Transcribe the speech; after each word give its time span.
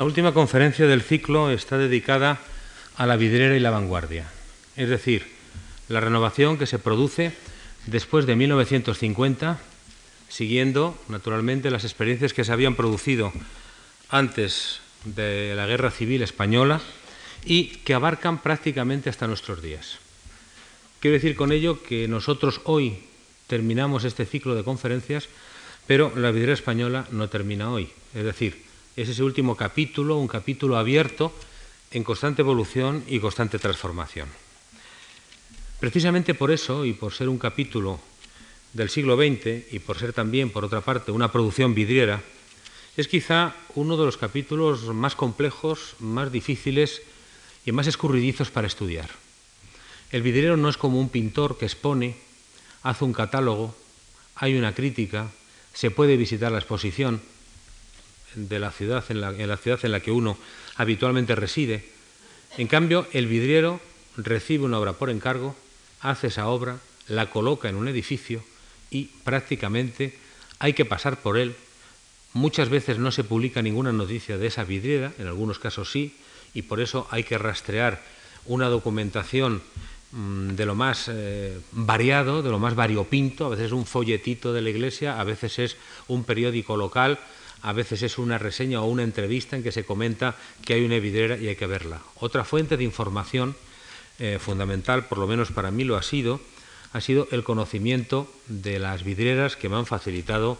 La 0.00 0.06
última 0.06 0.32
conferencia 0.32 0.86
del 0.86 1.02
ciclo 1.02 1.50
está 1.50 1.76
dedicada 1.76 2.38
a 2.96 3.04
la 3.04 3.16
vidriera 3.16 3.56
y 3.56 3.58
la 3.58 3.72
vanguardia, 3.72 4.30
es 4.76 4.88
decir, 4.88 5.26
la 5.88 5.98
renovación 5.98 6.56
que 6.56 6.66
se 6.66 6.78
produce 6.78 7.32
después 7.86 8.24
de 8.24 8.36
1950, 8.36 9.58
siguiendo 10.28 10.96
naturalmente 11.08 11.72
las 11.72 11.82
experiencias 11.82 12.32
que 12.32 12.44
se 12.44 12.52
habían 12.52 12.76
producido 12.76 13.32
antes 14.08 14.78
de 15.04 15.54
la 15.56 15.66
Guerra 15.66 15.90
Civil 15.90 16.22
Española 16.22 16.80
y 17.44 17.64
que 17.82 17.94
abarcan 17.94 18.40
prácticamente 18.40 19.10
hasta 19.10 19.26
nuestros 19.26 19.62
días. 19.62 19.98
Quiero 21.00 21.14
decir 21.14 21.34
con 21.34 21.50
ello 21.50 21.82
que 21.82 22.06
nosotros 22.06 22.60
hoy 22.66 23.00
terminamos 23.48 24.04
este 24.04 24.26
ciclo 24.26 24.54
de 24.54 24.62
conferencias, 24.62 25.28
pero 25.88 26.12
la 26.14 26.30
vidriera 26.30 26.54
española 26.54 27.08
no 27.10 27.28
termina 27.28 27.72
hoy, 27.72 27.90
es 28.14 28.22
decir, 28.22 28.67
es 28.98 29.08
ese 29.08 29.22
último 29.22 29.54
capítulo, 29.54 30.18
un 30.18 30.26
capítulo 30.26 30.76
abierto 30.76 31.32
en 31.92 32.02
constante 32.02 32.42
evolución 32.42 33.04
y 33.06 33.20
constante 33.20 33.60
transformación. 33.60 34.28
Precisamente 35.78 36.34
por 36.34 36.50
eso, 36.50 36.84
y 36.84 36.94
por 36.94 37.14
ser 37.14 37.28
un 37.28 37.38
capítulo 37.38 38.00
del 38.72 38.90
siglo 38.90 39.16
XX, 39.16 39.72
y 39.72 39.78
por 39.78 39.98
ser 39.98 40.12
también, 40.12 40.50
por 40.50 40.64
otra 40.64 40.80
parte, 40.80 41.12
una 41.12 41.30
producción 41.30 41.74
vidriera, 41.74 42.20
es 42.96 43.06
quizá 43.06 43.54
uno 43.76 43.96
de 43.96 44.04
los 44.04 44.16
capítulos 44.16 44.82
más 44.92 45.14
complejos, 45.14 45.94
más 46.00 46.32
difíciles 46.32 47.02
y 47.64 47.70
más 47.70 47.86
escurridizos 47.86 48.50
para 48.50 48.66
estudiar. 48.66 49.08
El 50.10 50.22
vidriero 50.22 50.56
no 50.56 50.68
es 50.68 50.76
como 50.76 50.98
un 50.98 51.08
pintor 51.08 51.56
que 51.56 51.66
expone, 51.66 52.16
hace 52.82 53.04
un 53.04 53.12
catálogo, 53.12 53.76
hay 54.34 54.58
una 54.58 54.74
crítica, 54.74 55.30
se 55.72 55.92
puede 55.92 56.16
visitar 56.16 56.50
la 56.50 56.58
exposición, 56.58 57.22
de 58.34 58.58
la 58.58 58.70
ciudad 58.70 59.04
en 59.08 59.20
la, 59.20 59.30
en 59.30 59.48
la 59.48 59.56
ciudad 59.56 59.80
en 59.82 59.92
la 59.92 60.00
que 60.00 60.10
uno 60.10 60.38
habitualmente 60.76 61.34
reside. 61.34 61.84
En 62.56 62.66
cambio, 62.66 63.06
el 63.12 63.26
vidriero 63.26 63.80
recibe 64.16 64.64
una 64.64 64.78
obra 64.78 64.94
por 64.94 65.10
encargo, 65.10 65.54
hace 66.00 66.28
esa 66.28 66.48
obra, 66.48 66.78
la 67.08 67.30
coloca 67.30 67.68
en 67.68 67.76
un 67.76 67.88
edificio 67.88 68.42
y 68.90 69.04
prácticamente 69.24 70.16
hay 70.58 70.72
que 70.72 70.84
pasar 70.84 71.20
por 71.20 71.38
él. 71.38 71.54
Muchas 72.34 72.68
veces 72.68 72.98
no 72.98 73.10
se 73.10 73.24
publica 73.24 73.62
ninguna 73.62 73.92
noticia 73.92 74.38
de 74.38 74.46
esa 74.46 74.64
vidriera, 74.64 75.12
en 75.18 75.26
algunos 75.26 75.58
casos 75.58 75.90
sí, 75.90 76.14
y 76.54 76.62
por 76.62 76.80
eso 76.80 77.06
hay 77.10 77.24
que 77.24 77.38
rastrear 77.38 78.02
una 78.46 78.68
documentación 78.68 79.62
mm, 80.12 80.50
de 80.50 80.66
lo 80.66 80.74
más 80.74 81.08
eh, 81.08 81.58
variado, 81.72 82.42
de 82.42 82.50
lo 82.50 82.58
más 82.58 82.74
variopinto, 82.74 83.46
a 83.46 83.50
veces 83.50 83.66
es 83.66 83.72
un 83.72 83.86
folletito 83.86 84.52
de 84.52 84.62
la 84.62 84.70
iglesia, 84.70 85.20
a 85.20 85.24
veces 85.24 85.58
es 85.58 85.76
un 86.08 86.24
periódico 86.24 86.76
local, 86.76 87.18
a 87.62 87.72
veces 87.72 88.02
es 88.02 88.18
una 88.18 88.38
reseña 88.38 88.82
o 88.82 88.86
una 88.86 89.02
entrevista 89.02 89.56
en 89.56 89.62
que 89.62 89.72
se 89.72 89.84
comenta 89.84 90.36
que 90.64 90.74
hay 90.74 90.84
una 90.84 90.98
vidriera 90.98 91.36
y 91.36 91.48
hay 91.48 91.56
que 91.56 91.66
verla. 91.66 92.00
Otra 92.16 92.44
fuente 92.44 92.76
de 92.76 92.84
información 92.84 93.56
eh, 94.18 94.38
fundamental, 94.40 95.06
por 95.06 95.18
lo 95.18 95.26
menos 95.26 95.50
para 95.52 95.70
mí 95.70 95.84
lo 95.84 95.96
ha 95.96 96.02
sido, 96.02 96.40
ha 96.92 97.00
sido 97.00 97.28
el 97.30 97.44
conocimiento 97.44 98.32
de 98.46 98.78
las 98.78 99.04
vidrieras 99.04 99.56
que 99.56 99.68
me 99.68 99.76
han 99.76 99.86
facilitado 99.86 100.58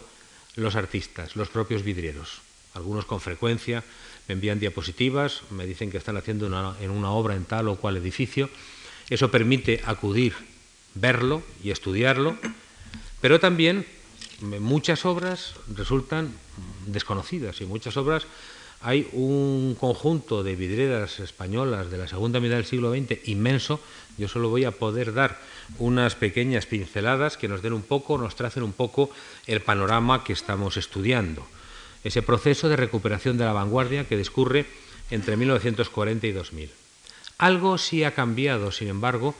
los 0.55 0.75
artistas, 0.75 1.35
los 1.35 1.49
propios 1.49 1.83
vidrieros. 1.83 2.41
Algunos 2.73 3.05
con 3.05 3.19
frecuencia 3.19 3.83
me 4.27 4.33
envían 4.33 4.59
diapositivas, 4.59 5.41
me 5.49 5.65
dicen 5.65 5.89
que 5.91 5.97
están 5.97 6.17
haciendo 6.17 6.47
en 6.79 6.91
una 6.91 7.11
obra 7.11 7.35
en 7.35 7.45
tal 7.45 7.67
o 7.67 7.77
cual 7.77 7.97
edificio. 7.97 8.49
Eso 9.09 9.31
permite 9.31 9.81
acudir, 9.85 10.35
verlo 10.93 11.41
y 11.63 11.71
estudiarlo, 11.71 12.37
pero 13.21 13.39
también 13.39 13.85
muchas 14.41 15.05
obras 15.05 15.53
resultan 15.75 16.33
desconocidas 16.85 17.61
y 17.61 17.65
muchas 17.65 17.97
obras 17.97 18.25
hay 18.81 19.09
un 19.11 19.75
conjunto 19.77 20.41
de 20.41 20.55
vidrieras 20.55 21.19
españolas 21.19 21.91
de 21.91 21.97
la 21.97 22.07
segunda 22.07 22.39
mitad 22.39 22.55
del 22.55 22.65
siglo 22.65 22.93
XX 22.93 23.27
inmenso. 23.27 23.81
Yo 24.17 24.29
solo 24.29 24.49
voy 24.49 24.63
a 24.63 24.71
poder 24.71 25.13
dar 25.13 25.37
unas 25.79 26.15
pequeñas 26.15 26.65
pinceladas 26.65 27.35
que 27.35 27.49
nos 27.49 27.61
den 27.61 27.73
un 27.73 27.81
poco, 27.81 28.17
nos 28.17 28.35
tracen 28.35 28.63
un 28.63 28.71
poco 28.71 29.09
el 29.47 29.61
panorama 29.61 30.23
que 30.23 30.31
estamos 30.31 30.77
estudiando. 30.77 31.45
Ese 32.05 32.21
proceso 32.21 32.69
de 32.69 32.77
recuperación 32.77 33.37
de 33.37 33.43
la 33.43 33.51
vanguardia 33.51 34.07
que 34.07 34.15
discurre 34.15 34.65
entre 35.11 35.35
1940 35.35 36.27
y 36.27 36.31
2000. 36.31 36.71
Algo 37.37 37.77
sí 37.77 38.05
ha 38.05 38.13
cambiado, 38.13 38.71
sin 38.71 38.87
embargo, 38.87 39.35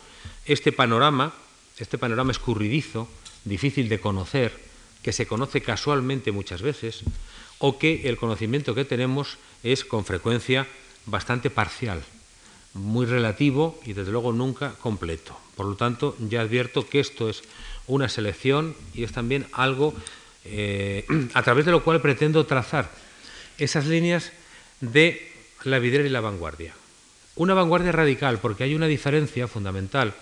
este 0.45 0.73
panorama, 0.73 1.33
este 1.77 1.97
panorama 1.97 2.31
escurridizo, 2.31 3.07
difícil 3.45 3.87
de 3.87 4.01
conocer, 4.01 4.68
que 5.01 5.13
se 5.13 5.27
conoce 5.27 5.61
casualmente 5.61 6.31
muchas 6.31 6.61
veces, 6.61 7.01
o 7.59 7.77
que 7.77 8.07
el 8.09 8.17
conocimiento 8.17 8.75
que 8.75 8.85
tenemos 8.85 9.37
es 9.63 9.83
con 9.83 10.05
frecuencia 10.05 10.67
bastante 11.05 11.49
parcial, 11.49 12.03
muy 12.73 13.05
relativo 13.05 13.79
y 13.85 13.93
desde 13.93 14.11
luego 14.11 14.31
nunca 14.31 14.73
completo. 14.81 15.37
Por 15.55 15.65
lo 15.65 15.75
tanto, 15.75 16.15
ya 16.19 16.41
advierto 16.41 16.87
que 16.87 16.99
esto 16.99 17.29
es 17.29 17.43
una 17.87 18.07
selección 18.07 18.75
y 18.93 19.03
es 19.03 19.11
también 19.11 19.47
algo 19.51 19.93
eh, 20.45 21.05
a 21.33 21.43
través 21.43 21.65
de 21.65 21.71
lo 21.71 21.83
cual 21.83 22.01
pretendo 22.01 22.45
trazar 22.45 22.89
esas 23.57 23.85
líneas 23.85 24.31
de 24.79 25.29
la 25.63 25.79
vidriera 25.79 26.07
y 26.07 26.11
la 26.11 26.21
vanguardia. 26.21 26.73
Una 27.35 27.53
vanguardia 27.53 27.91
radical, 27.91 28.39
porque 28.39 28.63
hay 28.63 28.75
una 28.75 28.87
diferencia 28.87 29.47
fundamental 29.47 30.13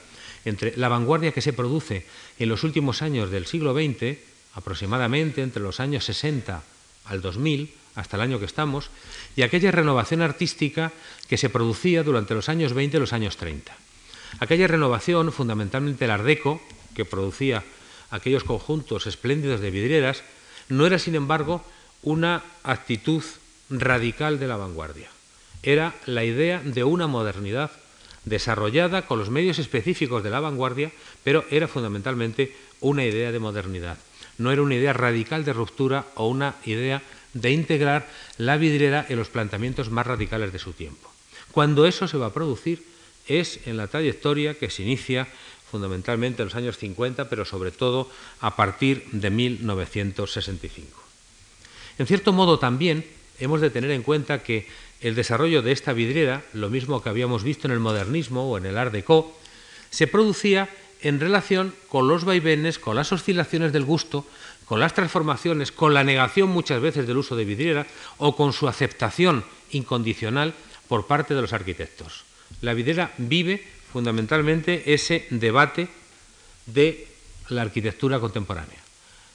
entre 0.45 0.75
la 0.77 0.87
vanguardia 0.87 1.31
que 1.31 1.41
se 1.41 1.53
produce 1.53 2.05
en 2.39 2.49
los 2.49 2.63
últimos 2.63 3.01
años 3.01 3.29
del 3.29 3.45
siglo 3.45 3.73
XX, 3.73 4.17
aproximadamente 4.57 5.43
entre 5.43 5.61
los 5.61 5.79
años 5.79 6.03
60 6.05 6.63
al 7.05 7.21
2000, 7.21 7.71
hasta 7.93 8.17
el 8.17 8.23
año 8.23 8.39
que 8.39 8.45
estamos, 8.45 8.89
y 9.35 9.43
aquella 9.43 9.71
renovación 9.71 10.21
artística 10.21 10.91
que 11.29 11.37
se 11.37 11.49
producía 11.49 12.01
durante 12.01 12.33
los 12.33 12.49
años 12.49 12.73
20 12.73 12.97
y 12.97 12.99
los 12.99 13.13
años 13.13 13.37
30. 13.37 13.71
Aquella 14.39 14.67
renovación, 14.67 15.31
fundamentalmente 15.31 16.05
el 16.05 16.11
Ardeco, 16.11 16.59
que 16.95 17.05
producía 17.05 17.63
aquellos 18.09 18.43
conjuntos 18.43 19.05
espléndidos 19.05 19.61
de 19.61 19.71
vidrieras, 19.71 20.23
no 20.69 20.87
era, 20.87 20.97
sin 20.97 21.13
embargo, 21.13 21.63
una 22.01 22.43
actitud 22.63 23.23
radical 23.69 24.39
de 24.39 24.47
la 24.47 24.57
vanguardia. 24.57 25.09
Era 25.61 25.93
la 26.07 26.23
idea 26.23 26.61
de 26.63 26.83
una 26.83 27.05
modernidad 27.05 27.71
desarrollada 28.25 29.03
con 29.05 29.19
los 29.19 29.29
medios 29.29 29.59
específicos 29.59 30.23
de 30.23 30.31
la 30.31 30.39
vanguardia, 30.39 30.91
pero 31.23 31.45
era 31.51 31.67
fundamentalmente 31.67 32.55
una 32.81 33.05
idea 33.05 33.31
de 33.31 33.39
modernidad 33.39 33.97
no 34.37 34.51
era 34.51 34.61
una 34.61 34.75
idea 34.75 34.93
radical 34.93 35.45
de 35.45 35.53
ruptura 35.53 36.05
o 36.15 36.27
una 36.27 36.55
idea 36.65 37.01
de 37.33 37.51
integrar 37.51 38.07
la 38.37 38.57
vidriera 38.57 39.05
en 39.09 39.17
los 39.17 39.29
planteamientos 39.29 39.89
más 39.89 40.07
radicales 40.07 40.53
de 40.53 40.59
su 40.59 40.73
tiempo. 40.73 41.11
Cuando 41.51 41.85
eso 41.85 42.07
se 42.07 42.17
va 42.17 42.27
a 42.27 42.33
producir 42.33 42.83
es 43.27 43.59
en 43.65 43.77
la 43.77 43.87
trayectoria 43.87 44.53
que 44.53 44.69
se 44.69 44.83
inicia 44.83 45.27
fundamentalmente 45.69 46.41
en 46.41 46.47
los 46.47 46.55
años 46.55 46.77
50, 46.77 47.29
pero 47.29 47.45
sobre 47.45 47.71
todo 47.71 48.09
a 48.39 48.55
partir 48.55 49.03
de 49.11 49.29
1965. 49.29 51.03
En 51.99 52.07
cierto 52.07 52.31
modo 52.31 52.59
también 52.59 53.05
hemos 53.39 53.59
de 53.61 53.69
tener 53.69 53.91
en 53.91 54.03
cuenta 54.03 54.43
que 54.43 54.67
el 55.01 55.15
desarrollo 55.15 55.61
de 55.61 55.71
esta 55.71 55.93
vidriera, 55.93 56.43
lo 56.53 56.69
mismo 56.69 57.03
que 57.03 57.09
habíamos 57.09 57.43
visto 57.43 57.67
en 57.67 57.73
el 57.73 57.79
modernismo 57.79 58.49
o 58.49 58.57
en 58.57 58.65
el 58.65 58.77
Art 58.77 58.93
Deco, 58.93 59.37
se 59.89 60.07
producía 60.07 60.69
en 61.01 61.19
relación 61.19 61.73
con 61.89 62.07
los 62.07 62.25
vaivenes, 62.25 62.79
con 62.79 62.95
las 62.95 63.11
oscilaciones 63.11 63.73
del 63.73 63.85
gusto, 63.85 64.25
con 64.65 64.79
las 64.79 64.93
transformaciones, 64.93 65.71
con 65.71 65.93
la 65.93 66.03
negación 66.03 66.49
muchas 66.49 66.81
veces 66.81 67.07
del 67.07 67.17
uso 67.17 67.35
de 67.35 67.45
vidriera 67.45 67.87
o 68.17 68.35
con 68.35 68.53
su 68.53 68.67
aceptación 68.67 69.43
incondicional 69.71 70.53
por 70.87 71.07
parte 71.07 71.33
de 71.33 71.41
los 71.41 71.53
arquitectos. 71.53 72.23
La 72.61 72.73
vidriera 72.73 73.11
vive 73.17 73.63
fundamentalmente 73.91 74.93
ese 74.93 75.25
debate 75.29 75.87
de 76.65 77.07
la 77.49 77.61
arquitectura 77.61 78.19
contemporánea. 78.19 78.77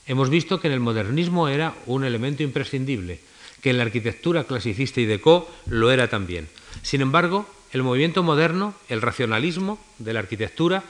Hemos 0.06 0.28
visto 0.28 0.60
que 0.60 0.66
en 0.66 0.74
el 0.74 0.80
modernismo 0.80 1.48
era 1.48 1.74
un 1.86 2.04
elemento 2.04 2.42
imprescindible, 2.42 3.20
que 3.62 3.70
en 3.70 3.78
la 3.78 3.84
arquitectura 3.84 4.44
clasicista 4.44 5.00
y 5.00 5.06
deco 5.06 5.48
lo 5.66 5.90
era 5.90 6.08
también. 6.08 6.48
Sin 6.82 7.00
embargo, 7.00 7.46
el 7.72 7.82
movimiento 7.82 8.22
moderno, 8.22 8.74
el 8.88 9.00
racionalismo 9.00 9.78
de 9.98 10.12
la 10.12 10.20
arquitectura, 10.20 10.82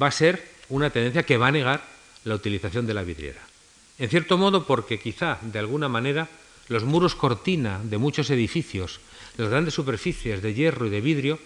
va 0.00 0.08
a 0.08 0.12
ser 0.12 0.42
una 0.68 0.90
tendencia 0.90 1.22
que 1.22 1.36
va 1.36 1.48
a 1.48 1.52
negar 1.52 1.84
la 2.24 2.34
utilización 2.34 2.86
de 2.86 2.94
la 2.94 3.04
vidriera. 3.04 3.40
En 3.98 4.08
cierto 4.08 4.38
modo 4.38 4.66
porque 4.66 4.98
quizá, 4.98 5.38
de 5.42 5.58
alguna 5.58 5.88
manera, 5.88 6.28
los 6.68 6.84
muros 6.84 7.14
cortina 7.14 7.80
de 7.82 7.98
muchos 7.98 8.30
edificios, 8.30 9.00
las 9.36 9.48
grandes 9.48 9.74
superficies 9.74 10.42
de 10.42 10.54
hierro 10.54 10.86
y 10.86 10.90
de 10.90 11.00
vidrio, 11.00 11.38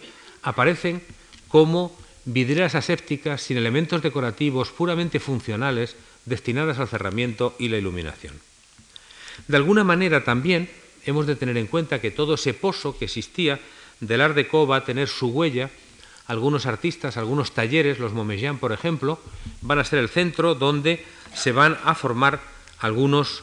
aparecen 0.43 1.03
como 1.49 1.97
vidrieras 2.25 2.75
asépticas 2.75 3.43
sin 3.43 3.57
elementos 3.57 4.03
decorativos 4.03 4.71
puramente 4.71 5.21
funcionales 5.21 5.97
destinadas 6.25 6.79
al 6.79 6.89
cerramiento 6.89 7.57
y 7.59 7.69
la 7.69 7.79
iluminación. 7.79 8.35
De 9.47 9.57
alguna 9.57 9.85
manera 9.85 10.25
también 10.25 10.69
hemos 11.07 11.27
de 11.27 11.37
tener 11.37 11.57
en 11.57 11.67
cuenta 11.67 12.01
que 12.01 12.11
todo 12.11 12.35
ese 12.35 12.55
pozo 12.55 12.97
que 12.97 13.07
existía 13.07 13.61
del 14.01 14.21
Art 14.21 14.35
Deco 14.35 14.67
va 14.67 14.77
a 14.77 14.85
tener 14.85 15.09
su 15.09 15.29
huella 15.29 15.71
algunos 16.29 16.67
artistas, 16.67 17.17
algunos 17.17 17.53
talleres, 17.53 17.99
los 17.99 18.13
Momellán, 18.13 18.59
por 18.59 18.73
ejemplo, 18.73 19.19
van 19.63 19.79
a 19.79 19.85
ser 19.85 19.99
el 19.99 20.09
centro 20.09 20.55
donde 20.55 21.05
se 21.35 21.53
van 21.53 21.77
a 21.85 21.95
formar 21.95 22.41
algunos 22.79 23.43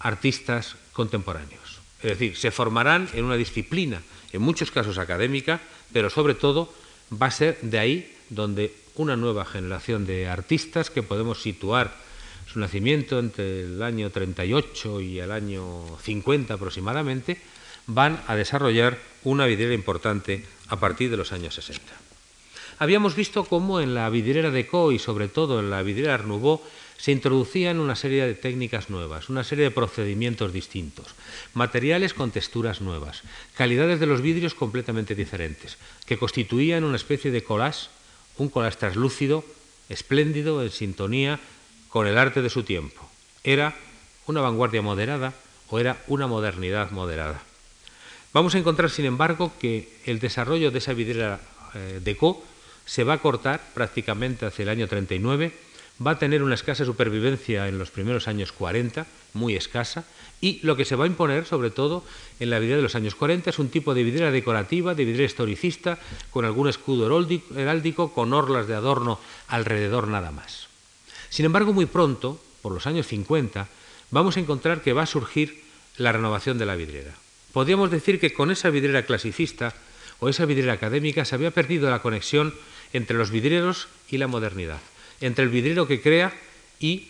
artistas 0.00 0.76
contemporáneos. 0.92 1.80
Es 2.02 2.18
decir, 2.18 2.36
se 2.36 2.50
formarán 2.50 3.08
en 3.12 3.24
una 3.24 3.36
disciplina, 3.36 4.02
en 4.32 4.42
muchos 4.42 4.70
casos 4.70 4.98
académica, 4.98 5.60
pero 5.92 6.10
sobre 6.10 6.34
todo 6.34 6.72
va 7.12 7.26
a 7.26 7.30
ser 7.30 7.60
de 7.60 7.78
ahí 7.78 8.16
donde 8.30 8.74
una 8.96 9.16
nueva 9.16 9.44
generación 9.44 10.06
de 10.06 10.28
artistas 10.28 10.90
que 10.90 11.02
podemos 11.02 11.42
situar 11.42 11.94
su 12.50 12.58
nacimiento 12.58 13.18
entre 13.18 13.62
el 13.62 13.82
año 13.82 14.10
38 14.10 15.00
y 15.00 15.20
el 15.20 15.32
año 15.32 15.98
50 16.02 16.54
aproximadamente, 16.54 17.38
van 17.86 18.22
a 18.26 18.36
desarrollar 18.36 18.98
una 19.24 19.46
vidriera 19.46 19.74
importante 19.74 20.44
a 20.68 20.76
partir 20.76 21.10
de 21.10 21.16
los 21.16 21.32
años 21.32 21.54
60. 21.54 22.11
Habíamos 22.82 23.14
visto 23.14 23.44
cómo 23.44 23.78
en 23.78 23.94
la 23.94 24.10
vidriera 24.10 24.50
de 24.50 24.66
Co 24.66 24.90
y 24.90 24.98
sobre 24.98 25.28
todo 25.28 25.60
en 25.60 25.70
la 25.70 25.84
vidriera 25.84 26.14
Art 26.14 26.26
se 26.98 27.12
introducían 27.12 27.78
una 27.78 27.94
serie 27.94 28.26
de 28.26 28.34
técnicas 28.34 28.90
nuevas, 28.90 29.28
una 29.28 29.44
serie 29.44 29.62
de 29.62 29.70
procedimientos 29.70 30.52
distintos, 30.52 31.14
materiales 31.54 32.12
con 32.12 32.32
texturas 32.32 32.80
nuevas, 32.80 33.22
calidades 33.54 34.00
de 34.00 34.06
los 34.06 34.20
vidrios 34.20 34.56
completamente 34.56 35.14
diferentes, 35.14 35.78
que 36.06 36.18
constituían 36.18 36.82
una 36.82 36.96
especie 36.96 37.30
de 37.30 37.44
collage, 37.44 37.86
un 38.36 38.48
collage 38.48 38.78
translúcido, 38.78 39.44
espléndido, 39.88 40.60
en 40.60 40.72
sintonía 40.72 41.38
con 41.86 42.08
el 42.08 42.18
arte 42.18 42.42
de 42.42 42.50
su 42.50 42.64
tiempo. 42.64 43.08
Era 43.44 43.76
una 44.26 44.40
vanguardia 44.40 44.82
moderada 44.82 45.34
o 45.70 45.78
era 45.78 46.02
una 46.08 46.26
modernidad 46.26 46.90
moderada. 46.90 47.44
Vamos 48.32 48.56
a 48.56 48.58
encontrar, 48.58 48.90
sin 48.90 49.04
embargo, 49.04 49.52
que 49.60 49.88
el 50.04 50.18
desarrollo 50.18 50.72
de 50.72 50.78
esa 50.78 50.94
vidriera 50.94 51.38
eh, 51.74 52.00
de 52.02 52.16
Co 52.16 52.42
se 52.84 53.04
va 53.04 53.14
a 53.14 53.18
cortar 53.18 53.60
prácticamente 53.74 54.46
hacia 54.46 54.64
el 54.64 54.68
año 54.68 54.88
39, 54.88 55.52
va 56.04 56.12
a 56.12 56.18
tener 56.18 56.42
una 56.42 56.54
escasa 56.54 56.84
supervivencia 56.84 57.68
en 57.68 57.78
los 57.78 57.90
primeros 57.90 58.28
años 58.28 58.52
40, 58.52 59.06
muy 59.34 59.54
escasa, 59.54 60.04
y 60.40 60.58
lo 60.62 60.76
que 60.76 60.84
se 60.84 60.96
va 60.96 61.04
a 61.04 61.06
imponer, 61.06 61.46
sobre 61.46 61.70
todo 61.70 62.04
en 62.40 62.50
la 62.50 62.58
vidriera 62.58 62.78
de 62.78 62.82
los 62.82 62.96
años 62.96 63.14
40, 63.14 63.50
es 63.50 63.58
un 63.58 63.68
tipo 63.68 63.94
de 63.94 64.02
vidriera 64.02 64.30
decorativa, 64.30 64.94
de 64.94 65.04
vidriera 65.04 65.30
historicista, 65.30 65.98
con 66.30 66.44
algún 66.44 66.68
escudo 66.68 67.06
heráldico, 67.54 68.12
con 68.12 68.32
orlas 68.32 68.66
de 68.66 68.74
adorno 68.74 69.20
alrededor 69.48 70.08
nada 70.08 70.32
más. 70.32 70.66
Sin 71.30 71.46
embargo, 71.46 71.72
muy 71.72 71.86
pronto, 71.86 72.40
por 72.60 72.72
los 72.72 72.86
años 72.86 73.06
50, 73.06 73.68
vamos 74.10 74.36
a 74.36 74.40
encontrar 74.40 74.82
que 74.82 74.92
va 74.92 75.02
a 75.02 75.06
surgir 75.06 75.62
la 75.96 76.12
renovación 76.12 76.58
de 76.58 76.66
la 76.66 76.76
vidriera. 76.76 77.14
Podríamos 77.52 77.90
decir 77.90 78.18
que 78.18 78.32
con 78.32 78.50
esa 78.50 78.70
vidriera 78.70 79.04
clasicista 79.04 79.74
o 80.22 80.28
esa 80.28 80.46
vidriera 80.46 80.78
académica 80.78 81.24
se 81.24 81.34
había 81.34 81.50
perdido 81.50 81.90
la 81.90 81.98
conexión 81.98 82.54
entre 82.92 83.18
los 83.18 83.32
vidrieros 83.34 83.88
y 84.08 84.18
la 84.18 84.28
modernidad, 84.28 84.78
entre 85.20 85.42
el 85.42 85.50
vidriero 85.50 85.88
que 85.88 86.00
crea 86.00 86.32
y 86.78 87.08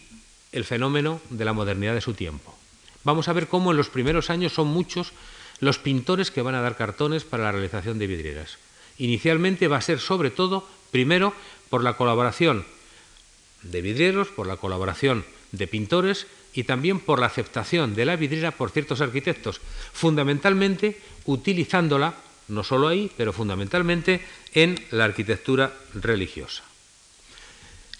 el 0.50 0.64
fenómeno 0.64 1.20
de 1.28 1.44
la 1.44 1.52
modernidad 1.52 1.92
de 1.92 2.00
su 2.00 2.14
tiempo. 2.14 2.56
Vamos 3.04 3.28
a 3.28 3.34
ver 3.34 3.48
cómo 3.48 3.70
en 3.70 3.76
los 3.76 3.90
primeros 3.90 4.30
años 4.30 4.54
son 4.54 4.68
muchos 4.68 5.12
los 5.60 5.78
pintores 5.78 6.30
que 6.30 6.40
van 6.40 6.54
a 6.54 6.62
dar 6.62 6.74
cartones 6.74 7.24
para 7.24 7.42
la 7.44 7.52
realización 7.52 7.98
de 7.98 8.06
vidrieras. 8.06 8.56
Inicialmente 8.96 9.68
va 9.68 9.76
a 9.76 9.82
ser 9.82 10.00
sobre 10.00 10.30
todo, 10.30 10.66
primero, 10.90 11.34
por 11.68 11.84
la 11.84 11.98
colaboración 11.98 12.64
de 13.60 13.82
vidrieros, 13.82 14.28
por 14.28 14.46
la 14.46 14.56
colaboración 14.56 15.26
de 15.52 15.66
pintores 15.66 16.26
y 16.54 16.64
también 16.64 16.98
por 16.98 17.18
la 17.18 17.26
aceptación 17.26 17.94
de 17.94 18.06
la 18.06 18.16
vidriera 18.16 18.52
por 18.52 18.70
ciertos 18.70 19.02
arquitectos, 19.02 19.60
fundamentalmente 19.92 20.98
utilizándola, 21.26 22.14
no 22.52 22.62
solo 22.62 22.88
ahí, 22.88 23.10
pero 23.16 23.32
fundamentalmente 23.32 24.20
en 24.54 24.78
la 24.90 25.04
arquitectura 25.04 25.72
religiosa. 25.94 26.62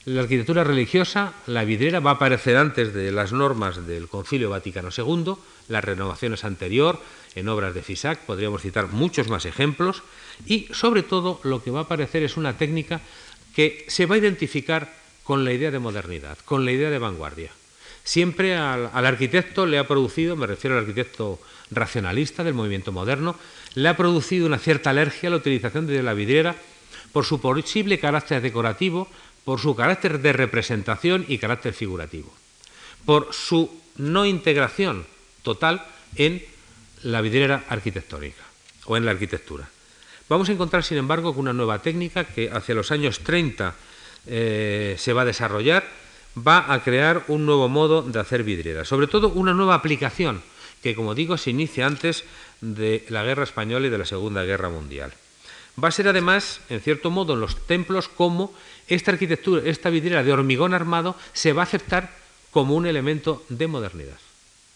La 0.05 0.23
arquitectura 0.23 0.65
religiosa, 0.65 1.33
la 1.47 1.65
vidriera 1.65 2.01
va 2.01 2.11
a 2.11 2.15
aparecer 2.15 2.57
antes 2.57 2.93
de 2.93 3.13
las 3.13 3.33
normas 3.33 3.87
del 3.87 4.09
Concilio 4.09 4.51
Vaticano 4.51 4.89
II, 4.97 5.35
las 5.69 5.85
renovaciones 5.85 6.45
anterior, 6.45 7.01
en 7.37 7.49
obras 7.49 7.73
de 7.73 7.83
Fisac, 7.83 8.19
podríamos 8.21 8.63
citar 8.63 8.89
muchos 8.89 9.29
más 9.29 9.47
ejemplos, 9.47 10.03
y 10.45 10.67
sobre 10.73 11.03
todo 11.03 11.41
lo 11.45 11.63
que 11.63 11.71
va 11.71 11.81
a 11.81 11.83
aparecer 11.85 12.25
es 12.25 12.37
una 12.37 12.59
técnica 12.59 13.01
que 13.55 13.85
se 13.89 14.07
va 14.07 14.17
a 14.17 14.19
identificar 14.19 14.93
con 15.23 15.45
la 15.45 15.53
idea 15.53 15.71
de 15.71 15.79
modernidad, 15.79 16.37
con 16.45 16.65
la 16.65 16.73
idea 16.73 16.91
de 16.91 16.99
vanguardia. 16.99 17.53
Siempre 18.05 18.57
al, 18.57 18.91
arquitecto 18.93 19.67
le 19.67 19.79
ha 19.79 19.87
producido, 19.87 20.35
me 20.35 20.47
refiero 20.47 20.77
al 20.77 20.83
arquitecto 20.83 21.39
racionalista 21.75 22.45
del 22.45 22.55
movimiento 22.55 22.93
moderno, 22.93 23.37
le 23.75 23.89
ha 23.89 23.97
producido 23.97 24.47
una 24.47 24.59
cierta 24.59 24.91
alergia 24.91 25.29
a 25.29 25.31
la 25.31 25.37
utilización 25.37 25.87
de 25.87 26.03
la 26.03 26.15
vidriera 26.15 26.55
por 27.13 27.25
su 27.25 27.41
posible 27.41 27.99
carácter 27.99 28.41
decorativo, 28.41 29.09
por 29.45 29.61
su 29.61 29.75
carácter 29.75 30.21
de 30.21 30.33
representación 30.33 31.25
y 31.29 31.39
carácter 31.39 31.75
figurativo, 31.75 32.33
por 33.05 33.29
su 33.33 33.71
no 33.97 34.25
integración 34.25 35.07
total 35.43 35.85
en 36.17 36.43
la 37.03 37.21
vidriera 37.21 37.65
arquitectónica 37.69 38.43
o 38.87 38.97
en 38.97 39.05
la 39.05 39.11
arquitectura. 39.11 39.69
Vamos 40.29 40.49
a 40.49 40.53
encontrar, 40.53 40.85
sin 40.85 40.99
embargo, 40.99 41.35
con 41.35 41.43
una 41.43 41.53
nueva 41.53 41.81
técnica 41.81 42.25
que 42.25 42.51
hacia 42.51 42.75
los 42.75 42.91
años 42.91 43.21
30 43.21 43.75
eh, 44.27 44.95
se 44.99 45.13
va 45.13 45.23
a 45.23 45.27
desarrollar, 45.27 45.85
va 46.37 46.73
a 46.73 46.83
crear 46.83 47.25
un 47.29 47.45
nuevo 47.45 47.69
modo 47.69 48.03
de 48.03 48.19
hacer 48.19 48.43
vidriera, 48.43 48.85
sobre 48.85 49.09
todo 49.09 49.29
una 49.29 49.53
nueva 49.53 49.75
aplicación 49.75 50.43
que, 50.83 50.95
como 50.95 51.15
digo, 51.15 51.39
se 51.39 51.51
inicia 51.51 51.87
antes 51.87 52.25
de 52.61 53.05
la 53.09 53.23
Guerra 53.23 53.45
Española 53.45 53.87
y 53.87 53.91
de 53.91 53.99
la 53.99 54.05
Segunda 54.05 54.45
Guerra 54.45 54.69
Mundial. 54.69 55.13
Va 55.83 55.89
a 55.89 55.93
ser 55.93 56.09
además, 56.09 56.61
en 56.69 56.81
cierto 56.81 57.11
modo, 57.11 57.35
en 57.35 57.41
los 57.41 57.67
templos 57.67 58.09
como 58.09 58.53
esta 58.89 59.13
arquitectura, 59.13 59.63
esta 59.65 59.91
vidriera 59.91 60.23
de 60.23 60.33
hormigón 60.33 60.75
armado 60.75 61.17
se 61.33 61.53
va 61.53 61.63
a 61.63 61.65
aceptar 61.65 62.11
como 62.51 62.75
un 62.75 62.87
elemento 62.87 63.45
de 63.49 63.67
modernidad. 63.67 64.19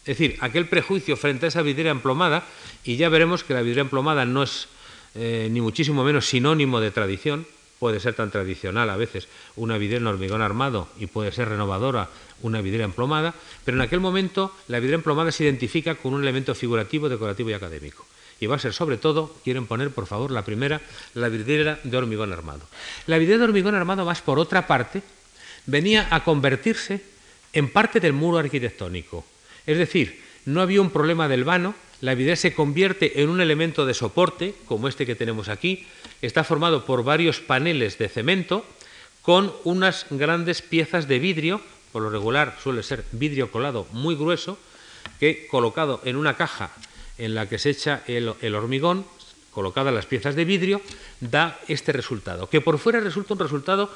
Es 0.06 0.18
decir, 0.18 0.38
aquel 0.40 0.68
prejuicio 0.68 1.16
frente 1.16 1.46
a 1.46 1.48
esa 1.48 1.62
vidriera 1.62 1.90
emplomada, 1.90 2.46
y 2.84 2.96
ya 2.96 3.08
veremos 3.08 3.44
que 3.44 3.54
la 3.54 3.60
vidriera 3.60 3.82
emplomada 3.82 4.24
no 4.24 4.44
es 4.44 4.68
eh, 5.14 5.48
ni 5.50 5.60
muchísimo 5.60 6.04
menos 6.04 6.28
sinónimo 6.28 6.80
de 6.80 6.92
tradición, 6.92 7.46
puede 7.78 8.00
ser 8.00 8.14
tan 8.14 8.30
tradicional 8.30 8.88
a 8.90 8.96
veces 8.96 9.28
una 9.56 9.78
vidriera 9.78 10.02
en 10.02 10.06
hormigón 10.06 10.42
armado 10.42 10.88
y 10.98 11.06
puede 11.06 11.32
ser 11.32 11.48
renovadora 11.48 12.08
una 12.42 12.60
vidriera 12.60 12.84
emplomada, 12.84 13.34
pero 13.64 13.76
en 13.76 13.82
aquel 13.82 14.00
momento 14.00 14.52
la 14.68 14.78
vidriera 14.78 14.96
emplomada 14.96 15.32
se 15.32 15.44
identifica 15.44 15.94
con 15.94 16.14
un 16.14 16.22
elemento 16.22 16.54
figurativo, 16.54 17.08
decorativo 17.08 17.50
y 17.50 17.54
académico. 17.54 18.06
Y 18.38 18.46
va 18.46 18.56
a 18.56 18.58
ser 18.58 18.74
sobre 18.74 18.98
todo, 18.98 19.34
quieren 19.44 19.66
poner 19.66 19.90
por 19.90 20.06
favor 20.06 20.30
la 20.30 20.44
primera, 20.44 20.80
la 21.14 21.28
vidriera 21.28 21.80
de 21.82 21.96
hormigón 21.96 22.32
armado. 22.32 22.60
La 23.06 23.18
vidriera 23.18 23.38
de 23.38 23.44
hormigón 23.44 23.74
armado, 23.74 24.04
más 24.04 24.20
por 24.20 24.38
otra 24.38 24.66
parte, 24.66 25.02
venía 25.64 26.06
a 26.10 26.22
convertirse 26.22 27.00
en 27.52 27.70
parte 27.72 28.00
del 28.00 28.12
muro 28.12 28.38
arquitectónico. 28.38 29.24
Es 29.66 29.78
decir, 29.78 30.22
no 30.44 30.60
había 30.60 30.82
un 30.82 30.90
problema 30.90 31.28
del 31.28 31.44
vano, 31.44 31.74
la 32.02 32.14
vidriera 32.14 32.36
se 32.36 32.54
convierte 32.54 33.22
en 33.22 33.30
un 33.30 33.40
elemento 33.40 33.86
de 33.86 33.94
soporte, 33.94 34.54
como 34.66 34.88
este 34.88 35.06
que 35.06 35.14
tenemos 35.14 35.48
aquí, 35.48 35.86
está 36.26 36.44
formado 36.44 36.84
por 36.84 37.04
varios 37.04 37.40
paneles 37.40 37.98
de 37.98 38.08
cemento 38.08 38.64
con 39.22 39.52
unas 39.64 40.06
grandes 40.10 40.62
piezas 40.62 41.08
de 41.08 41.18
vidrio, 41.18 41.60
por 41.92 42.02
lo 42.02 42.10
regular 42.10 42.56
suele 42.62 42.82
ser 42.82 43.04
vidrio 43.12 43.50
colado 43.50 43.86
muy 43.92 44.14
grueso, 44.14 44.58
que 45.18 45.46
colocado 45.46 46.00
en 46.04 46.16
una 46.16 46.36
caja 46.36 46.70
en 47.18 47.34
la 47.34 47.48
que 47.48 47.58
se 47.58 47.70
echa 47.70 48.02
el, 48.06 48.54
hormigón, 48.54 49.06
colocadas 49.50 49.94
las 49.94 50.06
piezas 50.06 50.34
de 50.34 50.44
vidrio, 50.44 50.82
da 51.20 51.58
este 51.66 51.92
resultado, 51.92 52.48
que 52.50 52.60
por 52.60 52.78
fuera 52.78 53.00
resulta 53.00 53.34
un 53.34 53.40
resultado 53.40 53.90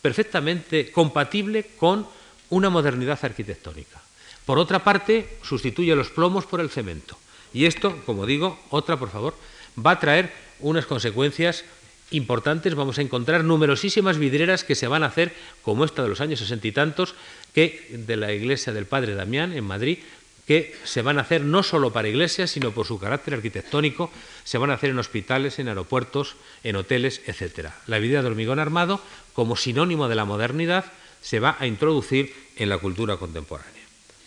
perfectamente 0.00 0.90
compatible 0.92 1.72
con 1.76 2.06
una 2.50 2.70
modernidad 2.70 3.18
arquitectónica. 3.22 4.00
Por 4.46 4.58
otra 4.58 4.82
parte, 4.82 5.38
sustituye 5.42 5.94
los 5.94 6.10
plomos 6.10 6.46
por 6.46 6.60
el 6.60 6.70
cemento. 6.70 7.18
Y 7.52 7.66
esto, 7.66 8.00
como 8.06 8.26
digo, 8.26 8.58
otra 8.70 8.96
por 8.96 9.10
favor, 9.10 9.34
va 9.74 9.92
a 9.92 10.00
traer 10.00 10.32
unas 10.62 10.86
consecuencias 10.86 11.64
importantes. 12.10 12.74
Vamos 12.74 12.98
a 12.98 13.02
encontrar 13.02 13.44
numerosísimas 13.44 14.18
vidrieras 14.18 14.64
que 14.64 14.74
se 14.74 14.88
van 14.88 15.02
a 15.02 15.06
hacer, 15.06 15.32
como 15.62 15.84
esta 15.84 16.02
de 16.02 16.08
los 16.08 16.20
años 16.20 16.40
sesenta 16.40 16.68
y 16.68 16.72
tantos, 16.72 17.14
que 17.54 17.88
de 17.90 18.16
la 18.16 18.32
iglesia 18.32 18.72
del 18.72 18.86
Padre 18.86 19.14
Damián 19.14 19.52
en 19.52 19.64
Madrid, 19.64 19.98
que 20.46 20.74
se 20.84 21.02
van 21.02 21.18
a 21.18 21.22
hacer 21.22 21.42
no 21.42 21.62
solo 21.62 21.92
para 21.92 22.08
iglesias, 22.08 22.50
sino 22.50 22.72
por 22.72 22.86
su 22.86 22.98
carácter 22.98 23.34
arquitectónico, 23.34 24.10
se 24.42 24.58
van 24.58 24.70
a 24.70 24.74
hacer 24.74 24.90
en 24.90 24.98
hospitales, 24.98 25.58
en 25.58 25.68
aeropuertos, 25.68 26.34
en 26.64 26.76
hoteles, 26.76 27.22
etc. 27.26 27.70
La 27.86 27.98
vidriera 27.98 28.22
de 28.22 28.28
hormigón 28.28 28.58
armado, 28.58 29.00
como 29.32 29.54
sinónimo 29.54 30.08
de 30.08 30.16
la 30.16 30.24
modernidad, 30.24 30.86
se 31.22 31.38
va 31.38 31.56
a 31.58 31.66
introducir 31.66 32.34
en 32.56 32.68
la 32.68 32.78
cultura 32.78 33.16
contemporánea. 33.16 33.70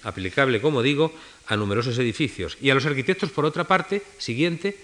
Aplicable, 0.04 0.62
como 0.62 0.82
digo, 0.82 1.14
a 1.48 1.58
numerosos 1.58 1.98
edificios. 1.98 2.58
Y 2.62 2.70
a 2.70 2.76
los 2.76 2.86
arquitectos, 2.86 3.32
por 3.32 3.46
otra 3.46 3.66
parte, 3.66 4.02
siguiente, 4.18 4.78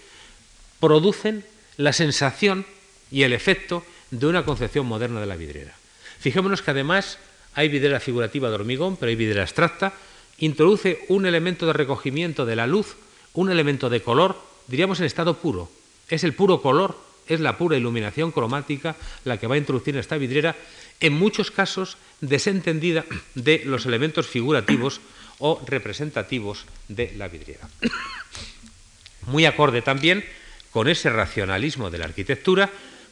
producen 0.79 1.45
la 1.77 1.93
sensación 1.93 2.65
y 3.11 3.23
el 3.23 3.33
efecto 3.33 3.83
de 4.11 4.27
una 4.27 4.43
concepción 4.43 4.85
moderna 4.85 5.19
de 5.19 5.27
la 5.27 5.35
vidriera. 5.35 5.75
Fijémonos 6.19 6.61
que 6.61 6.71
además 6.71 7.17
hay 7.55 7.69
vidriera 7.69 7.99
figurativa 7.99 8.49
de 8.49 8.55
hormigón, 8.55 8.97
pero 8.97 9.09
hay 9.09 9.15
vidriera 9.15 9.43
abstracta, 9.43 9.93
introduce 10.39 11.05
un 11.09 11.25
elemento 11.25 11.65
de 11.65 11.73
recogimiento 11.73 12.45
de 12.45 12.55
la 12.55 12.67
luz, 12.67 12.95
un 13.33 13.51
elemento 13.51 13.89
de 13.89 14.01
color, 14.01 14.37
diríamos 14.67 14.99
en 14.99 15.05
estado 15.05 15.37
puro. 15.37 15.69
Es 16.07 16.23
el 16.23 16.33
puro 16.33 16.61
color, 16.61 16.97
es 17.27 17.39
la 17.39 17.57
pura 17.57 17.77
iluminación 17.77 18.31
cromática 18.31 18.95
la 19.23 19.37
que 19.37 19.47
va 19.47 19.55
a 19.55 19.59
introducir 19.59 19.95
esta 19.97 20.17
vidriera, 20.17 20.55
en 20.99 21.13
muchos 21.13 21.51
casos 21.51 21.97
desentendida 22.21 23.05
de 23.35 23.63
los 23.65 23.85
elementos 23.85 24.27
figurativos 24.27 24.99
o 25.37 25.61
representativos 25.65 26.65
de 26.87 27.13
la 27.15 27.27
vidriera. 27.27 27.69
Muy 29.27 29.45
acorde 29.45 29.81
también 29.81 30.25
con 30.71 30.87
ese 30.87 31.09
racionalismo 31.09 31.89
de 31.89 31.97
la 31.97 32.05
arquitectura, 32.05 32.69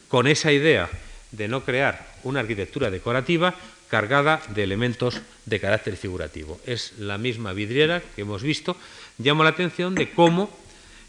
con 0.08 0.28
esa 0.28 0.52
idea 0.52 0.90
de 1.32 1.48
no 1.48 1.64
crear 1.64 2.16
una 2.24 2.40
arquitectura 2.42 2.90
decorativa 2.90 3.56
cargada 3.90 4.42
de 4.50 4.64
elementos 4.64 5.22
de 5.46 5.60
carácter 5.60 5.96
figurativo. 5.96 6.60
Es 6.66 6.94
la 7.00 7.18
misma 7.18 7.54
vidriera 7.54 8.02
que 8.16 8.22
hemos 8.22 8.44
visto. 8.44 8.76
Llamo 9.18 9.44
la 9.44 9.52
atención 9.52 9.96
de 9.96 10.12
cómo, 10.12 10.50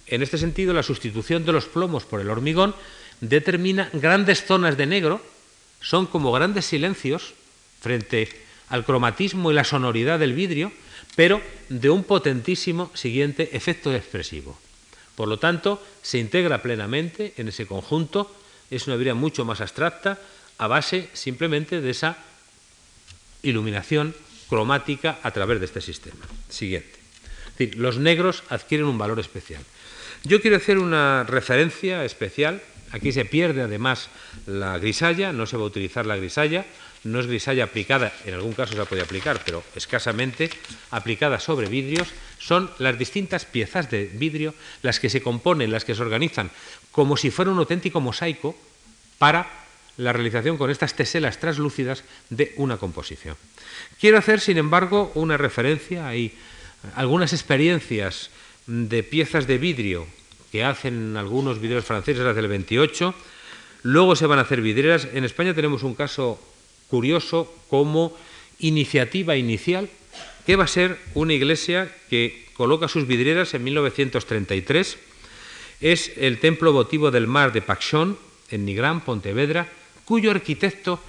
en 0.06 0.22
este 0.22 0.38
sentido, 0.38 0.72
la 0.72 0.82
sustitución 0.82 1.44
de 1.44 1.52
los 1.52 1.66
plomos 1.66 2.04
por 2.04 2.20
el 2.20 2.30
hormigón 2.30 2.74
determina 3.20 3.90
grandes 3.92 4.44
zonas 4.44 4.76
de 4.76 4.86
negro, 4.86 5.20
son 5.80 6.06
como 6.06 6.32
grandes 6.32 6.66
silencios 6.66 7.34
frente 7.80 8.28
al 8.68 8.84
cromatismo 8.84 9.50
y 9.50 9.54
la 9.54 9.64
sonoridad 9.64 10.18
del 10.18 10.34
vidrio, 10.34 10.72
pero 11.16 11.40
de 11.68 11.90
un 11.90 12.04
potentísimo 12.04 12.90
siguiente 12.94 13.56
efecto 13.56 13.94
expresivo. 13.94 14.58
Por 15.18 15.26
lo 15.26 15.40
tanto, 15.40 15.82
se 16.00 16.18
integra 16.18 16.62
plenamente 16.62 17.34
en 17.38 17.48
ese 17.48 17.66
conjunto, 17.66 18.30
es 18.70 18.86
una 18.86 18.94
vidriera 18.94 19.18
mucho 19.18 19.44
más 19.44 19.60
abstracta, 19.60 20.16
a 20.58 20.68
base 20.68 21.10
simplemente 21.12 21.80
de 21.80 21.90
esa 21.90 22.16
iluminación 23.42 24.14
cromática 24.48 25.18
a 25.24 25.32
través 25.32 25.58
de 25.58 25.66
este 25.66 25.80
sistema. 25.80 26.22
Siguiente. 26.48 26.94
los 27.74 27.98
negros 27.98 28.44
adquieren 28.48 28.86
un 28.86 28.96
valor 28.96 29.18
especial. 29.18 29.60
Yo 30.22 30.40
quiero 30.40 30.56
hacer 30.56 30.78
una 30.78 31.24
referencia 31.24 32.04
especial. 32.04 32.62
Aquí 32.92 33.10
se 33.10 33.24
pierde 33.24 33.62
además 33.62 34.10
la 34.46 34.78
grisalla, 34.78 35.32
no 35.32 35.46
se 35.46 35.56
va 35.56 35.64
a 35.64 35.66
utilizar 35.66 36.06
la 36.06 36.14
grisalla, 36.14 36.64
no 37.02 37.18
es 37.18 37.26
grisalla 37.26 37.64
aplicada, 37.64 38.12
en 38.24 38.34
algún 38.34 38.52
caso 38.52 38.74
se 38.74 38.84
puede 38.86 39.02
aplicar, 39.02 39.42
pero 39.44 39.64
escasamente 39.74 40.48
aplicada 40.92 41.40
sobre 41.40 41.66
vidrios, 41.66 42.06
son 42.48 42.70
las 42.78 42.98
distintas 42.98 43.44
piezas 43.44 43.90
de 43.90 44.06
vidrio 44.06 44.54
las 44.80 44.98
que 44.98 45.10
se 45.10 45.20
componen, 45.20 45.70
las 45.70 45.84
que 45.84 45.94
se 45.94 46.00
organizan, 46.00 46.50
como 46.90 47.18
si 47.18 47.30
fuera 47.30 47.50
un 47.50 47.58
auténtico 47.58 48.00
mosaico 48.00 48.56
para 49.18 49.46
la 49.98 50.14
realización 50.14 50.56
con 50.56 50.70
estas 50.70 50.94
teselas 50.94 51.38
translúcidas 51.38 52.04
de 52.30 52.54
una 52.56 52.78
composición. 52.78 53.36
Quiero 54.00 54.16
hacer, 54.16 54.40
sin 54.40 54.56
embargo, 54.56 55.12
una 55.14 55.36
referencia, 55.36 56.08
hay 56.08 56.32
algunas 56.96 57.34
experiencias 57.34 58.30
de 58.66 59.02
piezas 59.02 59.46
de 59.46 59.58
vidrio 59.58 60.06
que 60.50 60.64
hacen 60.64 61.18
algunos 61.18 61.60
vidrieros 61.60 61.84
franceses 61.84 62.24
desde 62.24 62.40
el 62.40 62.48
28, 62.48 63.14
luego 63.82 64.16
se 64.16 64.26
van 64.26 64.38
a 64.38 64.42
hacer 64.42 64.62
vidrieras. 64.62 65.06
En 65.12 65.24
España 65.24 65.52
tenemos 65.52 65.82
un 65.82 65.94
caso 65.94 66.40
curioso 66.88 67.52
como 67.68 68.16
iniciativa 68.58 69.36
inicial, 69.36 69.90
que 70.48 70.56
va 70.56 70.64
a 70.64 70.66
ser 70.66 70.96
una 71.12 71.34
iglesia 71.34 71.94
que 72.08 72.46
coloca 72.54 72.88
sus 72.88 73.06
vidrieras 73.06 73.52
en 73.52 73.64
1933. 73.64 74.96
Es 75.82 76.10
el 76.16 76.38
Templo 76.40 76.72
Votivo 76.72 77.10
del 77.10 77.26
Mar 77.26 77.52
de 77.52 77.60
Paxón, 77.60 78.16
en 78.48 78.64
Nigrán, 78.64 79.02
Pontevedra, 79.02 79.68
cuyo 80.06 80.30
arquitecto 80.30 81.00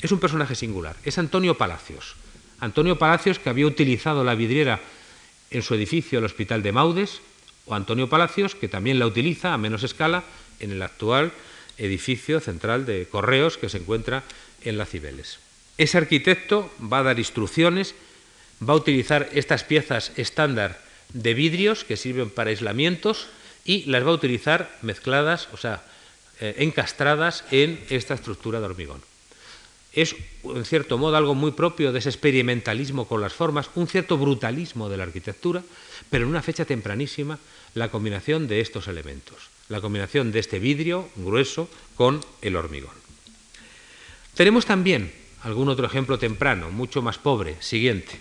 es 0.00 0.12
un 0.12 0.18
personaje 0.18 0.54
singular, 0.54 0.96
es 1.04 1.18
Antonio 1.18 1.58
Palacios. 1.58 2.16
Antonio 2.58 2.96
Palacios, 2.96 3.38
que 3.38 3.50
había 3.50 3.66
utilizado 3.66 4.24
la 4.24 4.34
vidriera 4.34 4.80
en 5.50 5.60
su 5.60 5.74
edificio, 5.74 6.18
el 6.18 6.24
Hospital 6.24 6.62
de 6.62 6.72
Maudes, 6.72 7.20
o 7.66 7.74
Antonio 7.74 8.08
Palacios, 8.08 8.54
que 8.54 8.68
también 8.68 8.98
la 8.98 9.06
utiliza 9.06 9.52
a 9.52 9.58
menos 9.58 9.82
escala 9.82 10.24
en 10.58 10.70
el 10.70 10.80
actual 10.80 11.32
edificio 11.76 12.40
central 12.40 12.86
de 12.86 13.06
Correos 13.10 13.58
que 13.58 13.68
se 13.68 13.76
encuentra 13.76 14.24
en 14.64 14.78
la 14.78 14.86
Cibeles. 14.86 15.38
Ese 15.76 15.98
arquitecto 15.98 16.72
va 16.80 17.00
a 17.00 17.02
dar 17.02 17.18
instrucciones, 17.18 17.94
va 18.62 18.74
a 18.74 18.76
utilizar 18.76 19.28
estas 19.32 19.64
piezas 19.64 20.12
estándar 20.16 20.80
de 21.12 21.34
vidrios 21.34 21.84
que 21.84 21.96
sirven 21.96 22.30
para 22.30 22.50
aislamientos 22.50 23.28
y 23.64 23.84
las 23.84 24.04
va 24.04 24.10
a 24.10 24.14
utilizar 24.14 24.70
mezcladas, 24.82 25.48
o 25.52 25.56
sea, 25.56 25.82
eh, 26.40 26.54
encastradas 26.58 27.44
en 27.50 27.80
esta 27.90 28.14
estructura 28.14 28.60
de 28.60 28.66
hormigón. 28.66 29.02
Es, 29.92 30.14
en 30.44 30.64
cierto 30.64 30.98
modo, 30.98 31.16
algo 31.16 31.34
muy 31.34 31.52
propio 31.52 31.90
de 31.90 32.00
ese 32.00 32.10
experimentalismo 32.10 33.08
con 33.08 33.22
las 33.22 33.32
formas, 33.32 33.70
un 33.74 33.88
cierto 33.88 34.18
brutalismo 34.18 34.88
de 34.88 34.98
la 34.98 35.04
arquitectura, 35.04 35.62
pero 36.10 36.24
en 36.24 36.30
una 36.30 36.42
fecha 36.42 36.66
tempranísima, 36.66 37.38
la 37.74 37.90
combinación 37.90 38.46
de 38.46 38.60
estos 38.60 38.88
elementos, 38.88 39.48
la 39.68 39.80
combinación 39.80 40.32
de 40.32 40.40
este 40.40 40.58
vidrio 40.58 41.08
grueso 41.16 41.68
con 41.94 42.20
el 42.42 42.56
hormigón. 42.56 42.94
Tenemos 44.34 44.66
también 44.66 45.12
algún 45.42 45.70
otro 45.70 45.86
ejemplo 45.86 46.18
temprano, 46.18 46.70
mucho 46.70 47.00
más 47.00 47.16
pobre, 47.16 47.56
siguiente, 47.60 48.20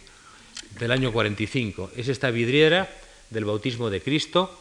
del 0.79 0.91
año 0.91 1.11
45. 1.11 1.91
Es 1.95 2.07
esta 2.07 2.31
vidriera 2.31 2.89
del 3.29 3.45
bautismo 3.45 3.89
de 3.89 4.01
Cristo, 4.01 4.51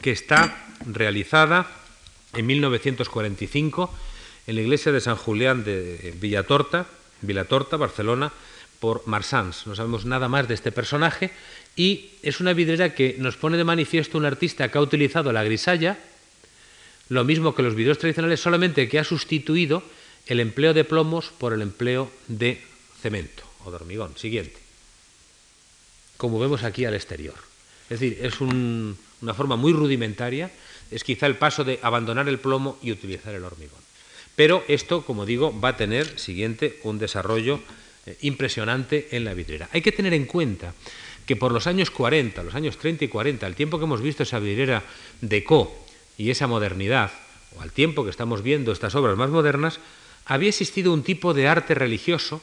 que 0.00 0.12
está 0.12 0.66
realizada 0.86 1.70
en 2.34 2.46
1945 2.46 3.94
en 4.46 4.54
la 4.54 4.62
iglesia 4.62 4.92
de 4.92 5.00
San 5.00 5.16
Julián 5.16 5.64
de 5.64 6.14
Villatorta, 6.20 6.86
Villatorta, 7.20 7.76
Barcelona, 7.76 8.32
por 8.80 9.06
Marsans. 9.06 9.66
No 9.66 9.74
sabemos 9.74 10.04
nada 10.04 10.28
más 10.28 10.46
de 10.46 10.54
este 10.54 10.70
personaje 10.70 11.32
y 11.74 12.10
es 12.22 12.40
una 12.40 12.52
vidriera 12.52 12.94
que 12.94 13.16
nos 13.18 13.36
pone 13.36 13.56
de 13.56 13.64
manifiesto 13.64 14.16
un 14.16 14.24
artista 14.24 14.70
que 14.70 14.78
ha 14.78 14.82
utilizado 14.82 15.32
la 15.32 15.42
grisalla, 15.42 15.98
lo 17.08 17.24
mismo 17.24 17.54
que 17.54 17.62
los 17.62 17.74
vidrios 17.74 17.98
tradicionales, 17.98 18.40
solamente 18.40 18.88
que 18.88 18.98
ha 18.98 19.04
sustituido 19.04 19.82
el 20.26 20.40
empleo 20.40 20.74
de 20.74 20.84
plomos 20.84 21.32
por 21.36 21.52
el 21.52 21.62
empleo 21.62 22.10
de 22.28 22.62
cemento 23.02 23.47
o 23.64 23.70
de 23.70 23.76
hormigón. 23.76 24.16
Siguiente. 24.16 24.58
Como 26.16 26.38
vemos 26.38 26.64
aquí 26.64 26.84
al 26.84 26.94
exterior. 26.94 27.36
Es 27.90 28.00
decir, 28.00 28.18
es 28.20 28.40
una 28.40 29.34
forma 29.34 29.56
muy 29.56 29.72
rudimentaria 29.72 30.50
es 30.90 31.04
quizá 31.04 31.26
el 31.26 31.36
paso 31.36 31.64
de 31.64 31.78
abandonar 31.82 32.28
el 32.28 32.38
plomo 32.38 32.78
y 32.82 32.92
utilizar 32.92 33.34
el 33.34 33.44
hormigón. 33.44 33.80
Pero 34.36 34.64
esto, 34.68 35.02
como 35.02 35.26
digo, 35.26 35.58
va 35.58 35.70
a 35.70 35.76
tener, 35.76 36.18
siguiente, 36.18 36.78
un 36.84 36.98
desarrollo 36.98 37.60
eh, 38.06 38.16
impresionante 38.22 39.08
en 39.12 39.24
la 39.24 39.34
vidriera. 39.34 39.68
Hay 39.72 39.82
que 39.82 39.92
tener 39.92 40.14
en 40.14 40.26
cuenta 40.26 40.74
que 41.26 41.36
por 41.36 41.52
los 41.52 41.66
años 41.66 41.90
40, 41.90 42.42
los 42.42 42.54
años 42.54 42.78
30 42.78 43.04
y 43.04 43.08
40, 43.08 43.46
el 43.46 43.54
tiempo 43.54 43.78
que 43.78 43.84
hemos 43.84 44.00
visto 44.00 44.22
esa 44.22 44.38
vidriera 44.38 44.82
de 45.20 45.44
Co 45.44 45.76
y 46.16 46.30
esa 46.30 46.46
modernidad, 46.46 47.10
o 47.56 47.60
al 47.60 47.72
tiempo 47.72 48.04
que 48.04 48.10
estamos 48.10 48.42
viendo 48.42 48.72
estas 48.72 48.94
obras 48.94 49.16
más 49.16 49.30
modernas, 49.30 49.80
había 50.24 50.48
existido 50.48 50.92
un 50.92 51.02
tipo 51.02 51.34
de 51.34 51.48
arte 51.48 51.74
religioso 51.74 52.40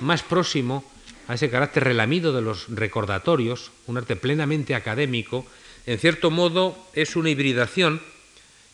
más 0.00 0.22
próximo 0.22 0.84
a 1.28 1.34
ese 1.34 1.50
carácter 1.50 1.84
relamido 1.84 2.32
de 2.32 2.42
los 2.42 2.68
recordatorios, 2.68 3.70
un 3.86 3.98
arte 3.98 4.16
plenamente 4.16 4.74
académico, 4.74 5.46
en 5.86 5.98
cierto 5.98 6.30
modo 6.30 6.78
es 6.94 7.16
una 7.16 7.30
hibridación 7.30 8.00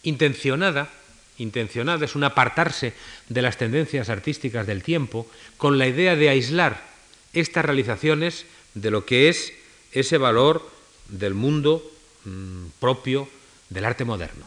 intencionada, 0.02 0.90
intencionada 1.38 2.04
es 2.04 2.14
un 2.14 2.24
apartarse 2.24 2.92
de 3.28 3.42
las 3.42 3.56
tendencias 3.56 4.08
artísticas 4.08 4.66
del 4.66 4.82
tiempo 4.82 5.26
con 5.56 5.78
la 5.78 5.86
idea 5.86 6.16
de 6.16 6.28
aislar 6.28 6.84
estas 7.32 7.64
realizaciones 7.64 8.44
de 8.74 8.90
lo 8.90 9.06
que 9.06 9.28
es 9.28 9.52
ese 9.92 10.18
valor 10.18 10.68
del 11.08 11.34
mundo 11.34 11.82
mm, 12.24 12.66
propio 12.80 13.28
del 13.70 13.84
arte 13.84 14.04
moderno. 14.04 14.46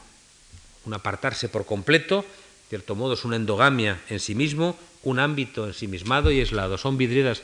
Un 0.86 0.94
apartarse 0.94 1.50
por 1.50 1.66
completo, 1.66 2.20
en 2.20 2.70
cierto 2.70 2.96
modo 2.96 3.14
es 3.14 3.26
una 3.26 3.36
endogamia 3.36 4.02
en 4.10 4.20
sí 4.20 4.36
mismo, 4.36 4.78
un 5.06 5.20
ámbito 5.20 5.66
ensimismado 5.66 6.32
y 6.32 6.40
aislado. 6.40 6.78
Son 6.78 6.98
vidrieras 6.98 7.42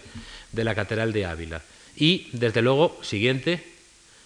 de 0.51 0.63
la 0.65 0.75
Catedral 0.75 1.13
de 1.13 1.25
Ávila. 1.25 1.62
Y, 1.96 2.27
desde 2.34 2.62
luego, 2.62 3.00
siguiente, 3.01 3.63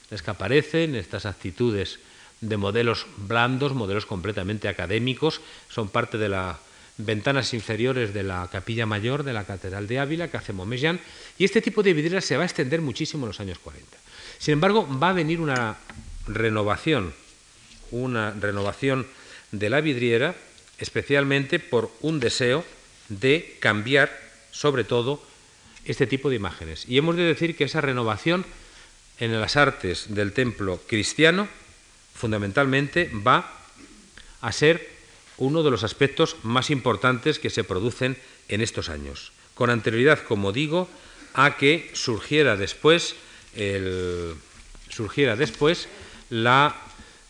es 0.09 0.21
que 0.21 0.31
aparecen 0.31 0.95
estas 0.95 1.25
actitudes 1.25 1.99
de 2.41 2.57
modelos 2.57 3.05
blandos, 3.17 3.73
modelos 3.73 4.05
completamente 4.05 4.67
académicos, 4.67 5.41
son 5.69 5.89
parte 5.89 6.17
de 6.17 6.29
las 6.29 6.57
ventanas 6.97 7.53
inferiores 7.53 8.13
de 8.13 8.23
la 8.23 8.47
capilla 8.51 8.85
mayor 8.85 9.23
de 9.23 9.33
la 9.33 9.43
Catedral 9.43 9.87
de 9.87 9.99
Ávila, 9.99 10.29
que 10.29 10.37
hace 10.37 10.53
Momellán, 10.53 10.99
y 11.37 11.43
este 11.43 11.61
tipo 11.61 11.83
de 11.83 11.93
vidrieras 11.93 12.25
se 12.25 12.37
va 12.37 12.43
a 12.43 12.45
extender 12.45 12.81
muchísimo 12.81 13.25
en 13.25 13.29
los 13.29 13.39
años 13.39 13.59
40. 13.59 13.97
Sin 14.37 14.53
embargo, 14.53 14.87
va 14.87 15.09
a 15.09 15.13
venir 15.13 15.41
una 15.41 15.77
renovación, 16.27 17.13
una 17.91 18.31
renovación 18.31 19.07
de 19.51 19.69
la 19.69 19.81
vidriera, 19.81 20.35
especialmente 20.77 21.59
por 21.59 21.91
un 22.01 22.19
deseo 22.19 22.63
de 23.09 23.57
cambiar, 23.59 24.11
sobre 24.51 24.83
todo, 24.83 25.21
este 25.85 26.07
tipo 26.07 26.29
de 26.29 26.35
imágenes. 26.35 26.85
Y 26.87 26.97
hemos 26.97 27.15
de 27.15 27.23
decir 27.23 27.55
que 27.55 27.65
esa 27.65 27.81
renovación 27.81 28.45
en 29.19 29.39
las 29.39 29.55
artes 29.55 30.07
del 30.09 30.33
templo 30.33 30.81
cristiano, 30.87 31.47
fundamentalmente 32.13 33.11
va 33.25 33.51
a 34.41 34.51
ser 34.51 34.89
uno 35.37 35.63
de 35.63 35.71
los 35.71 35.83
aspectos 35.83 36.37
más 36.43 36.69
importantes 36.69 37.39
que 37.39 37.49
se 37.49 37.63
producen 37.63 38.17
en 38.47 38.61
estos 38.61 38.89
años, 38.89 39.31
con 39.53 39.69
anterioridad, 39.69 40.23
como 40.23 40.51
digo, 40.51 40.89
a 41.33 41.57
que 41.57 41.91
surgiera 41.93 42.55
después, 42.55 43.15
surgiera 44.89 45.35
después 45.35 45.87
la 46.29 46.75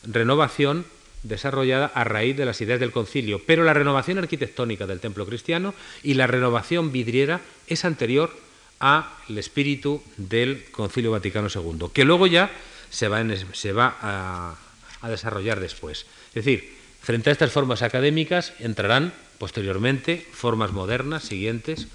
renovación 0.03 0.85
desarrollada 1.27 1.87
a 1.87 2.03
raíz 2.03 2.37
de 2.37 2.45
las 2.45 2.61
ideas 2.61 2.79
del 2.79 2.91
concilio, 2.91 3.41
pero 3.45 3.63
la 3.63 3.73
renovación 3.73 4.17
arquitectónica 4.17 4.87
del 4.87 4.99
templo 4.99 5.25
cristiano 5.25 5.73
y 6.03 6.13
la 6.13 6.27
renovación 6.27 6.91
vidriera 6.91 7.41
es 7.67 7.85
anterior 7.85 8.31
al 8.79 9.05
espíritu 9.37 10.03
del 10.17 10.65
Concilio 10.71 11.11
Vaticano 11.11 11.47
II, 11.53 11.87
que 11.93 12.05
luego 12.05 12.27
ya 12.27 12.51
se 12.89 13.07
va, 13.07 13.23
se 13.53 13.71
va 13.71 13.97
a, 14.01 14.55
a 15.01 15.09
desarrollar 15.09 15.59
después. 15.59 16.05
Es 16.29 16.45
decir, 16.45 16.75
frente 17.01 17.29
a 17.29 17.33
estas 17.33 17.51
formas 17.51 17.81
académicas 17.81 18.53
entrarán 18.59 19.13
posteriormente 19.37 20.25
formas 20.31 20.71
modernas 20.71 21.23
siguientes. 21.23 21.87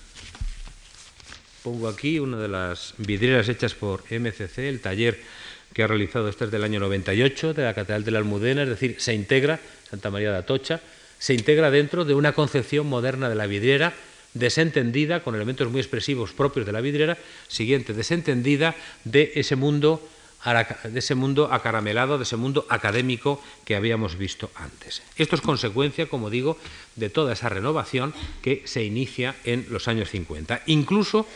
Pongo 1.63 1.89
aquí 1.89 2.19
una 2.19 2.39
de 2.39 2.49
las 2.49 2.95
vidrieras 2.97 3.49
hechas 3.49 3.75
por 3.75 4.03
MCC, 4.11 4.59
el 4.59 4.81
taller 4.81 5.21
que 5.73 5.83
ha 5.83 5.87
realizado, 5.87 6.29
este 6.29 6.47
es 6.47 6.51
del 6.51 6.65
año 6.65 6.81
98, 6.81 7.55
de 7.55 7.63
la 7.63 7.75
Catedral 7.75 8.05
de 8.05 8.11
la 8.11 8.19
Almudena, 8.19 8.63
es 8.63 8.69
decir, 8.69 8.97
se 8.99 9.15
integra, 9.15 9.61
Santa 9.89 10.11
María 10.11 10.33
de 10.33 10.39
Atocha, 10.39 10.81
se 11.19 11.35
integra 11.35 11.71
dentro 11.71 12.05
de 12.05 12.15
una 12.15 12.33
concepción 12.33 12.87
moderna 12.87 13.29
de 13.29 13.35
la 13.35 13.47
vidriera, 13.47 13.93
desentendida, 14.35 15.23
con 15.23 15.35
elementos 15.35 15.71
muy 15.71 15.81
expresivos 15.81 16.33
propios 16.33 16.67
de 16.67 16.73
la 16.73 16.81
vidriera, 16.81 17.19
siguiente, 17.49 17.93
desentendida 17.93 18.75
de 19.05 19.33
ese 19.35 19.57
mundo 19.57 20.01
de 20.43 20.99
ese 20.99 21.15
mundo 21.15 21.53
acaramelado, 21.53 22.17
de 22.17 22.25
ese 22.25 22.37
mundo 22.37 22.65
académico 22.71 23.43
que 23.67 23.77
habíamos 23.77 24.17
visto 24.17 24.51
antes. 24.55 25.03
Esto 25.17 25.37
es 25.37 25.43
consecuencia, 25.43 26.09
como 26.09 26.31
digo, 26.31 26.57
de 26.97 27.11
toda 27.11 27.35
esa 27.35 27.51
renovación 27.51 28.15
que 28.41 28.63
se 28.65 28.83
inicia 28.83 29.35
en 29.45 29.67
los 29.69 29.87
años 29.87 30.09
50. 30.09 30.63
Incluso 30.67 31.27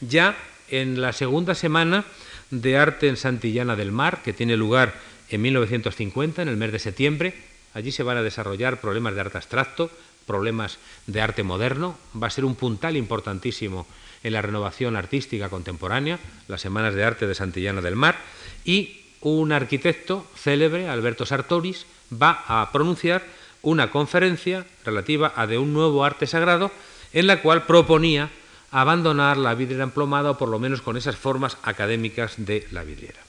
ya 0.00 0.36
en 0.68 1.00
la 1.00 1.12
segunda 1.14 1.54
semana 1.54 2.04
de 2.50 2.76
arte 2.76 3.08
en 3.08 3.16
Santillana 3.16 3.76
del 3.76 3.92
Mar, 3.92 4.22
que 4.22 4.32
tiene 4.32 4.56
lugar 4.56 4.94
en 5.28 5.42
1950, 5.42 6.42
en 6.42 6.48
el 6.48 6.56
mes 6.56 6.72
de 6.72 6.78
septiembre. 6.78 7.34
Allí 7.74 7.92
se 7.92 8.02
van 8.02 8.16
a 8.16 8.22
desarrollar 8.22 8.80
problemas 8.80 9.14
de 9.14 9.20
arte 9.20 9.38
abstracto, 9.38 9.90
problemas 10.26 10.78
de 11.06 11.20
arte 11.20 11.42
moderno. 11.42 11.98
Va 12.20 12.28
a 12.28 12.30
ser 12.30 12.44
un 12.44 12.54
puntal 12.54 12.96
importantísimo 12.96 13.86
en 14.22 14.32
la 14.32 14.42
renovación 14.42 14.96
artística 14.96 15.48
contemporánea, 15.48 16.18
las 16.48 16.60
Semanas 16.60 16.94
de 16.94 17.04
Arte 17.04 17.26
de 17.26 17.34
Santillana 17.34 17.80
del 17.80 17.96
Mar. 17.96 18.16
Y 18.64 19.02
un 19.20 19.52
arquitecto 19.52 20.26
célebre, 20.36 20.88
Alberto 20.88 21.26
Sartoris, 21.26 21.86
va 22.12 22.44
a 22.46 22.70
pronunciar 22.72 23.22
una 23.62 23.90
conferencia 23.90 24.66
relativa 24.84 25.32
a 25.34 25.46
de 25.46 25.58
un 25.58 25.72
nuevo 25.72 26.04
arte 26.04 26.26
sagrado 26.26 26.70
en 27.12 27.26
la 27.26 27.40
cual 27.40 27.64
proponía 27.64 28.30
abandonar 28.74 29.36
la 29.36 29.54
vidriera 29.54 29.84
emplomada 29.84 30.34
o 30.34 30.38
por 30.38 30.50
lo 30.50 30.58
menos 30.58 30.82
con 30.82 30.98
esas 30.98 31.14
formas 31.14 31.56
académicas 31.62 32.34
de 32.42 32.66
la 32.74 32.82
vidriera. 32.82 33.22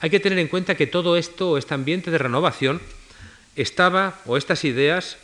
Hay 0.00 0.08
que 0.08 0.20
tener 0.20 0.38
en 0.38 0.48
cuenta 0.48 0.74
que 0.74 0.86
todo 0.88 1.18
esto, 1.18 1.58
este 1.58 1.74
ambiente 1.74 2.10
de 2.10 2.16
renovación, 2.16 2.80
estaba, 3.56 4.16
o 4.24 4.38
estas 4.38 4.64
ideas, 4.64 5.18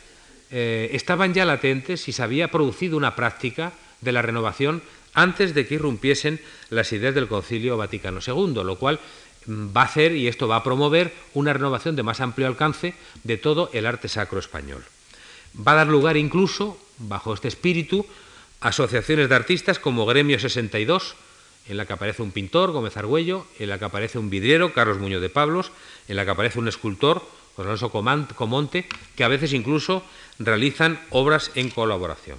eh, 0.51 0.89
estaban 0.93 1.33
ya 1.33 1.43
latentes 1.43 2.07
y 2.07 2.13
se 2.13 2.21
había 2.21 2.51
producido 2.51 2.97
una 2.97 3.15
práctica 3.15 3.73
de 4.01 4.11
la 4.11 4.21
renovación 4.21 4.83
antes 5.15 5.55
de 5.55 5.65
que 5.65 5.73
irrumpiesen 5.73 6.39
las 6.69 6.93
ideas 6.93 7.15
del 7.15 7.27
Concilio 7.27 7.77
Vaticano 7.77 8.19
II, 8.21 8.61
lo 8.61 8.77
cual 8.77 8.99
mm, 9.47 9.75
va 9.75 9.81
a 9.81 9.85
hacer 9.85 10.15
y 10.15 10.27
esto 10.27 10.47
va 10.47 10.57
a 10.57 10.63
promover 10.63 11.11
una 11.33 11.53
renovación 11.53 11.95
de 11.95 12.03
más 12.03 12.21
amplio 12.21 12.45
alcance 12.45 12.93
de 13.23 13.37
todo 13.37 13.71
el 13.73 13.87
arte 13.87 14.07
sacro 14.07 14.37
español. 14.37 14.85
Va 15.57 15.71
a 15.71 15.81
dar 15.81 15.87
lugar 15.87 16.15
incluso, 16.15 16.77
bajo 16.99 17.33
este 17.33 17.47
espíritu, 17.47 18.05
asociaciones 18.59 19.29
de 19.29 19.35
artistas 19.35 19.79
como 19.79 20.05
Gremio 20.05 20.39
62, 20.39 21.15
en 21.69 21.77
la 21.77 21.85
que 21.85 21.93
aparece 21.93 22.21
un 22.21 22.31
pintor, 22.31 22.71
Gómez 22.71 22.97
Argüello, 22.97 23.45
en 23.59 23.69
la 23.69 23.77
que 23.77 23.85
aparece 23.85 24.19
un 24.19 24.29
vidriero, 24.29 24.73
Carlos 24.73 24.99
Muñoz 24.99 25.21
de 25.21 25.29
Pablos, 25.29 25.71
en 26.07 26.15
la 26.15 26.25
que 26.25 26.31
aparece 26.31 26.59
un 26.59 26.67
escultor, 26.67 27.21
José 27.55 27.67
Alonso 27.67 27.89
Comonte, 27.89 28.85
que 29.15 29.23
a 29.23 29.27
veces 29.27 29.53
incluso 29.53 30.03
realizan 30.39 30.99
obras 31.09 31.51
en 31.55 31.69
colaboración. 31.69 32.37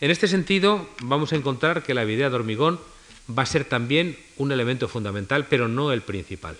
En 0.00 0.10
este 0.10 0.28
sentido, 0.28 0.88
vamos 1.00 1.32
a 1.32 1.36
encontrar 1.36 1.82
que 1.82 1.94
la 1.94 2.04
vidriera 2.04 2.30
de 2.30 2.36
hormigón 2.36 2.80
va 3.26 3.44
a 3.44 3.46
ser 3.46 3.64
también 3.64 4.18
un 4.36 4.52
elemento 4.52 4.88
fundamental, 4.88 5.46
pero 5.48 5.68
no 5.68 5.92
el 5.92 6.02
principal. 6.02 6.56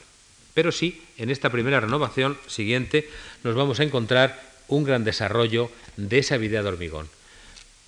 Pero 0.55 0.71
sí, 0.71 1.03
en 1.19 1.31
esta 1.31 1.51
primera 1.51 1.81
renovación 1.81 2.39
siguiente 2.47 3.09
nos 3.43 3.55
vamos 3.55 3.81
a 3.81 3.85
encontrar 3.85 4.41
un 4.69 4.85
gran 4.85 5.03
desarrollo 5.03 5.71
de 5.97 6.19
esa 6.19 6.37
vidriera 6.37 6.63
de 6.63 6.69
hormigón 6.69 7.09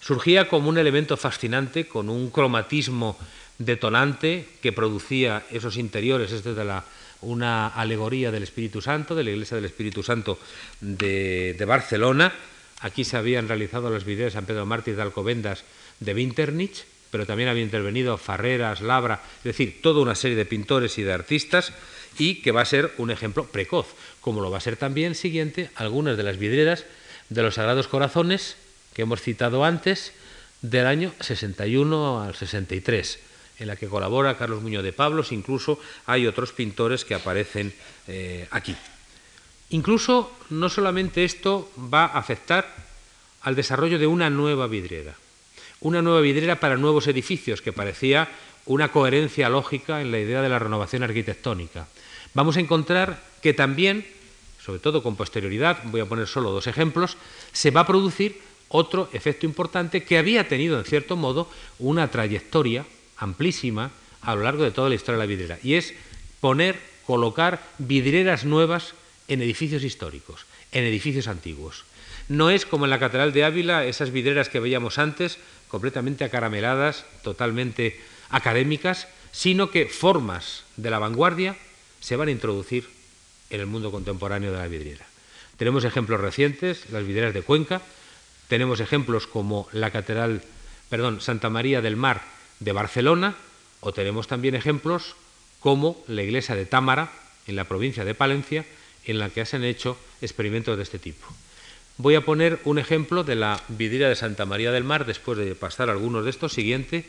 surgía 0.05 0.49
como 0.49 0.69
un 0.69 0.77
elemento 0.77 1.17
fascinante, 1.17 1.87
con 1.87 2.11
un 2.11 2.31
cromatismo 2.31 3.17
detonante 3.57 4.47
que 4.61 4.73
producía 4.73 5.45
esos 5.51 5.79
interiores, 5.79 6.31
es 6.31 6.45
de 6.45 6.65
la, 6.65 6.85
una 7.23 7.69
alegoría 7.69 8.31
del 8.31 8.43
Espíritu 8.43 8.83
Santo, 8.83 9.15
de 9.15 9.25
la 9.25 9.31
Iglesia 9.31 9.57
del 9.57 9.65
Espíritu 9.65 10.03
Santo 10.03 10.39
de, 10.81 11.57
Barcelona. 11.67 12.35
Aquí 12.81 13.05
se 13.05 13.17
habían 13.17 13.49
realizado 13.49 13.89
los 13.89 14.05
vídeos 14.05 14.27
de 14.27 14.39
San 14.39 14.45
Pedro 14.45 14.67
Mártir 14.67 14.97
de 14.97 15.03
Alcobendas 15.03 15.65
de 16.01 16.13
Winternich, 16.13 16.85
pero 17.11 17.25
también 17.25 17.49
había 17.49 17.63
intervenido 17.63 18.19
Farreras, 18.19 18.83
Labra, 18.83 19.23
es 19.39 19.45
decir, 19.45 19.81
toda 19.81 20.03
una 20.03 20.17
serie 20.17 20.37
de 20.37 20.45
pintores 20.45 20.99
y 20.99 21.03
de 21.03 21.15
artistas, 21.15 21.73
y 22.19 22.43
que 22.43 22.53
va 22.53 22.61
a 22.61 22.67
ser 22.67 22.93
un 22.99 23.11
ejemplo 23.11 23.47
precoz, 23.47 23.87
como 24.21 24.43
lo 24.43 24.51
va 24.51 24.59
a 24.59 24.61
ser 24.61 24.77
también 24.77 25.15
siguiente 25.15 25.71
algunas 25.77 26.19
de 26.19 26.25
las 26.25 26.37
vidrieras 26.37 26.85
de 27.31 27.43
los 27.43 27.55
Sagrados 27.55 27.89
Corazones, 27.89 28.57
que 28.95 29.03
hemos 29.03 29.21
citado 29.21 29.65
antes, 29.65 30.13
del 30.63 30.87
año 30.87 31.13
61 31.21 32.23
al 32.23 32.35
63, 32.35 33.19
en 33.59 33.67
la 33.67 33.77
que 33.77 33.89
colabora 33.89 34.39
Carlos 34.39 34.63
Muñoz 34.63 34.83
de 34.83 34.93
Pablos, 34.93 35.33
incluso 35.33 35.79
hay 36.07 36.27
otros 36.27 36.53
pintores 36.53 37.05
que 37.05 37.15
aparecen 37.15 37.75
eh, 38.09 38.49
aquí. 38.51 38.75
Incluso 39.71 40.33
no 40.51 40.69
solamente 40.69 41.25
esto 41.25 41.71
va 41.77 42.07
a 42.07 42.19
afectar 42.19 42.67
al 43.43 43.55
desarrollo 43.55 43.99
de 43.99 44.07
una 44.07 44.31
nueva 44.31 44.67
vidriera, 44.67 45.15
una 45.81 46.01
nueva 46.01 46.21
vidriera 46.21 46.61
para 46.61 46.77
nuevos 46.77 47.07
edificios, 47.09 47.61
que 47.61 47.73
parecía 47.73 48.29
una 48.67 48.91
coherencia 48.91 49.49
lógica 49.49 50.01
en 50.01 50.11
la 50.11 50.19
idea 50.19 50.41
de 50.41 50.49
la 50.49 50.59
renovación 50.59 51.03
arquitectónica. 51.03 51.87
Vamos 52.33 52.57
a 52.57 52.61
encontrar 52.61 53.23
que 53.43 53.53
también, 53.53 54.07
sobre 54.65 54.79
todo 54.79 55.03
con 55.03 55.17
posterioridad, 55.17 55.83
voy 55.85 56.01
a 56.01 56.07
poner 56.07 56.27
solo 56.27 56.51
dos 56.51 56.67
ejemplos, 56.67 57.19
se 57.53 57.71
va 57.71 57.83
a 57.83 57.87
producir 57.87 58.41
otro 58.69 59.09
efecto 59.13 59.47
importante 59.47 60.03
que 60.03 60.19
había 60.19 60.49
tenido, 60.49 60.79
en 60.79 60.85
cierto 60.85 61.17
modo, 61.17 61.51
una 61.79 62.11
trayectoria 62.11 62.85
amplísima 63.17 63.91
a 64.23 64.35
lo 64.35 64.43
largo 64.43 64.65
de 64.65 64.71
toda 64.71 64.89
la 64.89 64.95
historia 64.95 65.19
de 65.19 65.25
la 65.25 65.29
vidriera, 65.29 65.59
y 65.63 65.75
es 65.75 65.95
poner, 66.41 66.79
colocar 67.07 67.63
vidrieras 67.79 68.45
nuevas 68.45 68.95
en 69.29 69.43
edificios 69.43 69.85
históricos, 69.85 70.47
en 70.73 70.85
edificios 70.85 71.29
antiguos. 71.29 71.85
No 72.29 72.51
es 72.51 72.65
como 72.65 72.87
en 72.87 72.91
la 72.91 72.99
Catedral 72.99 73.33
de 73.33 73.45
Ávila, 73.45 73.85
esas 73.85 74.11
vidrieras 74.11 74.49
que 74.49 74.61
veíamos 74.61 74.99
antes, 74.99 75.39
completamente 75.69 76.25
acarameladas, 76.25 77.05
totalmente 77.23 78.01
académicas, 78.31 79.09
sino 79.33 79.71
que 79.71 79.87
formas 79.87 80.65
de 80.77 80.91
la 80.91 80.99
vanguardia 80.99 81.57
se 82.01 82.17
van 82.17 82.29
a 82.29 82.33
introducir 82.33 82.89
en 83.51 83.61
el 83.61 83.67
mundo 83.67 83.91
contemporáneo 83.91 84.53
de 84.53 84.59
la 84.59 84.69
vidriera. 84.69 85.07
Tenemos 85.57 85.85
ejemplos 85.85 86.21
recientes, 86.21 86.91
las 86.91 87.07
vidrieras 87.07 87.35
de 87.35 87.43
Cuenca, 87.43 87.83
tenemos 88.49 88.81
ejemplos 88.81 89.27
como 89.27 89.69
la 89.73 89.91
Catedral, 89.91 90.43
perdón, 90.89 91.21
Santa 91.21 91.51
María 91.51 91.81
del 91.81 91.97
Mar 91.97 92.23
de 92.61 92.73
Barcelona, 92.73 93.37
o 93.81 93.93
tenemos 93.93 94.27
también 94.27 94.55
ejemplos 94.55 95.17
como 95.61 96.03
la 96.09 96.23
iglesia 96.23 96.55
de 96.55 96.67
Támara, 96.67 97.11
en 97.47 97.57
la 97.57 97.65
provincia 97.65 98.05
de 98.05 98.15
Palencia, 98.15 98.65
en 99.05 99.19
la 99.19 99.31
que 99.31 99.45
se 99.45 99.57
han 99.57 99.65
hecho 99.65 99.99
experimentos 100.21 100.77
de 100.77 100.83
este 100.83 100.99
tipo. 100.99 101.27
Voy 101.97 102.17
a 102.17 102.25
poner 102.25 102.61
un 102.65 102.79
ejemplo 102.79 103.23
de 103.23 103.37
la 103.37 103.63
vidriera 103.69 104.09
de 104.09 104.17
Santa 104.17 104.47
María 104.47 104.73
del 104.73 104.85
Mar, 104.85 105.07
después 105.07 105.39
de 105.39 105.55
pasar 105.55 105.91
algunos 105.91 106.25
de 106.25 106.31
estos. 106.31 106.53
Siguiente. 106.53 107.09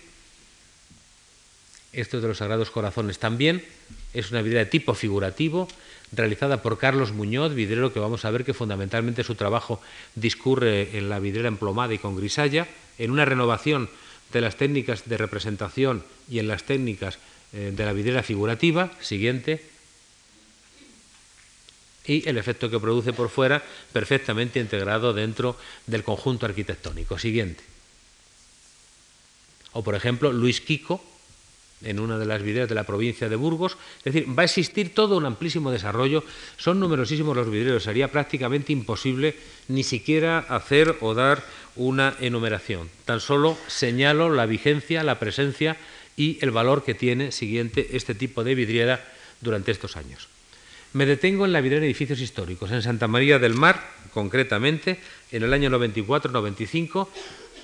Esto 1.92 2.18
es 2.18 2.22
de 2.22 2.28
los 2.28 2.38
Sagrados 2.38 2.70
Corazones 2.70 3.18
también. 3.18 3.66
Es 4.14 4.32
una 4.32 4.42
vidriera 4.42 4.66
de 4.66 4.70
tipo 4.70 4.94
figurativo, 4.94 5.68
realizada 6.12 6.62
por 6.62 6.78
Carlos 6.78 7.12
Muñoz, 7.12 7.54
vidrero 7.54 7.94
que 7.94 8.00
vamos 8.00 8.26
a 8.26 8.32
ver 8.32 8.46
que 8.46 8.54
fundamentalmente 8.54 9.24
su 9.24 9.36
trabajo 9.36 9.82
discurre 10.16 10.98
en 10.98 11.10
la 11.10 11.20
vidriera 11.20 11.48
emplomada 11.48 11.94
y 11.94 11.98
con 11.98 12.16
grisalla, 12.16 12.68
en 12.98 13.12
una 13.12 13.26
renovación 13.26 13.90
de 14.32 14.42
las 14.42 14.56
técnicas 14.56 15.08
de 15.08 15.18
representación 15.18 16.04
y 16.30 16.40
en 16.40 16.48
las 16.48 16.64
técnicas 16.64 17.20
eh, 17.54 17.72
de 17.76 17.86
la 17.86 17.94
vidriera 17.94 18.24
figurativa. 18.24 18.92
Siguiente. 19.00 19.64
Y 22.06 22.28
el 22.30 22.38
efecto 22.38 22.70
que 22.70 22.80
produce 22.80 23.14
por 23.14 23.30
fuera, 23.30 23.64
perfectamente 23.92 24.60
integrado 24.60 25.14
dentro 25.14 25.58
del 25.88 26.04
conjunto 26.04 26.46
arquitectónico. 26.46 27.18
Siguiente. 27.18 27.64
O, 29.72 29.84
por 29.84 29.96
ejemplo, 29.96 30.32
Luis 30.32 30.62
Quico, 30.62 31.04
en 31.84 32.00
una 32.00 32.18
de 32.18 32.26
las 32.26 32.42
vidrieras 32.42 32.70
de 32.70 32.76
la 32.76 32.84
provincia 32.84 33.30
de 33.30 33.36
Burgos. 33.36 33.78
Es 34.04 34.14
decir, 34.14 34.38
va 34.38 34.44
a 34.44 34.46
existir 34.46 34.94
todo 34.94 35.18
un 35.18 35.26
amplísimo 35.26 35.72
desarrollo. 35.72 36.24
Son 36.58 36.80
numerosísimos 36.80 37.36
los 37.36 37.50
vidrieros. 37.50 37.84
Sería 37.84 38.12
prácticamente 38.12 38.74
imposible 38.74 39.36
ni 39.68 39.84
siquiera 39.84 40.40
hacer 40.40 40.96
o 41.02 41.14
dar 41.14 41.44
una 41.76 42.16
enumeración. 42.20 42.90
Tan 43.06 43.20
solo 43.20 43.58
señalo 43.68 44.34
la 44.34 44.46
vigencia, 44.46 45.04
la 45.04 45.20
presencia 45.20 45.78
y 46.18 46.38
el 46.42 46.52
valor 46.52 46.84
que 46.84 46.94
tiene 46.94 47.32
siguiente 47.32 47.90
este 47.92 48.16
tipo 48.16 48.44
de 48.44 48.56
vidriera 48.56 49.04
durante 49.42 49.72
estos 49.72 49.98
años. 49.98 50.30
Me 50.94 51.06
detengo 51.06 51.46
en 51.46 51.52
la 51.52 51.60
vidriera 51.60 51.82
de 51.82 51.88
edificios 51.88 52.22
históricos. 52.22 52.72
En 52.72 52.82
Santa 52.82 53.10
María 53.10 53.38
del 53.38 53.54
Mar, 53.54 53.84
concretamente, 54.14 54.98
en 55.32 55.44
el 55.44 55.52
año 55.52 55.70
94-95, 55.70 57.10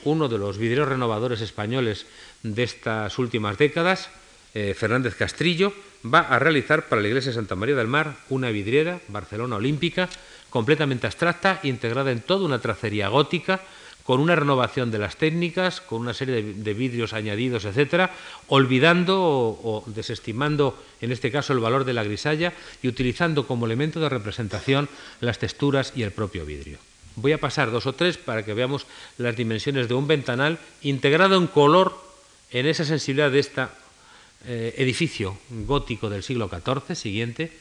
uno 0.03 0.27
de 0.27 0.37
los 0.37 0.57
vidrieros 0.57 0.89
renovadores 0.89 1.41
españoles 1.41 2.05
de 2.43 2.63
estas 2.63 3.17
últimas 3.19 3.57
décadas, 3.57 4.09
eh, 4.53 4.73
Fernández 4.77 5.15
Castrillo, 5.15 5.73
va 6.03 6.19
a 6.19 6.39
realizar 6.39 6.87
para 6.87 7.01
la 7.01 7.07
iglesia 7.07 7.31
de 7.31 7.35
Santa 7.35 7.55
María 7.55 7.75
del 7.75 7.87
Mar 7.87 8.15
una 8.29 8.49
vidriera, 8.49 8.99
Barcelona 9.07 9.57
Olímpica, 9.57 10.09
completamente 10.49 11.07
abstracta, 11.07 11.59
integrada 11.63 12.11
en 12.11 12.21
toda 12.21 12.45
una 12.45 12.59
tracería 12.59 13.07
gótica, 13.07 13.61
con 14.03 14.19
una 14.19 14.35
renovación 14.35 14.91
de 14.91 14.97
las 14.97 15.15
técnicas, 15.15 15.79
con 15.79 16.01
una 16.01 16.13
serie 16.13 16.41
de, 16.41 16.73
vidrios 16.73 17.13
añadidos, 17.13 17.65
etcétera, 17.65 18.11
olvidando 18.47 19.21
o, 19.21 19.83
desestimando, 19.87 20.75
en 21.01 21.11
este 21.11 21.31
caso, 21.31 21.53
el 21.53 21.59
valor 21.59 21.85
de 21.85 21.93
la 21.93 22.03
grisalla 22.03 22.53
y 22.81 22.87
utilizando 22.87 23.47
como 23.47 23.65
elemento 23.65 23.99
de 23.99 24.09
representación 24.09 24.89
las 25.19 25.39
texturas 25.39 25.93
y 25.95 26.03
el 26.03 26.11
propio 26.11 26.45
vidrio. 26.45 26.79
Voy 27.15 27.33
a 27.33 27.39
pasar 27.39 27.71
dos 27.71 27.85
o 27.85 27.93
tres 27.93 28.17
para 28.17 28.45
que 28.45 28.53
veamos 28.53 28.85
las 29.17 29.35
dimensiones 29.35 29.87
de 29.87 29.93
un 29.93 30.07
ventanal 30.07 30.59
integrado 30.81 31.37
en 31.37 31.47
color 31.47 31.99
en 32.51 32.67
esa 32.67 32.85
sensibilidad 32.85 33.31
de 33.31 33.39
este 33.39 33.65
edificio 34.47 35.37
gótico 35.49 36.09
del 36.09 36.23
siglo 36.23 36.49
XIV 36.49 36.95
siguiente, 36.95 37.51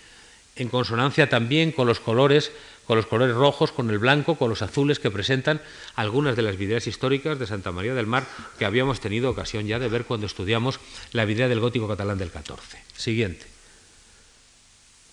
en 0.57 0.69
consonancia 0.69 1.29
también 1.29 1.73
con 1.73 1.87
los 1.87 2.01
colores 2.01 2.53
con 2.91 2.97
los 2.97 3.07
colores 3.07 3.37
rojos, 3.37 3.71
con 3.71 3.89
el 3.89 4.01
blanco, 4.01 4.35
con 4.35 4.51
los 4.51 4.63
azules 4.63 4.99
que 4.99 5.13
presentan 5.13 5.63
algunas 5.95 6.35
de 6.35 6.43
las 6.43 6.57
vidrieras 6.57 6.89
históricas 6.89 7.39
de 7.39 7.47
Santa 7.47 7.71
María 7.71 7.95
del 7.95 8.09
Mar 8.09 8.27
que 8.59 8.65
habíamos 8.65 8.99
tenido 8.99 9.31
ocasión 9.31 9.69
ya 9.69 9.79
de 9.79 9.87
ver 9.87 10.07
cuando 10.07 10.27
estudiamos 10.27 10.81
la 11.13 11.25
vidriera 11.25 11.49
del 11.49 11.61
gótico 11.61 11.87
catalán 11.87 12.19
del 12.19 12.33
XIV. 12.33 12.81
Siguiente. 12.97 13.47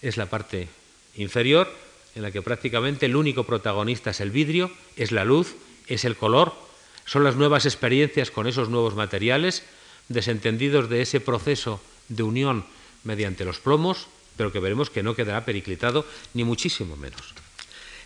Es 0.01 0.17
la 0.17 0.25
parte 0.25 0.69
inferior 1.17 1.71
en 2.17 2.23
la 2.23 2.31
que 2.31 2.41
prácticamente 2.41 3.05
el 3.05 3.15
único 3.15 3.43
protagonista 3.43 4.09
es 4.09 4.21
el 4.21 4.31
vidrio, 4.31 4.71
es 4.95 5.11
la 5.11 5.23
luz, 5.23 5.55
es 5.85 6.03
el 6.03 6.15
color, 6.15 6.55
son 7.05 7.23
las 7.23 7.35
nuevas 7.35 7.67
experiencias 7.67 8.31
con 8.31 8.47
esos 8.47 8.69
nuevos 8.69 8.95
materiales, 8.95 9.61
desentendidos 10.09 10.89
de 10.89 11.03
ese 11.03 11.19
proceso 11.19 11.79
de 12.09 12.23
unión 12.23 12.65
mediante 13.03 13.45
los 13.45 13.59
plomos, 13.59 14.07
pero 14.35 14.51
que 14.51 14.59
veremos 14.59 14.89
que 14.89 15.03
no 15.03 15.15
quedará 15.15 15.45
periclitado 15.45 16.05
ni 16.33 16.43
muchísimo 16.43 16.97
menos. 16.97 17.35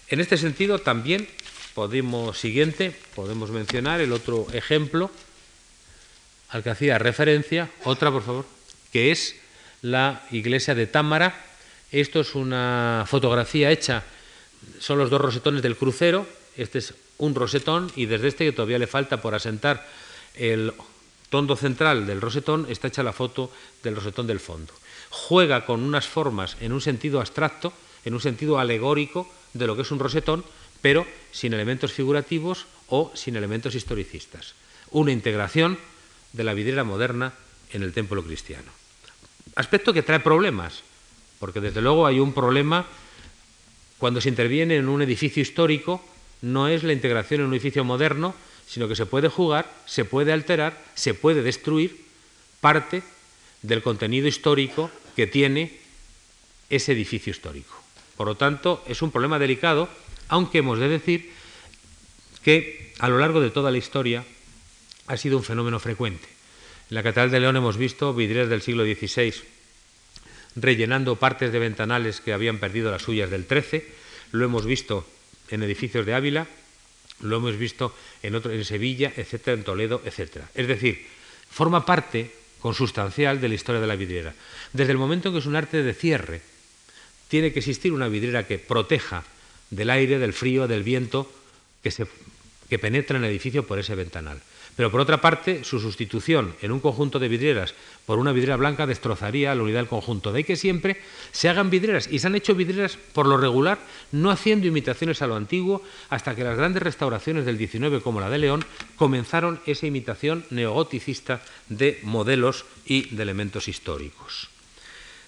En 0.10 0.19
este 0.19 0.38
sentido, 0.38 0.80
también 0.80 1.30
podemos, 1.74 2.38
siguiente, 2.38 2.93
podemos 3.15 3.50
mencionar 3.50 4.02
el 4.02 4.12
otro 4.12 4.45
ejemplo 4.52 5.10
al 6.50 6.63
que 6.63 6.69
hacía 6.69 6.97
referencia, 6.97 7.71
otra 7.86 8.12
por 8.12 8.24
favor, 8.24 8.45
que 8.91 9.12
es 9.12 9.38
la 9.82 10.28
iglesia 10.32 10.76
de 10.76 10.86
Támara. 10.86 11.45
Esto 11.91 12.21
es 12.21 12.36
una 12.36 13.06
fotografía 13.06 13.69
hecha, 13.69 14.04
son 14.80 14.97
los 14.97 15.10
dos 15.10 15.19
rosetones 15.19 15.62
del 15.62 15.75
crucero, 15.75 16.25
este 16.56 16.80
es 16.80 16.93
un 17.17 17.36
rosetón 17.36 17.91
y 17.95 18.06
desde 18.06 18.30
este 18.30 18.45
que 18.45 18.54
todavía 18.54 18.80
le 18.80 18.88
falta 18.88 19.21
por 19.21 19.36
asentar 19.36 19.86
el 20.36 20.73
tondo 21.30 21.56
central 21.56 22.08
del 22.08 22.21
rosetón 22.21 22.65
está 22.69 22.88
hecha 22.88 23.04
la 23.04 23.13
foto 23.13 23.51
del 23.84 23.95
rosetón 23.95 24.27
del 24.27 24.39
fondo. 24.39 24.73
Juega 25.10 25.65
con 25.65 25.84
unas 25.84 26.08
formas 26.08 26.58
en 26.62 26.71
un 26.71 26.82
sentido 26.82 27.19
abstracto, 27.19 27.73
en 28.06 28.13
un 28.13 28.21
sentido 28.21 28.60
alegórico, 28.60 29.30
de 29.54 29.67
lo 29.67 29.75
que 29.75 29.82
es 29.82 29.91
un 29.91 29.99
rosetón, 29.99 30.43
pero 30.82 31.06
sin 31.32 31.54
elementos 31.54 31.91
figurativos 31.91 32.67
o 32.88 33.12
sin 33.15 33.36
elementos 33.36 33.75
historicistas. 33.75 34.56
Una 34.91 35.12
integración 35.12 35.77
de 36.32 36.43
la 36.43 36.54
vidriera 36.54 36.84
moderna 36.84 37.34
en 37.71 37.84
el 37.84 37.93
templo 37.93 38.23
cristiano. 38.23 38.71
Aspecto 39.56 39.93
que 39.93 40.04
trae 40.04 40.19
problemas, 40.19 40.84
porque 41.41 41.60
desde 41.60 41.82
luego 41.82 42.06
hay 42.06 42.19
un 42.19 42.34
problema 42.34 42.86
cuando 43.97 44.21
se 44.21 44.30
interviene 44.30 44.77
en 44.77 44.88
un 44.88 45.01
edificio 45.01 45.41
histórico, 45.41 45.99
no 46.43 46.67
es 46.67 46.84
la 46.84 46.93
integración 46.93 47.41
en 47.41 47.47
un 47.47 47.54
edificio 47.54 47.84
moderno, 47.84 48.36
sino 48.67 48.88
que 48.88 48.95
se 48.95 49.08
puede 49.08 49.27
jugar, 49.27 49.73
se 49.88 50.06
puede 50.06 50.34
alterar, 50.34 50.80
se 50.93 51.15
puede 51.15 51.41
destruir 51.41 52.06
parte 52.62 53.01
del 53.63 53.82
contenido 53.82 54.27
histórico 54.27 54.91
que 55.15 55.25
tiene 55.25 55.80
ese 56.69 56.91
edificio 56.91 57.32
histórico. 57.32 57.73
Por 58.15 58.27
lo 58.27 58.36
tanto, 58.36 58.84
es 58.88 59.01
un 59.01 59.10
problema 59.10 59.39
delicado, 59.39 59.89
aunque 60.27 60.60
hemos 60.60 60.77
de 60.77 60.89
decir 60.89 61.32
que 62.43 62.93
a 62.99 63.10
lo 63.10 63.17
largo 63.17 63.41
de 63.41 63.49
toda 63.49 63.71
la 63.71 63.80
historia 63.80 64.23
ha 65.08 65.17
sido 65.17 65.38
un 65.38 65.43
fenómeno 65.43 65.80
frecuente. 65.80 66.27
En 66.91 66.95
la 66.95 67.04
Catedral 67.04 67.32
de 67.32 67.39
León 67.39 67.58
hemos 67.58 67.77
visto 67.77 68.13
vidrieras 68.13 68.49
del 68.49 68.62
siglo 68.62 68.84
XVI 68.84 69.61
rellenando 70.56 71.16
partes 71.16 71.52
de 71.52 71.60
ventanales 71.60 72.22
que 72.22 72.34
habían 72.34 72.60
perdido 72.60 72.92
las 72.92 73.04
suyas 73.04 73.30
del 73.30 73.46
XIII, 73.46 73.84
lo 74.32 74.46
hemos 74.46 74.66
visto 74.66 75.08
en 75.50 75.64
edificios 75.64 76.06
de 76.06 76.14
Ávila, 76.14 76.48
lo 77.22 77.38
hemos 77.38 77.58
visto 77.58 77.96
en, 78.24 78.36
otro, 78.36 78.52
en 78.52 78.66
Sevilla, 78.66 79.12
etcétera, 79.16 79.58
en 79.58 79.64
Toledo, 79.64 80.02
etcétera. 80.06 80.50
Es 80.56 80.68
decir, 80.68 81.06
forma 81.50 81.86
parte 81.86 82.32
consustancial 82.60 83.42
de 83.42 83.50
la 83.50 83.56
historia 83.56 83.82
de 83.82 83.88
la 83.88 83.96
vidriera. 83.96 84.34
Desde 84.74 84.92
el 84.92 84.98
momento 84.98 85.30
en 85.30 85.34
que 85.34 85.40
es 85.40 85.46
un 85.46 85.56
arte 85.56 85.84
de 85.84 85.94
cierre, 85.94 86.42
tiene 87.28 87.52
que 87.52 87.60
existir 87.60 87.92
una 87.92 88.08
vidriera 88.08 88.46
que 88.46 88.60
proteja 88.60 89.24
del 89.70 89.90
aire, 89.90 90.20
del 90.20 90.34
frío, 90.34 90.68
del 90.68 90.84
viento 90.84 91.32
que, 91.82 91.92
se, 91.92 92.06
que 92.70 92.80
penetra 92.80 93.18
en 93.18 93.24
el 93.24 93.32
edificio 93.32 93.66
por 93.66 93.80
ese 93.80 93.96
ventanal. 93.96 94.42
Pero 94.76 94.90
por 94.90 95.02
otra 95.02 95.20
parte, 95.20 95.64
su 95.64 95.80
sustitución 95.80 96.56
en 96.62 96.72
un 96.72 96.80
conjunto 96.80 97.20
de 97.20 97.28
vidrieras 97.28 97.74
por 98.06 98.20
una 98.20 98.32
vidriera 98.32 98.56
blanca 98.56 98.88
destrozaría 98.88 99.54
la 99.54 99.64
unidad 99.64 99.80
del 99.80 99.88
conjunto. 99.88 100.32
De 100.32 100.40
ahí 100.40 100.44
que 100.44 100.56
siempre 100.56 101.02
se 101.32 101.50
hagan 101.50 101.70
vidrieras, 101.70 102.08
y 102.10 102.20
se 102.20 102.28
han 102.28 102.36
hecho 102.36 102.56
vidrieras 102.56 102.98
por 103.14 103.28
lo 103.28 103.38
regular, 103.38 103.80
no 104.12 104.32
haciendo 104.32 104.68
imitaciones 104.68 105.22
a 105.22 105.28
lo 105.28 105.36
antiguo, 105.36 105.84
hasta 106.10 106.36
que 106.36 106.44
las 106.44 106.58
grandes 106.58 106.84
restauraciones 106.84 107.46
del 107.46 107.58
XIX, 107.58 108.02
como 108.02 108.22
la 108.22 108.30
de 108.30 108.40
León, 108.40 108.66
comenzaron 108.96 109.60
esa 109.66 109.88
imitación 109.88 110.46
neogoticista 110.50 111.42
de 111.70 112.00
modelos 112.04 112.66
y 112.86 113.14
de 113.16 113.24
elementos 113.24 113.68
históricos. 113.68 114.50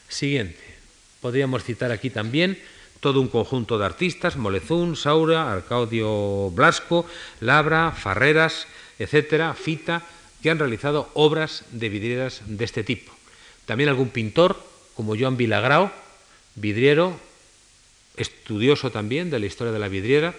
Siguiente. 0.08 0.60
Podríamos 1.22 1.64
citar 1.64 1.92
aquí 1.92 2.10
también 2.10 2.60
todo 3.00 3.20
un 3.20 3.28
conjunto 3.28 3.78
de 3.78 3.86
artistas, 3.86 4.38
Molezún, 4.38 4.96
Saura, 4.96 5.52
Arcaudio 5.52 6.52
Blasco, 6.52 7.06
Labra, 7.42 7.92
Farreras, 7.92 8.68
etcétera, 9.00 9.54
Fita, 9.54 10.04
que 10.42 10.50
han 10.50 10.60
realizado 10.60 11.10
obras 11.14 11.64
de 11.72 11.90
vidrieras 11.90 12.42
de 12.46 12.66
este 12.66 12.84
tipo. 12.84 13.12
También 13.66 13.90
algún 13.90 14.10
pintor, 14.10 14.62
como 14.96 15.18
Joan 15.18 15.38
Vilagrao, 15.38 15.92
vidriero, 16.56 17.18
estudioso 18.18 18.92
también 18.92 19.30
de 19.30 19.40
la 19.40 19.46
historia 19.46 19.74
de 19.74 19.80
la 19.80 19.88
vidriera. 19.88 20.36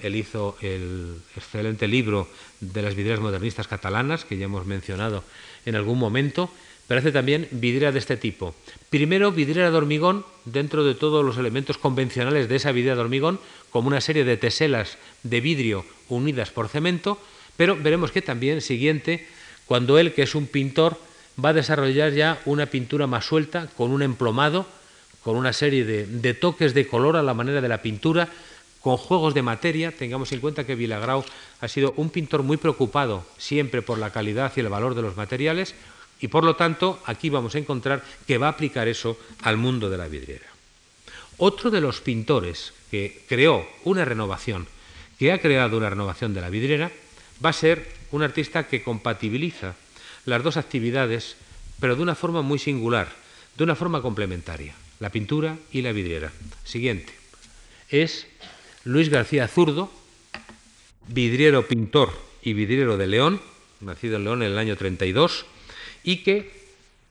Él 0.00 0.16
hizo 0.16 0.56
el 0.60 1.16
excelente 1.36 1.88
libro 1.88 2.28
de 2.60 2.82
las 2.82 2.94
vidrieras 2.94 3.20
modernistas 3.20 3.68
catalanas, 3.68 4.24
que 4.24 4.36
ya 4.36 4.44
hemos 4.44 4.66
mencionado 4.66 5.24
en 5.64 5.76
algún 5.76 5.98
momento, 5.98 6.50
pero 6.86 7.00
hace 7.00 7.12
también 7.12 7.48
vidriera 7.52 7.92
de 7.92 8.00
este 8.00 8.16
tipo. 8.16 8.54
Primero, 8.90 9.32
vidriera 9.32 9.70
de 9.70 9.76
hormigón, 9.76 10.26
dentro 10.44 10.84
de 10.84 10.94
todos 10.94 11.24
los 11.24 11.38
elementos 11.38 11.78
convencionales 11.78 12.48
de 12.48 12.56
esa 12.56 12.72
vidriera 12.72 12.96
de 12.96 13.02
hormigón, 13.02 13.40
como 13.70 13.88
una 13.88 14.00
serie 14.00 14.24
de 14.24 14.36
teselas 14.36 14.98
de 15.22 15.40
vidrio 15.40 15.84
unidas 16.08 16.50
por 16.50 16.68
cemento, 16.68 17.18
pero 17.56 17.76
veremos 17.76 18.10
que 18.10 18.22
también, 18.22 18.60
siguiente, 18.60 19.26
cuando 19.66 19.98
él, 19.98 20.12
que 20.12 20.22
es 20.22 20.34
un 20.34 20.46
pintor, 20.46 20.98
va 21.42 21.50
a 21.50 21.54
desarrollar 21.54 22.12
ya 22.12 22.40
una 22.44 22.66
pintura 22.66 23.06
más 23.06 23.24
suelta, 23.24 23.68
con 23.76 23.90
un 23.90 24.02
emplomado, 24.02 24.66
con 25.22 25.36
una 25.36 25.52
serie 25.52 25.84
de, 25.84 26.34
toques 26.34 26.74
de 26.74 26.86
color 26.86 27.16
a 27.16 27.22
la 27.22 27.34
manera 27.34 27.60
de 27.60 27.68
la 27.68 27.82
pintura, 27.82 28.28
con 28.80 28.96
juegos 28.96 29.34
de 29.34 29.42
materia. 29.42 29.92
Tengamos 29.92 30.32
en 30.32 30.40
cuenta 30.40 30.66
que 30.66 30.74
Villagrau 30.74 31.24
ha 31.60 31.68
sido 31.68 31.94
un 31.96 32.10
pintor 32.10 32.42
muy 32.42 32.56
preocupado 32.56 33.24
siempre 33.38 33.82
por 33.82 33.98
la 33.98 34.10
calidad 34.10 34.52
y 34.56 34.60
el 34.60 34.68
valor 34.68 34.94
de 34.94 35.02
los 35.02 35.16
materiales, 35.16 35.74
y 36.20 36.28
por 36.28 36.44
lo 36.44 36.54
tanto, 36.54 37.00
aquí 37.06 37.30
vamos 37.30 37.54
a 37.54 37.58
encontrar 37.58 38.02
que 38.26 38.38
va 38.38 38.46
a 38.46 38.50
aplicar 38.50 38.88
eso 38.88 39.18
al 39.42 39.56
mundo 39.56 39.90
de 39.90 39.98
la 39.98 40.08
vidriera. 40.08 40.46
Otro 41.38 41.70
de 41.70 41.80
los 41.80 42.00
pintores 42.00 42.72
que 42.90 43.24
creó 43.28 43.66
una 43.84 44.04
renovación, 44.04 44.68
que 45.18 45.32
ha 45.32 45.40
creado 45.40 45.76
una 45.76 45.90
renovación 45.90 46.34
de 46.34 46.40
la 46.40 46.50
vidriera, 46.50 46.92
va 47.44 47.50
a 47.50 47.54
ser 47.54 47.86
un 48.10 48.22
artista 48.22 48.68
que 48.68 48.82
compatibiliza 48.82 49.74
las 50.26 50.42
dos 50.42 50.56
actividades, 50.56 51.36
pero 51.80 51.96
de 51.96 52.02
una 52.02 52.14
forma 52.14 52.42
muy 52.42 52.58
singular, 52.58 53.08
de 53.56 53.64
una 53.64 53.74
forma 53.74 54.02
complementaria, 54.02 54.74
la 55.00 55.10
pintura 55.10 55.56
y 55.72 55.82
la 55.82 55.92
vidriera. 55.92 56.32
Siguiente. 56.64 57.12
Es 57.88 58.26
Luis 58.84 59.08
García 59.08 59.48
Zurdo, 59.48 59.90
vidriero 61.08 61.66
pintor 61.66 62.12
y 62.42 62.52
vidriero 62.52 62.96
de 62.96 63.06
León, 63.06 63.40
nacido 63.80 64.16
en 64.16 64.24
León 64.24 64.42
en 64.42 64.52
el 64.52 64.58
año 64.58 64.76
32, 64.76 65.44
y 66.04 66.18
que 66.18 66.50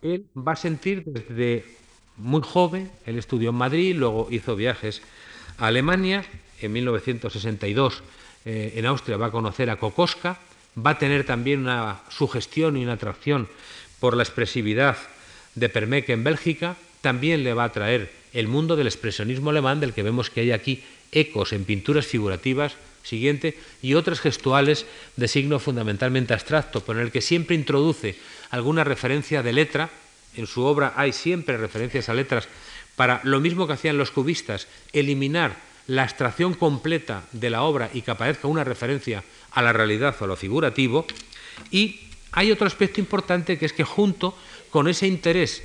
él 0.01 0.25
va 0.35 0.53
a 0.53 0.55
sentir 0.55 1.03
desde 1.05 1.65
muy 2.17 2.41
joven, 2.43 2.91
él 3.05 3.17
estudió 3.17 3.49
en 3.49 3.55
Madrid, 3.55 3.95
luego 3.95 4.27
hizo 4.31 4.55
viajes 4.55 5.01
a 5.57 5.67
Alemania, 5.67 6.25
en 6.61 6.73
1962 6.73 8.03
eh, 8.45 8.73
en 8.75 8.85
Austria 8.85 9.17
va 9.17 9.27
a 9.27 9.31
conocer 9.31 9.69
a 9.69 9.77
Kokoska, 9.77 10.39
va 10.77 10.91
a 10.91 10.99
tener 10.99 11.25
también 11.25 11.61
una 11.61 12.01
sugestión 12.09 12.77
y 12.77 12.83
una 12.83 12.93
atracción 12.93 13.47
por 13.99 14.15
la 14.15 14.23
expresividad 14.23 14.97
de 15.55 15.69
Permeke 15.69 16.13
en 16.13 16.23
Bélgica, 16.23 16.75
también 17.01 17.43
le 17.43 17.53
va 17.53 17.63
a 17.63 17.67
atraer 17.67 18.11
el 18.33 18.47
mundo 18.47 18.75
del 18.75 18.87
expresionismo 18.87 19.49
alemán, 19.49 19.79
del 19.79 19.93
que 19.93 20.03
vemos 20.03 20.29
que 20.29 20.41
hay 20.41 20.51
aquí 20.51 20.83
ecos 21.11 21.51
en 21.53 21.65
pinturas 21.65 22.07
figurativas 22.07 22.75
siguiente, 23.03 23.57
y 23.81 23.95
otras 23.95 24.19
gestuales 24.19 24.85
de 25.15 25.27
signo 25.27 25.59
fundamentalmente 25.59 26.33
abstracto, 26.33 26.81
por 26.81 26.97
el 26.97 27.11
que 27.11 27.21
siempre 27.21 27.55
introduce 27.55 28.15
alguna 28.51 28.83
referencia 28.83 29.43
de 29.43 29.53
letra. 29.53 29.89
En 30.35 30.47
su 30.47 30.63
obra 30.63 30.93
hay 30.95 31.11
siempre 31.11 31.57
referencias 31.57 32.09
a 32.09 32.13
letras 32.13 32.47
para 32.95 33.19
lo 33.23 33.39
mismo 33.39 33.67
que 33.67 33.73
hacían 33.73 33.97
los 33.97 34.11
cubistas, 34.11 34.67
eliminar 34.93 35.55
la 35.87 36.03
abstracción 36.03 36.53
completa 36.53 37.23
de 37.31 37.49
la 37.49 37.63
obra 37.63 37.89
y 37.93 38.01
que 38.01 38.11
aparezca 38.11 38.47
una 38.47 38.63
referencia 38.63 39.23
a 39.51 39.61
la 39.61 39.73
realidad 39.73 40.15
o 40.19 40.23
a 40.23 40.27
lo 40.27 40.35
figurativo. 40.35 41.05
Y 41.71 41.99
hay 42.31 42.51
otro 42.51 42.67
aspecto 42.67 42.99
importante 42.99 43.57
que 43.57 43.65
es 43.65 43.73
que 43.73 43.83
junto 43.83 44.37
con 44.69 44.87
ese 44.87 45.07
interés 45.07 45.63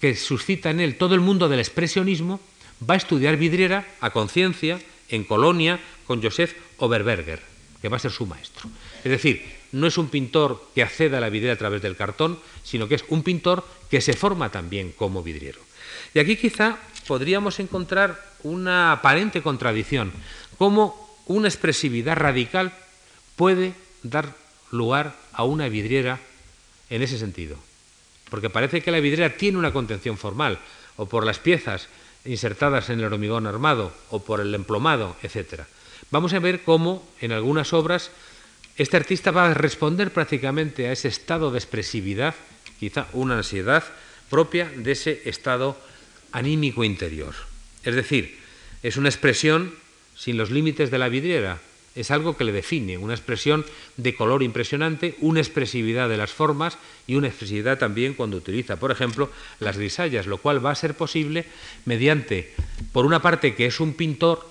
que 0.00 0.16
suscita 0.16 0.70
en 0.70 0.80
él 0.80 0.96
todo 0.96 1.14
el 1.14 1.20
mundo 1.20 1.48
del 1.48 1.60
expresionismo, 1.60 2.40
va 2.82 2.94
a 2.94 2.96
estudiar 2.96 3.36
vidriera 3.36 3.86
a 4.00 4.10
conciencia 4.10 4.80
en 5.08 5.22
Colonia 5.22 5.78
con 6.08 6.20
Joseph 6.20 6.56
Oberberger, 6.78 7.40
que 7.80 7.88
va 7.88 7.98
a 7.98 8.00
ser 8.00 8.10
su 8.10 8.26
maestro. 8.26 8.68
Es 9.04 9.10
decir, 9.12 9.44
no 9.70 9.86
es 9.86 9.98
un 9.98 10.08
pintor 10.08 10.70
que 10.74 10.82
acceda 10.82 11.18
a 11.18 11.20
la 11.20 11.30
vidriera 11.30 11.54
a 11.54 11.58
través 11.58 11.82
del 11.82 11.94
cartón, 11.94 12.40
sino 12.64 12.88
que 12.88 12.96
es 12.96 13.04
un 13.10 13.22
pintor 13.22 13.64
que 13.88 14.00
se 14.00 14.14
forma 14.14 14.50
también 14.50 14.90
como 14.90 15.22
vidriero. 15.22 15.60
Y 16.14 16.18
aquí 16.18 16.36
quizá 16.36 16.78
podríamos 17.06 17.60
encontrar 17.60 18.31
una 18.42 18.92
aparente 18.92 19.42
contradicción, 19.42 20.12
cómo 20.58 21.16
una 21.26 21.48
expresividad 21.48 22.16
radical 22.16 22.72
puede 23.36 23.74
dar 24.02 24.34
lugar 24.70 25.14
a 25.32 25.44
una 25.44 25.68
vidriera 25.68 26.18
en 26.90 27.02
ese 27.02 27.18
sentido. 27.18 27.56
Porque 28.30 28.50
parece 28.50 28.80
que 28.80 28.90
la 28.90 29.00
vidriera 29.00 29.36
tiene 29.36 29.58
una 29.58 29.72
contención 29.72 30.16
formal, 30.16 30.58
o 30.96 31.06
por 31.06 31.24
las 31.24 31.38
piezas 31.38 31.88
insertadas 32.24 32.90
en 32.90 33.00
el 33.00 33.06
hormigón 33.06 33.46
armado, 33.46 33.92
o 34.10 34.22
por 34.22 34.40
el 34.40 34.54
emplomado, 34.54 35.16
etc. 35.22 35.62
Vamos 36.10 36.32
a 36.32 36.38
ver 36.38 36.62
cómo 36.62 37.06
en 37.20 37.32
algunas 37.32 37.72
obras 37.72 38.10
este 38.76 38.96
artista 38.96 39.30
va 39.30 39.50
a 39.50 39.54
responder 39.54 40.12
prácticamente 40.12 40.88
a 40.88 40.92
ese 40.92 41.08
estado 41.08 41.50
de 41.50 41.58
expresividad, 41.58 42.34
quizá 42.80 43.06
una 43.12 43.36
ansiedad 43.36 43.84
propia 44.30 44.70
de 44.74 44.92
ese 44.92 45.22
estado 45.26 45.76
anímico 46.32 46.84
interior. 46.84 47.34
Es 47.84 47.94
decir, 47.94 48.38
es 48.82 48.96
una 48.96 49.08
expresión 49.08 49.74
sin 50.16 50.36
los 50.36 50.50
límites 50.50 50.90
de 50.90 50.98
la 50.98 51.08
vidriera, 51.08 51.60
es 51.94 52.10
algo 52.10 52.36
que 52.36 52.44
le 52.44 52.52
define, 52.52 52.96
una 52.96 53.14
expresión 53.14 53.64
de 53.96 54.14
color 54.14 54.42
impresionante, 54.42 55.14
una 55.20 55.40
expresividad 55.40 56.08
de 56.08 56.16
las 56.16 56.32
formas 56.32 56.78
y 57.06 57.16
una 57.16 57.28
expresividad 57.28 57.78
también 57.78 58.14
cuando 58.14 58.36
utiliza, 58.38 58.76
por 58.76 58.90
ejemplo, 58.90 59.30
las 59.60 59.76
grisallas, 59.76 60.26
lo 60.26 60.38
cual 60.38 60.64
va 60.64 60.70
a 60.70 60.76
ser 60.76 60.94
posible 60.94 61.44
mediante, 61.84 62.54
por 62.92 63.04
una 63.04 63.20
parte, 63.20 63.54
que 63.54 63.66
es 63.66 63.78
un 63.80 63.92
pintor 63.94 64.48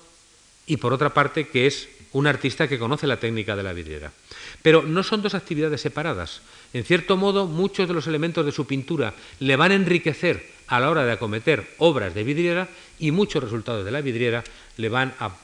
y 0.67 0.77
por 0.77 0.93
otra 0.93 1.13
parte, 1.13 1.47
que 1.47 1.65
es 1.65 1.89
un 2.13 2.27
artista 2.27 2.67
que 2.67 2.77
conoce 2.77 3.07
la 3.07 3.19
técnica 3.19 3.55
de 3.55 3.63
la 3.63 3.73
vidriera. 3.73 4.11
Pero 4.61 4.83
no 4.83 5.01
son 5.01 5.21
dos 5.21 5.33
actividades 5.33 5.81
separadas. 5.81 6.41
En 6.73 6.83
cierto 6.83 7.17
modo, 7.17 7.47
muchos 7.47 7.87
de 7.87 7.93
los 7.93 8.07
elementos 8.07 8.45
de 8.45 8.51
su 8.51 8.67
pintura 8.67 9.13
le 9.39 9.55
van 9.55 9.71
a 9.71 9.75
enriquecer 9.75 10.45
a 10.71 10.79
la 10.79 10.89
hora 10.89 11.03
de 11.03 11.11
acometer 11.11 11.67
obras 11.79 12.15
de 12.15 12.23
vidriera 12.23 12.69
y 12.97 13.11
muchos 13.11 13.43
resultados 13.43 13.83
de 13.83 13.91
la 13.91 13.99
vidriera 13.99 14.41
le 14.77 14.87
van 14.87 15.13
a 15.19 15.35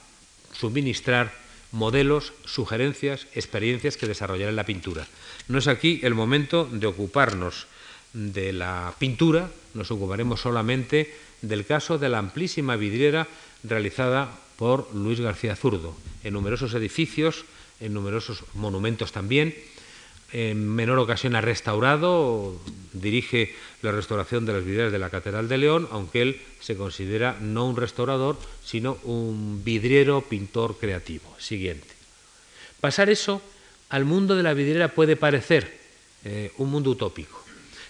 suministrar 0.54 1.34
modelos, 1.74 2.32
sugerencias, 2.46 3.28
experiencias 3.36 3.98
que 3.98 4.08
desarrollar 4.08 4.48
en 4.48 4.56
la 4.56 4.66
pintura. 4.66 5.06
No 5.50 5.60
es 5.60 5.68
aquí 5.68 6.00
el 6.04 6.16
momento 6.16 6.64
de 6.72 6.88
ocuparnos 6.88 7.68
de 8.14 8.54
la 8.54 8.94
pintura, 8.98 9.52
nos 9.74 9.92
ocuparemos 9.92 10.40
solamente 10.40 11.14
del 11.42 11.66
caso 11.66 11.98
de 11.98 12.08
la 12.08 12.20
amplísima 12.20 12.78
vidriera 12.78 13.28
realizada 13.66 14.32
por 14.56 14.96
Luis 14.96 15.20
García 15.20 15.58
Zurdo, 15.58 15.94
en 16.24 16.34
numerosos 16.34 16.74
edificios, 16.74 17.44
en 17.82 17.94
numerosos 17.94 18.46
monumentos 18.54 19.12
también, 19.12 19.54
en 20.34 20.68
menor 20.68 21.00
ocasión 21.00 21.36
ha 21.36 21.42
restaurado, 21.42 22.60
dirige 22.94 23.56
la 23.82 23.92
restauración 23.92 24.46
de 24.46 24.54
las 24.54 24.66
vidrieras 24.66 24.92
de 24.92 25.00
la 25.00 25.10
Catedral 25.10 25.48
de 25.48 25.58
León, 25.58 25.88
aunque 25.92 26.22
él 26.22 26.42
se 26.60 26.76
considera 26.76 27.38
no 27.40 27.66
un 27.66 27.78
restaurador, 27.78 28.38
sino 28.64 28.98
un 29.04 29.62
vidriero 29.64 30.22
pintor 30.22 30.78
creativo. 30.78 31.34
Siguiente. 31.40 31.88
Pasar 32.82 33.10
eso 33.10 33.42
al 33.90 34.06
mundo 34.06 34.36
de 34.36 34.44
la 34.44 34.54
vidriera 34.54 34.90
puede 34.90 35.16
parecer 35.16 35.80
eh, 36.26 36.52
un 36.58 36.70
mundo 36.70 36.90
utópico. 36.92 37.44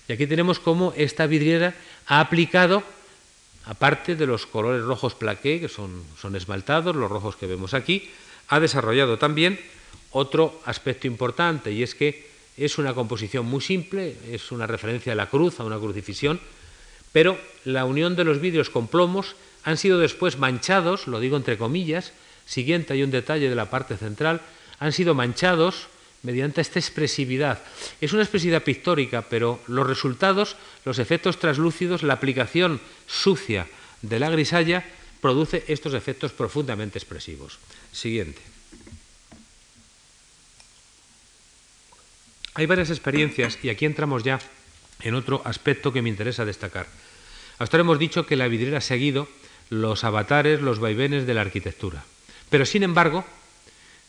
Y 0.08 0.14
aquí 0.14 0.28
tenemos 0.28 0.60
cómo 0.60 0.94
esta 0.96 1.26
vidriera 1.26 1.74
ha 2.06 2.20
aplicado, 2.20 2.84
aparte 3.66 4.16
de 4.16 4.28
los 4.28 4.46
colores 4.46 4.84
rojos 4.84 5.16
plaqué, 5.16 5.60
que 5.60 5.68
son, 5.68 6.04
son 6.22 6.36
esmaltados, 6.36 6.96
los 6.96 7.10
rojos 7.10 7.36
que 7.36 7.48
vemos 7.48 7.74
aquí, 7.74 8.10
ha 8.48 8.60
desarrollado 8.60 9.18
también 9.18 9.60
otro 10.12 10.62
aspecto 10.66 11.08
importante 11.08 11.72
y 11.72 11.84
es 11.84 11.96
que 11.96 12.28
es 12.58 12.78
una 12.78 12.94
composición 12.94 13.46
muy 13.46 13.62
simple, 13.62 14.16
es 14.32 14.52
una 14.52 14.66
referencia 14.66 15.14
a 15.14 15.16
la 15.16 15.30
cruz, 15.30 15.60
a 15.60 15.64
una 15.64 15.78
crucifixión, 15.78 16.40
pero 17.12 17.38
la 17.66 17.86
unión 17.86 18.16
de 18.16 18.24
los 18.24 18.42
vidrios 18.42 18.70
con 18.70 18.88
plomos 18.88 19.36
han 19.64 19.78
sido 19.78 20.00
después 20.00 20.38
manchados, 20.38 21.08
lo 21.08 21.20
digo 21.20 21.38
entre 21.38 21.58
comillas, 21.58 22.14
siguiente 22.46 22.94
hay 22.94 23.04
un 23.04 23.12
detalle 23.12 23.50
de 23.50 23.56
la 23.56 23.70
parte 23.70 23.98
central, 23.98 24.42
han 24.80 24.92
sido 24.92 25.14
manchados 25.14 25.88
mediante 26.24 26.62
esta 26.62 26.80
expresividad. 26.80 27.60
Es 28.02 28.14
una 28.14 28.24
expresividad 28.24 28.64
pictórica, 28.64 29.24
pero 29.30 29.60
los 29.68 29.86
resultados, 29.86 30.56
los 30.84 31.00
efectos 31.00 31.40
translúcidos, 31.40 32.04
la 32.04 32.14
aplicación 32.14 32.82
sucia 33.06 33.68
de 34.02 34.20
la 34.20 34.30
grisalla 34.30 34.84
produce 35.22 35.64
estos 35.68 35.94
efectos 35.94 36.32
profundamente 36.32 36.98
expresivos. 36.98 37.60
Siguiente. 37.92 38.57
Hay 42.58 42.66
varias 42.66 42.90
experiencias 42.90 43.60
y 43.62 43.70
aquí 43.70 43.86
entramos 43.86 44.24
ya 44.24 44.40
en 45.02 45.14
otro 45.14 45.44
aspecto 45.46 45.94
que 45.94 46.02
me 46.02 46.10
interesa 46.10 46.44
destacar. 46.44 46.88
Hasta 47.60 47.78
ahora 47.78 47.82
hemos 47.82 48.00
dicho 48.00 48.26
que 48.26 48.36
la 48.36 48.48
vidriera 48.48 48.80
ha 48.80 48.82
seguido 48.82 49.28
los 49.70 50.04
avatares, 50.04 50.60
los 50.60 50.80
vaivenes 50.80 51.28
de 51.28 51.36
la 51.36 51.42
arquitectura. 51.42 52.04
Pero, 52.50 52.66
sin 52.66 52.82
embargo, 52.82 53.24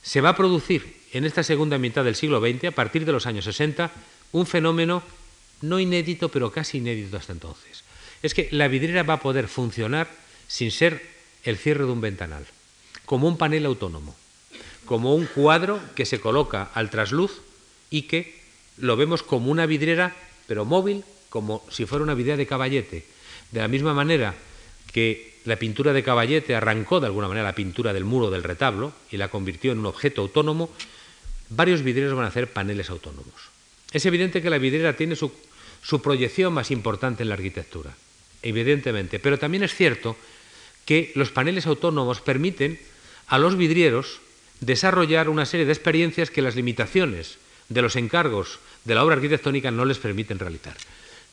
se 0.03 0.23
va 0.23 0.31
a 0.31 0.37
producir 0.37 0.97
en 1.13 1.27
esta 1.27 1.43
segunda 1.43 1.77
mitad 1.77 2.05
del 2.05 2.15
siglo 2.15 2.41
XX, 2.41 2.65
a 2.65 2.71
partir 2.71 3.05
de 3.05 3.13
los 3.13 3.27
años 3.27 3.45
60, 3.45 3.91
un 4.33 4.47
fenómeno 4.47 5.03
no 5.61 5.79
inédito, 5.79 6.31
pero 6.31 6.51
casi 6.51 6.79
inédito 6.79 7.19
hasta 7.19 7.35
entonces. 7.35 7.85
Es 8.23 8.33
que 8.33 8.49
la 8.51 8.69
vidriera 8.69 9.03
va 9.03 9.15
a 9.15 9.21
poder 9.21 9.47
funcionar 9.49 10.09
sin 10.47 10.71
ser 10.71 11.07
el 11.45 11.59
cierre 11.59 11.85
de 11.85 11.93
un 11.93 12.01
ventanal, 12.01 12.47
como 13.05 13.29
un 13.29 13.37
panel 13.37 13.67
autónomo, 13.67 14.17
como 14.87 15.15
un 15.15 15.27
cuadro 15.27 15.83
que 15.95 16.07
se 16.07 16.19
coloca 16.19 16.71
al 16.73 16.89
trasluz 16.89 17.43
y 17.91 18.03
que 18.03 18.38
lo 18.81 18.97
vemos 18.97 19.23
como 19.23 19.51
una 19.51 19.67
vidriera, 19.67 20.15
pero 20.47 20.65
móvil, 20.65 21.05
como 21.29 21.65
si 21.71 21.87
fuera 21.87 22.05
una 22.05 22.15
vidriera 22.15 22.37
de 22.37 22.47
caballete. 22.47 23.05
De 23.51 23.61
la 23.61 23.69
misma 23.69 23.95
manera 23.95 24.35
que 24.93 25.39
la 25.45 25.57
pintura 25.57 25.93
de 25.93 26.03
caballete 26.03 26.55
arrancó 26.55 27.01
de 27.01 27.07
alguna 27.07 27.29
manera 27.29 27.49
la 27.49 27.55
pintura 27.55 27.93
del 27.93 28.05
muro 28.05 28.31
del 28.31 28.43
retablo 28.43 28.93
y 29.11 29.17
la 29.17 29.29
convirtió 29.29 29.73
en 29.73 29.79
un 29.79 29.87
objeto 29.87 30.23
autónomo, 30.23 30.71
varios 31.51 31.83
vidrieros 31.83 32.15
van 32.15 32.25
a 32.25 32.29
hacer 32.29 32.53
paneles 32.53 32.91
autónomos. 32.91 33.35
Es 33.93 34.05
evidente 34.07 34.43
que 34.43 34.51
la 34.51 34.59
vidriera 34.59 34.97
tiene 34.97 35.17
su, 35.17 35.33
su 35.83 36.03
proyección 36.03 36.53
más 36.53 36.71
importante 36.71 37.23
en 37.23 37.31
la 37.31 37.37
arquitectura, 37.37 37.95
evidentemente, 38.43 39.19
pero 39.19 39.39
también 39.39 39.63
es 39.63 39.75
cierto 39.75 40.17
que 40.85 41.13
los 41.15 41.31
paneles 41.31 41.67
autónomos 41.67 42.21
permiten 42.21 42.79
a 43.27 43.39
los 43.39 43.57
vidrieros 43.57 44.21
desarrollar 44.61 45.29
una 45.29 45.47
serie 45.47 45.67
de 45.67 45.73
experiencias 45.73 46.31
que 46.31 46.43
las 46.43 46.57
limitaciones 46.57 47.39
de 47.69 47.83
los 47.83 47.97
encargos 47.97 48.59
de 48.85 48.95
la 48.95 49.05
obra 49.05 49.17
arquitectónica 49.17 49.71
no 49.71 49.85
les 49.85 49.99
permiten 49.99 50.39
realizar. 50.39 50.77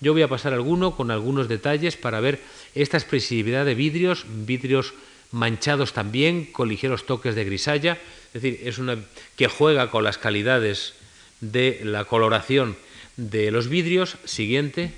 Yo 0.02 0.14
voy 0.14 0.22
a 0.22 0.28
pasar 0.28 0.54
alguno 0.54 0.96
con 0.96 1.10
algunos 1.10 1.48
detalles 1.48 1.96
para 1.96 2.20
ver 2.20 2.42
esta 2.76 2.98
expresividad 2.98 3.66
de 3.66 3.76
vidrios, 3.76 4.26
vidrios 4.28 4.94
manchados 5.32 5.94
también, 5.94 6.46
con 6.46 6.70
ligeros 6.70 7.06
toques 7.06 7.36
de 7.36 7.46
grisalla, 7.46 7.98
es 8.34 8.42
decir, 8.42 8.60
es 8.64 8.78
una 8.78 8.98
que 9.38 9.48
juega 9.48 9.90
con 9.90 10.04
las 10.04 10.18
calidades 10.18 10.94
de 11.40 11.82
la 11.84 12.06
coloración 12.06 12.76
de 13.16 13.52
los 13.52 13.70
vidrios. 13.70 14.18
Siguiente. 14.26 14.92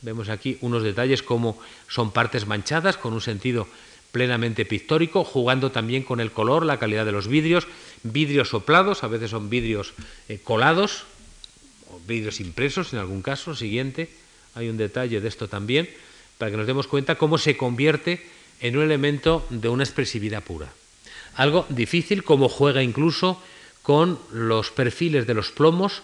Vemos 0.00 0.28
aquí 0.28 0.58
unos 0.60 0.82
detalles 0.82 1.22
como 1.22 1.58
son 1.88 2.12
partes 2.12 2.46
manchadas 2.46 2.96
con 2.96 3.12
un 3.12 3.20
sentido 3.20 3.66
plenamente 4.14 4.64
pictórico, 4.64 5.24
jugando 5.24 5.72
también 5.72 6.04
con 6.04 6.20
el 6.20 6.30
color, 6.30 6.64
la 6.64 6.78
calidad 6.78 7.04
de 7.04 7.10
los 7.10 7.26
vidrios, 7.26 7.66
vidrios 8.04 8.50
soplados, 8.50 9.02
a 9.02 9.08
veces 9.08 9.32
son 9.32 9.50
vidrios 9.50 9.92
eh, 10.28 10.38
colados, 10.38 11.02
o 11.90 11.98
vidrios 12.06 12.38
impresos 12.38 12.92
en 12.92 13.00
algún 13.00 13.22
caso. 13.22 13.56
Siguiente, 13.56 14.08
hay 14.54 14.68
un 14.68 14.76
detalle 14.76 15.20
de 15.20 15.26
esto 15.26 15.48
también, 15.48 15.90
para 16.38 16.52
que 16.52 16.56
nos 16.56 16.68
demos 16.68 16.86
cuenta 16.86 17.16
cómo 17.16 17.38
se 17.38 17.56
convierte 17.56 18.24
en 18.60 18.76
un 18.76 18.84
elemento 18.84 19.44
de 19.50 19.68
una 19.68 19.82
expresividad 19.82 20.44
pura. 20.44 20.72
Algo 21.34 21.66
difícil, 21.68 22.22
como 22.22 22.48
juega 22.48 22.84
incluso 22.84 23.42
con 23.82 24.20
los 24.30 24.70
perfiles 24.70 25.26
de 25.26 25.34
los 25.34 25.50
plomos, 25.50 26.02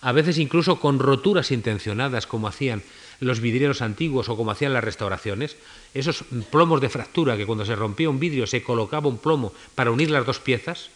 a 0.00 0.12
veces 0.12 0.38
incluso 0.38 0.78
con 0.78 1.00
roturas 1.00 1.50
intencionadas, 1.50 2.28
como 2.28 2.46
hacían 2.46 2.84
los 3.20 3.40
vidrieros 3.40 3.82
antiguos 3.82 4.28
o 4.28 4.36
como 4.36 4.50
hacían 4.50 4.72
las 4.72 4.84
restauraciones, 4.84 5.56
esos 5.94 6.24
plomos 6.50 6.80
de 6.80 6.88
fractura 6.88 7.36
que 7.36 7.46
cuando 7.46 7.64
se 7.64 7.76
rompía 7.76 8.10
un 8.10 8.20
vidrio 8.20 8.46
se 8.46 8.62
colocaba 8.62 9.08
un 9.08 9.18
plomo 9.18 9.52
para 9.74 9.90
unir 9.90 10.10
las 10.10 10.26
dos 10.26 10.38
piezas, 10.38 10.90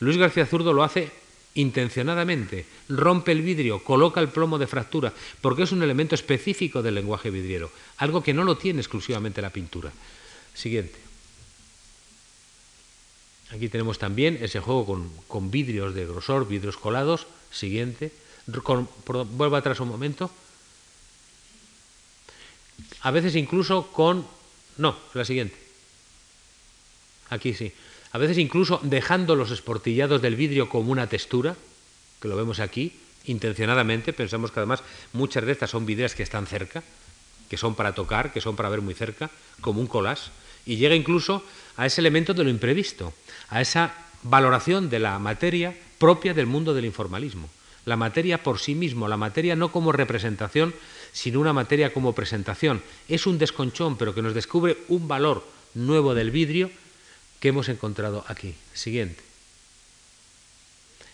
Luis 0.00 0.16
García 0.16 0.46
Zurdo 0.46 0.72
lo 0.72 0.84
hace 0.84 1.10
intencionadamente, 1.54 2.66
rompe 2.88 3.32
el 3.32 3.42
vidrio, 3.42 3.82
coloca 3.84 4.20
el 4.20 4.28
plomo 4.28 4.58
de 4.58 4.66
fractura, 4.66 5.12
porque 5.40 5.64
es 5.64 5.72
un 5.72 5.82
elemento 5.82 6.14
específico 6.14 6.82
del 6.82 6.94
lenguaje 6.94 7.30
vidriero, 7.30 7.70
algo 7.98 8.22
que 8.22 8.34
no 8.34 8.44
lo 8.44 8.56
tiene 8.56 8.80
exclusivamente 8.80 9.42
la 9.42 9.50
pintura. 9.50 9.92
Siguiente. 10.54 10.98
Aquí 13.52 13.68
tenemos 13.68 13.98
también 13.98 14.38
ese 14.40 14.60
juego 14.60 14.86
con, 15.28 15.50
vidrios 15.50 15.94
de 15.94 16.06
grosor, 16.06 16.48
vidrios 16.48 16.78
colados. 16.78 17.26
Siguiente. 17.50 18.10
vuelvo 18.46 19.56
atrás 19.56 19.80
un 19.80 19.88
momento. 19.88 20.30
A 23.00 23.10
veces 23.10 23.36
incluso 23.36 23.88
con... 23.88 24.26
No, 24.76 24.96
la 25.14 25.24
siguiente. 25.24 25.56
Aquí 27.30 27.54
sí 27.54 27.72
a 28.12 28.18
veces 28.18 28.38
incluso 28.38 28.78
dejando 28.82 29.34
los 29.34 29.50
esportillados 29.50 30.20
del 30.20 30.36
vidrio 30.36 30.68
como 30.68 30.92
una 30.92 31.06
textura, 31.06 31.56
que 32.20 32.28
lo 32.28 32.36
vemos 32.36 32.60
aquí, 32.60 32.92
intencionadamente, 33.24 34.12
pensamos 34.12 34.50
que 34.50 34.60
además 34.60 34.82
muchas 35.14 35.44
de 35.46 35.52
estas 35.52 35.70
son 35.70 35.86
vidrias 35.86 36.14
que 36.14 36.22
están 36.22 36.46
cerca, 36.46 36.82
que 37.48 37.56
son 37.56 37.74
para 37.74 37.94
tocar, 37.94 38.32
que 38.32 38.42
son 38.42 38.54
para 38.54 38.68
ver 38.68 38.82
muy 38.82 38.92
cerca, 38.92 39.30
como 39.62 39.80
un 39.80 39.86
collage, 39.86 40.30
y 40.66 40.76
llega 40.76 40.94
incluso 40.94 41.42
a 41.76 41.86
ese 41.86 42.02
elemento 42.02 42.34
de 42.34 42.44
lo 42.44 42.50
imprevisto, 42.50 43.14
a 43.48 43.62
esa 43.62 43.94
valoración 44.22 44.90
de 44.90 44.98
la 44.98 45.18
materia 45.18 45.74
propia 45.98 46.34
del 46.34 46.46
mundo 46.46 46.74
del 46.74 46.84
informalismo. 46.84 47.48
La 47.86 47.96
materia 47.96 48.42
por 48.42 48.60
sí 48.60 48.74
mismo, 48.74 49.08
la 49.08 49.16
materia 49.16 49.56
no 49.56 49.72
como 49.72 49.90
representación, 49.90 50.74
sino 51.12 51.40
una 51.40 51.52
materia 51.52 51.92
como 51.92 52.14
presentación. 52.14 52.82
Es 53.08 53.26
un 53.26 53.38
desconchón, 53.38 53.96
pero 53.96 54.14
que 54.14 54.22
nos 54.22 54.34
descubre 54.34 54.78
un 54.88 55.06
valor 55.06 55.46
nuevo 55.74 56.14
del 56.14 56.30
vidrio 56.30 56.70
que 57.40 57.48
hemos 57.48 57.68
encontrado 57.68 58.24
aquí. 58.28 58.54
Siguiente. 58.72 59.22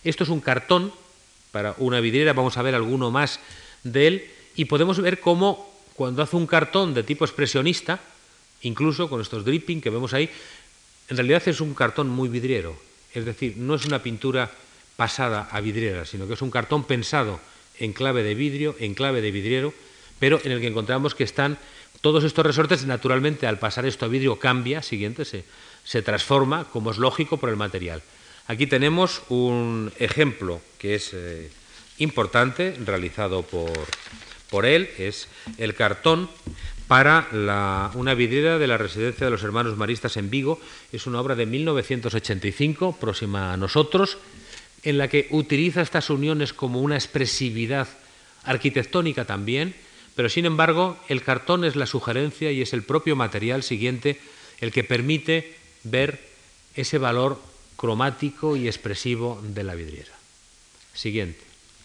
Esto 0.04 0.24
es 0.24 0.30
un 0.30 0.40
cartón 0.40 0.92
para 1.50 1.74
una 1.78 2.00
vidriera, 2.00 2.32
vamos 2.32 2.56
a 2.56 2.62
ver 2.62 2.74
alguno 2.74 3.10
más 3.10 3.40
de 3.82 4.06
él, 4.06 4.30
y 4.54 4.66
podemos 4.66 5.00
ver 5.00 5.20
cómo 5.20 5.68
cuando 5.94 6.22
hace 6.22 6.36
un 6.36 6.46
cartón 6.46 6.94
de 6.94 7.02
tipo 7.02 7.24
expresionista, 7.24 8.00
incluso 8.62 9.08
con 9.08 9.20
estos 9.20 9.44
dripping 9.44 9.80
que 9.80 9.90
vemos 9.90 10.14
ahí, 10.14 10.30
en 11.08 11.16
realidad 11.16 11.42
es 11.46 11.60
un 11.60 11.74
cartón 11.74 12.08
muy 12.08 12.28
vidriero. 12.28 12.76
Es 13.14 13.24
decir, 13.24 13.56
no 13.56 13.74
es 13.74 13.86
una 13.86 14.02
pintura 14.02 14.50
pasada 14.96 15.48
a 15.50 15.60
vidriera, 15.60 16.04
sino 16.04 16.28
que 16.28 16.34
es 16.34 16.42
un 16.42 16.50
cartón 16.50 16.84
pensado 16.84 17.40
en 17.78 17.92
clave 17.92 18.22
de 18.22 18.34
vidrio, 18.34 18.76
en 18.78 18.94
clave 18.94 19.22
de 19.22 19.30
vidriero, 19.30 19.72
pero 20.18 20.40
en 20.44 20.52
el 20.52 20.60
que 20.60 20.68
encontramos 20.68 21.14
que 21.14 21.24
están 21.24 21.58
todos 22.00 22.24
estos 22.24 22.46
resortes, 22.46 22.84
naturalmente 22.86 23.46
al 23.46 23.58
pasar 23.58 23.86
esto 23.86 24.04
a 24.04 24.08
vidrio 24.08 24.38
cambia, 24.38 24.82
siguiente, 24.82 25.24
se, 25.24 25.44
se 25.84 26.02
transforma, 26.02 26.64
como 26.64 26.90
es 26.90 26.98
lógico, 26.98 27.38
por 27.38 27.48
el 27.48 27.56
material. 27.56 28.02
Aquí 28.46 28.66
tenemos 28.66 29.22
un 29.28 29.92
ejemplo 29.98 30.60
que 30.78 30.94
es 30.94 31.10
eh, 31.12 31.50
importante, 31.98 32.74
realizado 32.84 33.42
por, 33.42 33.72
por, 34.48 34.64
él, 34.64 34.88
es 34.96 35.28
el 35.58 35.74
cartón 35.74 36.30
para 36.86 37.28
una 37.94 38.14
vidriera 38.14 38.58
de 38.58 38.66
la 38.66 38.78
residencia 38.78 39.26
de 39.26 39.30
los 39.30 39.42
hermanos 39.42 39.76
maristas 39.76 40.16
en 40.16 40.30
Vigo. 40.30 40.58
Es 40.92 41.06
una 41.06 41.20
obra 41.20 41.34
de 41.34 41.44
1985, 41.44 42.96
próxima 42.98 43.52
a 43.52 43.58
nosotros, 43.58 44.16
en 44.82 44.96
la 44.96 45.08
que 45.08 45.28
utiliza 45.30 45.82
estas 45.82 46.08
uniones 46.08 46.54
como 46.54 46.80
una 46.80 46.94
expresividad 46.94 47.88
arquitectónica 48.44 49.26
también, 49.26 49.74
pero 50.18 50.28
sin 50.28 50.46
embargo 50.46 50.98
el 51.06 51.22
cartón 51.22 51.64
es 51.64 51.76
la 51.76 51.86
sugerencia 51.86 52.50
y 52.50 52.60
es 52.60 52.72
el 52.72 52.82
propio 52.82 53.14
material 53.14 53.62
siguiente 53.62 54.18
el 54.60 54.72
que 54.72 54.82
permite 54.82 55.54
ver 55.84 56.18
ese 56.74 56.98
valor 56.98 57.40
cromático 57.76 58.56
y 58.56 58.66
expresivo 58.66 59.40
de 59.44 59.62
la 59.62 59.76
vidriera. 59.76 60.10
Siguiente, 60.92 61.38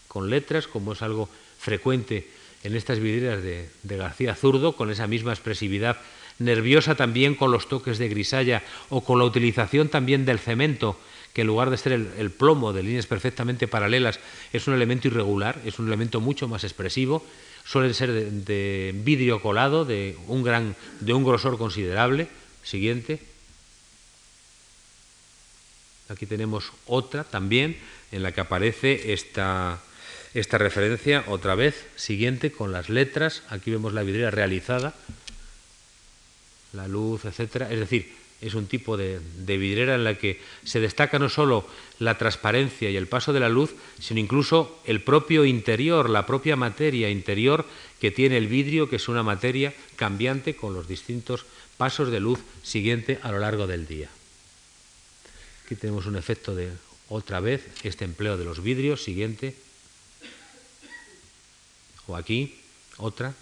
con 0.08 0.30
letras, 0.30 0.66
como 0.66 0.94
es 0.94 1.02
algo 1.02 1.28
frecuente 1.60 2.28
en 2.64 2.74
estas 2.74 2.98
vidrieras 2.98 3.40
de, 3.40 3.68
García 3.84 4.34
Zurdo, 4.34 4.72
con 4.72 4.90
esa 4.90 5.06
misma 5.06 5.32
expresividad 5.32 5.98
nerviosa 6.40 6.96
también 6.96 7.36
con 7.36 7.52
los 7.52 7.68
toques 7.68 7.98
de 7.98 8.08
grisalla 8.08 8.64
o 8.88 9.04
con 9.04 9.20
la 9.20 9.26
utilización 9.26 9.88
también 9.90 10.24
del 10.24 10.40
cemento, 10.40 10.98
que 11.34 11.42
en 11.42 11.46
lugar 11.46 11.70
de 11.70 11.76
ser 11.76 11.92
el, 11.92 12.30
plomo 12.32 12.72
de 12.72 12.82
líneas 12.82 13.06
perfectamente 13.06 13.68
paralelas, 13.68 14.18
es 14.52 14.66
un 14.66 14.74
elemento 14.74 15.06
irregular, 15.06 15.60
es 15.64 15.78
un 15.78 15.86
elemento 15.86 16.20
mucho 16.20 16.48
más 16.48 16.64
expresivo, 16.64 17.24
suele 17.64 17.94
ser 17.94 18.12
de, 18.12 18.30
de 18.30 18.92
vidrio 18.94 19.40
colado, 19.40 19.84
de 19.84 20.16
un, 20.26 20.42
gran, 20.42 20.76
de 21.00 21.12
un 21.12 21.24
grosor 21.24 21.58
considerable. 21.58 22.28
Siguiente. 22.62 23.20
Aquí 26.08 26.26
tenemos 26.26 26.72
otra 26.86 27.24
también 27.24 27.78
en 28.12 28.22
la 28.22 28.32
que 28.32 28.40
aparece 28.40 29.12
esta, 29.12 29.80
esta 30.34 30.58
referencia 30.58 31.24
otra 31.28 31.54
vez, 31.54 31.86
siguiente, 31.96 32.52
con 32.52 32.72
las 32.72 32.88
letras. 32.88 33.42
Aquí 33.48 33.70
vemos 33.70 33.92
la 33.92 34.02
vidriera 34.02 34.30
realizada, 34.30 34.94
la 36.72 36.88
luz, 36.88 37.24
etcétera. 37.24 37.70
Es 37.70 37.80
decir, 37.80 38.14
es 38.44 38.54
un 38.54 38.66
tipo 38.66 38.96
de, 38.96 39.20
de, 39.38 39.56
vidriera 39.56 39.94
en 39.94 40.04
la 40.04 40.18
que 40.18 40.40
se 40.64 40.80
destaca 40.80 41.18
no 41.18 41.28
solo 41.28 41.66
la 41.98 42.18
transparencia 42.18 42.90
y 42.90 42.96
el 42.96 43.06
paso 43.06 43.32
de 43.32 43.40
la 43.40 43.48
luz, 43.48 43.74
sino 43.98 44.20
incluso 44.20 44.80
el 44.84 45.02
propio 45.02 45.44
interior, 45.44 46.10
la 46.10 46.26
propia 46.26 46.56
materia 46.56 47.10
interior 47.10 47.64
que 48.00 48.10
tiene 48.10 48.36
el 48.36 48.48
vidrio, 48.48 48.88
que 48.88 48.96
es 48.96 49.08
una 49.08 49.22
materia 49.22 49.72
cambiante 49.96 50.54
con 50.54 50.74
los 50.74 50.86
distintos 50.86 51.46
pasos 51.76 52.10
de 52.10 52.20
luz 52.20 52.38
siguiente 52.62 53.18
a 53.22 53.32
lo 53.32 53.38
largo 53.38 53.66
del 53.66 53.86
día. 53.86 54.10
Aquí 55.64 55.74
tenemos 55.76 56.06
un 56.06 56.16
efecto 56.16 56.54
de 56.54 56.70
otra 57.08 57.40
vez 57.40 57.66
este 57.82 58.04
empleo 58.04 58.36
de 58.36 58.44
los 58.44 58.62
vidrios, 58.62 59.02
siguiente. 59.02 59.54
O 62.06 62.16
aquí, 62.16 62.60
otra. 62.98 63.34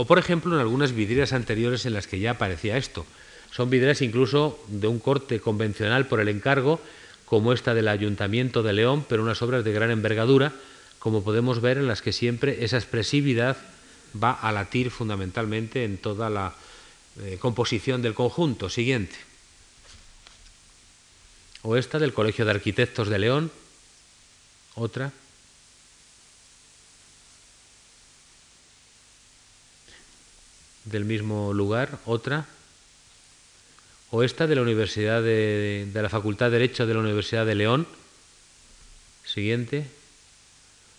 O 0.00 0.06
por 0.06 0.18
ejemplo 0.18 0.54
en 0.54 0.62
algunas 0.62 0.92
vidrieras 0.92 1.34
anteriores 1.34 1.84
en 1.84 1.92
las 1.92 2.06
que 2.06 2.18
ya 2.18 2.30
aparecía 2.30 2.78
esto. 2.78 3.04
Son 3.50 3.68
vidrieras 3.68 4.00
incluso 4.00 4.58
de 4.68 4.86
un 4.86 4.98
corte 4.98 5.40
convencional 5.40 6.06
por 6.06 6.20
el 6.20 6.28
encargo, 6.28 6.80
como 7.26 7.52
esta 7.52 7.74
del 7.74 7.86
Ayuntamiento 7.86 8.62
de 8.62 8.72
León, 8.72 9.04
pero 9.06 9.22
unas 9.22 9.42
obras 9.42 9.62
de 9.62 9.74
gran 9.74 9.90
envergadura, 9.90 10.54
como 11.00 11.22
podemos 11.22 11.60
ver 11.60 11.76
en 11.76 11.86
las 11.86 12.00
que 12.00 12.14
siempre 12.14 12.64
esa 12.64 12.78
expresividad 12.78 13.58
va 14.16 14.32
a 14.32 14.50
latir 14.52 14.90
fundamentalmente 14.90 15.84
en 15.84 15.98
toda 15.98 16.30
la 16.30 16.54
eh, 17.20 17.36
composición 17.38 18.00
del 18.00 18.14
conjunto. 18.14 18.70
Siguiente. 18.70 19.16
O 21.60 21.76
esta 21.76 21.98
del 21.98 22.14
Colegio 22.14 22.46
de 22.46 22.52
Arquitectos 22.52 23.10
de 23.10 23.18
León. 23.18 23.50
Otra. 24.76 25.12
Del 30.84 31.04
mismo 31.04 31.52
lugar. 31.52 31.98
Otra. 32.06 32.46
O 34.10 34.22
esta 34.22 34.46
de 34.46 34.56
la 34.56 34.62
Universidad 34.62 35.22
de, 35.22 35.88
de 35.92 36.02
la 36.02 36.08
Facultad 36.08 36.46
de 36.46 36.58
Derecho 36.58 36.86
de 36.86 36.94
la 36.94 37.00
Universidad 37.00 37.46
de 37.46 37.54
León. 37.54 37.86
Siguiente. 39.24 39.86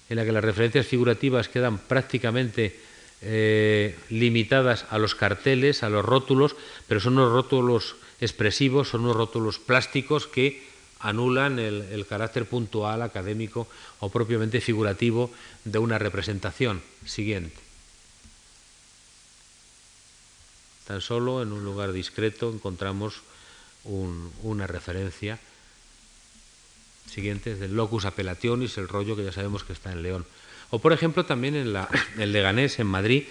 En 0.10 0.18
la 0.18 0.26
que 0.26 0.32
las 0.32 0.44
referencias 0.44 0.88
figurativas 0.88 1.50
quedan 1.50 1.78
prácticamente 1.78 2.80
eh, 3.24 3.96
limitadas 4.10 4.86
a 4.90 4.98
los 4.98 5.14
carteles, 5.14 5.84
a 5.84 5.90
los 5.90 6.04
rótulos, 6.04 6.56
pero 6.88 7.00
son 7.00 7.14
unos 7.14 7.32
rótulos 7.32 7.96
expresivos, 8.20 8.90
son 8.90 9.02
unos 9.02 9.16
rótulos 9.16 9.60
plásticos 9.60 10.26
que 10.26 10.66
anulan 11.00 11.60
el, 11.60 12.06
carácter 12.10 12.46
puntual, 12.46 13.04
académico 13.04 13.68
o 14.00 14.10
propiamente 14.10 14.60
figurativo 14.60 15.30
de 15.66 15.78
una 15.78 16.00
representación. 16.00 16.82
Siguiente. 17.06 17.61
Tan 20.88 21.02
solo 21.02 21.42
en 21.42 21.52
un 21.52 21.64
lugar 21.64 21.92
discreto 21.92 22.52
encontramos 22.52 23.22
una 23.84 24.68
referencia. 24.68 25.40
Siguiente 27.10 27.56
del 27.56 27.76
locus 27.76 28.06
appellationis, 28.06 28.78
el 28.78 28.88
rollo 28.88 29.16
que 29.16 29.24
ya 29.24 29.32
sabemos 29.32 29.64
que 29.64 29.74
está 29.74 29.92
en 29.92 30.04
León. 30.04 30.26
O, 30.70 30.80
por 30.80 30.94
ejemplo, 30.94 31.26
también 31.26 31.56
en 31.56 31.74
la, 31.74 31.90
el 32.18 32.32
Leganés, 32.32 32.80
en 32.80 32.88
Madrid, 32.88 33.26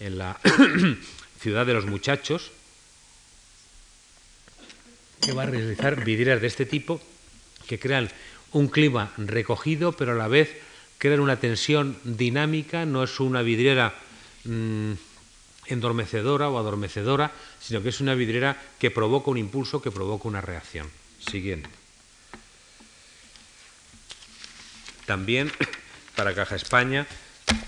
en 0.00 0.18
la 0.18 0.40
ciudad 1.40 1.66
de 1.66 1.74
los 1.74 1.86
muchachos, 1.86 2.50
que 5.20 5.32
va 5.32 5.42
a 5.42 5.46
realizar 5.46 6.04
vidrieras 6.04 6.40
de 6.40 6.46
este 6.46 6.66
tipo 6.66 7.00
que 7.66 7.78
crean 7.78 8.08
un 8.52 8.68
clima 8.68 9.12
recogido, 9.18 9.92
pero 9.92 10.12
a 10.12 10.14
la 10.14 10.28
vez 10.28 10.56
crean 10.98 11.20
una 11.20 11.38
tensión 11.38 11.98
dinámica, 12.04 12.86
no 12.86 13.04
es 13.04 13.20
una 13.20 13.42
vidriera 13.42 13.94
mm, 14.44 14.92
endormecedora 15.68 16.48
o 16.48 16.58
adormecedora, 16.58 17.32
sino 17.60 17.82
que 17.82 17.90
es 17.90 18.00
una 18.00 18.14
vidriera 18.14 18.60
que 18.78 18.90
provoca 18.90 19.30
un 19.30 19.38
impulso, 19.38 19.82
que 19.82 19.90
provoca 19.90 20.28
una 20.28 20.40
reacción. 20.40 20.88
Siguiente. 21.18 21.68
También 25.06 25.52
para 26.16 26.34
Caja 26.34 26.56
España 26.56 27.06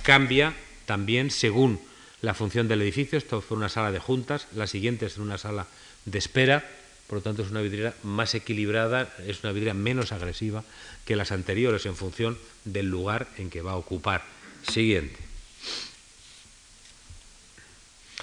cambia 0.02 0.54
también 0.86 1.30
según 1.30 1.80
la 2.20 2.34
función 2.34 2.68
del 2.68 2.82
edificio. 2.82 3.18
Esto 3.18 3.40
fue 3.40 3.56
una 3.56 3.68
sala 3.68 3.92
de 3.92 3.98
juntas, 4.00 4.48
la 4.54 4.66
siguiente 4.66 5.06
es 5.06 5.18
una 5.18 5.38
sala 5.38 5.66
de 6.04 6.18
espera, 6.18 6.68
por 7.06 7.18
lo 7.18 7.22
tanto 7.22 7.42
es 7.42 7.50
una 7.50 7.62
vidriera 7.62 7.94
más 8.02 8.34
equilibrada, 8.34 9.14
es 9.26 9.42
una 9.42 9.52
vidriera 9.52 9.74
menos 9.74 10.12
agresiva 10.12 10.64
que 11.04 11.16
las 11.16 11.32
anteriores 11.32 11.86
en 11.86 11.96
función 11.96 12.38
del 12.64 12.86
lugar 12.90 13.28
en 13.38 13.50
que 13.50 13.62
va 13.62 13.72
a 13.72 13.76
ocupar. 13.76 14.24
Siguiente. 14.68 15.16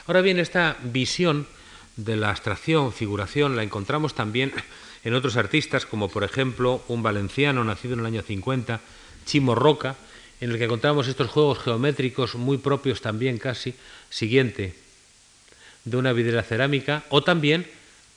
Ahora 0.08 0.22
bien, 0.22 0.38
esta 0.38 0.78
visión 0.84 1.48
de 1.96 2.16
la 2.16 2.30
abstracción, 2.30 2.94
figuración, 2.94 3.56
la 3.56 3.64
encontramos 3.64 4.14
también 4.14 4.54
en 5.04 5.16
otros 5.16 5.36
artistas, 5.36 5.88
como 5.88 6.10
por 6.10 6.24
ejemplo 6.24 6.84
un 6.88 7.02
valenciano 7.02 7.64
nacido 7.64 7.96
en 7.96 8.02
el 8.02 8.06
año 8.06 8.22
50, 8.22 8.82
Chimo 9.26 9.56
Roca, 9.56 9.96
en 10.42 10.52
el 10.52 10.60
que 10.60 10.66
encontramos 10.66 11.08
estos 11.08 11.32
juegos 11.32 11.58
geométricos 11.58 12.36
muy 12.36 12.60
propios 12.60 13.02
también 13.02 13.40
casi, 13.40 13.74
siguiente, 14.12 14.76
de 15.86 15.98
una 15.98 16.14
vidriera 16.14 16.44
cerámica, 16.44 17.04
o 17.10 17.24
también 17.24 17.66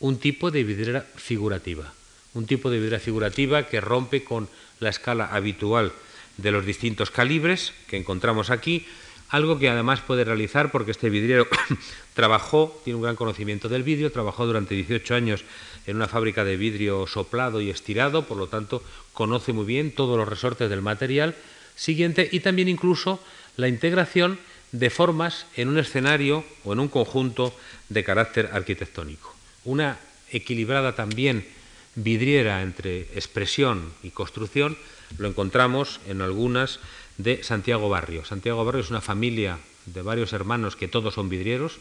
un 0.00 0.18
tipo 0.18 0.50
de 0.50 0.64
vidriera 0.64 1.06
figurativa, 1.16 1.94
un 2.34 2.46
tipo 2.46 2.68
de 2.68 2.76
vidriera 2.76 3.00
figurativa 3.00 3.66
que 3.66 3.80
rompe 3.80 4.24
con 4.24 4.50
la 4.80 4.90
escala 4.90 5.26
habitual 5.32 5.92
de 6.36 6.52
los 6.52 6.66
distintos 6.66 7.10
calibres 7.10 7.72
que 7.86 7.96
encontramos 7.96 8.50
aquí, 8.50 8.86
algo 9.28 9.58
que 9.58 9.68
además 9.68 10.00
puede 10.00 10.24
realizar 10.24 10.70
porque 10.70 10.92
este 10.92 11.10
vidriero 11.10 11.46
trabajó, 12.14 12.80
tiene 12.84 12.96
un 12.96 13.02
gran 13.02 13.16
conocimiento 13.16 13.68
del 13.68 13.82
vidrio, 13.82 14.12
trabajó 14.12 14.46
durante 14.46 14.74
18 14.74 15.14
años 15.14 15.44
en 15.86 15.96
una 15.96 16.08
fábrica 16.08 16.44
de 16.44 16.56
vidrio 16.56 17.06
soplado 17.06 17.60
y 17.60 17.70
estirado, 17.70 18.24
por 18.24 18.36
lo 18.36 18.48
tanto 18.48 18.82
conoce 19.12 19.52
muy 19.52 19.66
bien 19.66 19.92
todos 19.92 20.16
los 20.16 20.28
resortes 20.28 20.70
del 20.70 20.82
material 20.82 21.34
siguiente 21.76 22.28
y 22.32 22.40
también 22.40 22.68
incluso 22.68 23.20
la 23.56 23.68
integración 23.68 24.38
de 24.72 24.90
formas 24.90 25.46
en 25.56 25.68
un 25.68 25.78
escenario 25.78 26.44
o 26.64 26.72
en 26.72 26.80
un 26.80 26.88
conjunto 26.88 27.54
de 27.88 28.04
carácter 28.04 28.50
arquitectónico. 28.52 29.34
Una 29.64 29.98
equilibrada 30.30 30.94
también 30.94 31.46
vidriera 31.94 32.62
entre 32.62 33.00
expresión 33.14 33.92
y 34.02 34.10
construcción 34.10 34.76
lo 35.16 35.28
encontramos 35.28 36.00
en 36.06 36.20
algunas 36.20 36.80
de 37.18 37.42
Santiago 37.42 37.88
Barrio. 37.88 38.24
Santiago 38.24 38.64
Barrio 38.64 38.82
es 38.82 38.90
una 38.90 39.00
familia 39.00 39.58
de 39.86 40.02
varios 40.02 40.32
hermanos 40.32 40.76
que 40.76 40.88
todos 40.88 41.14
son 41.14 41.28
vidrieros, 41.28 41.78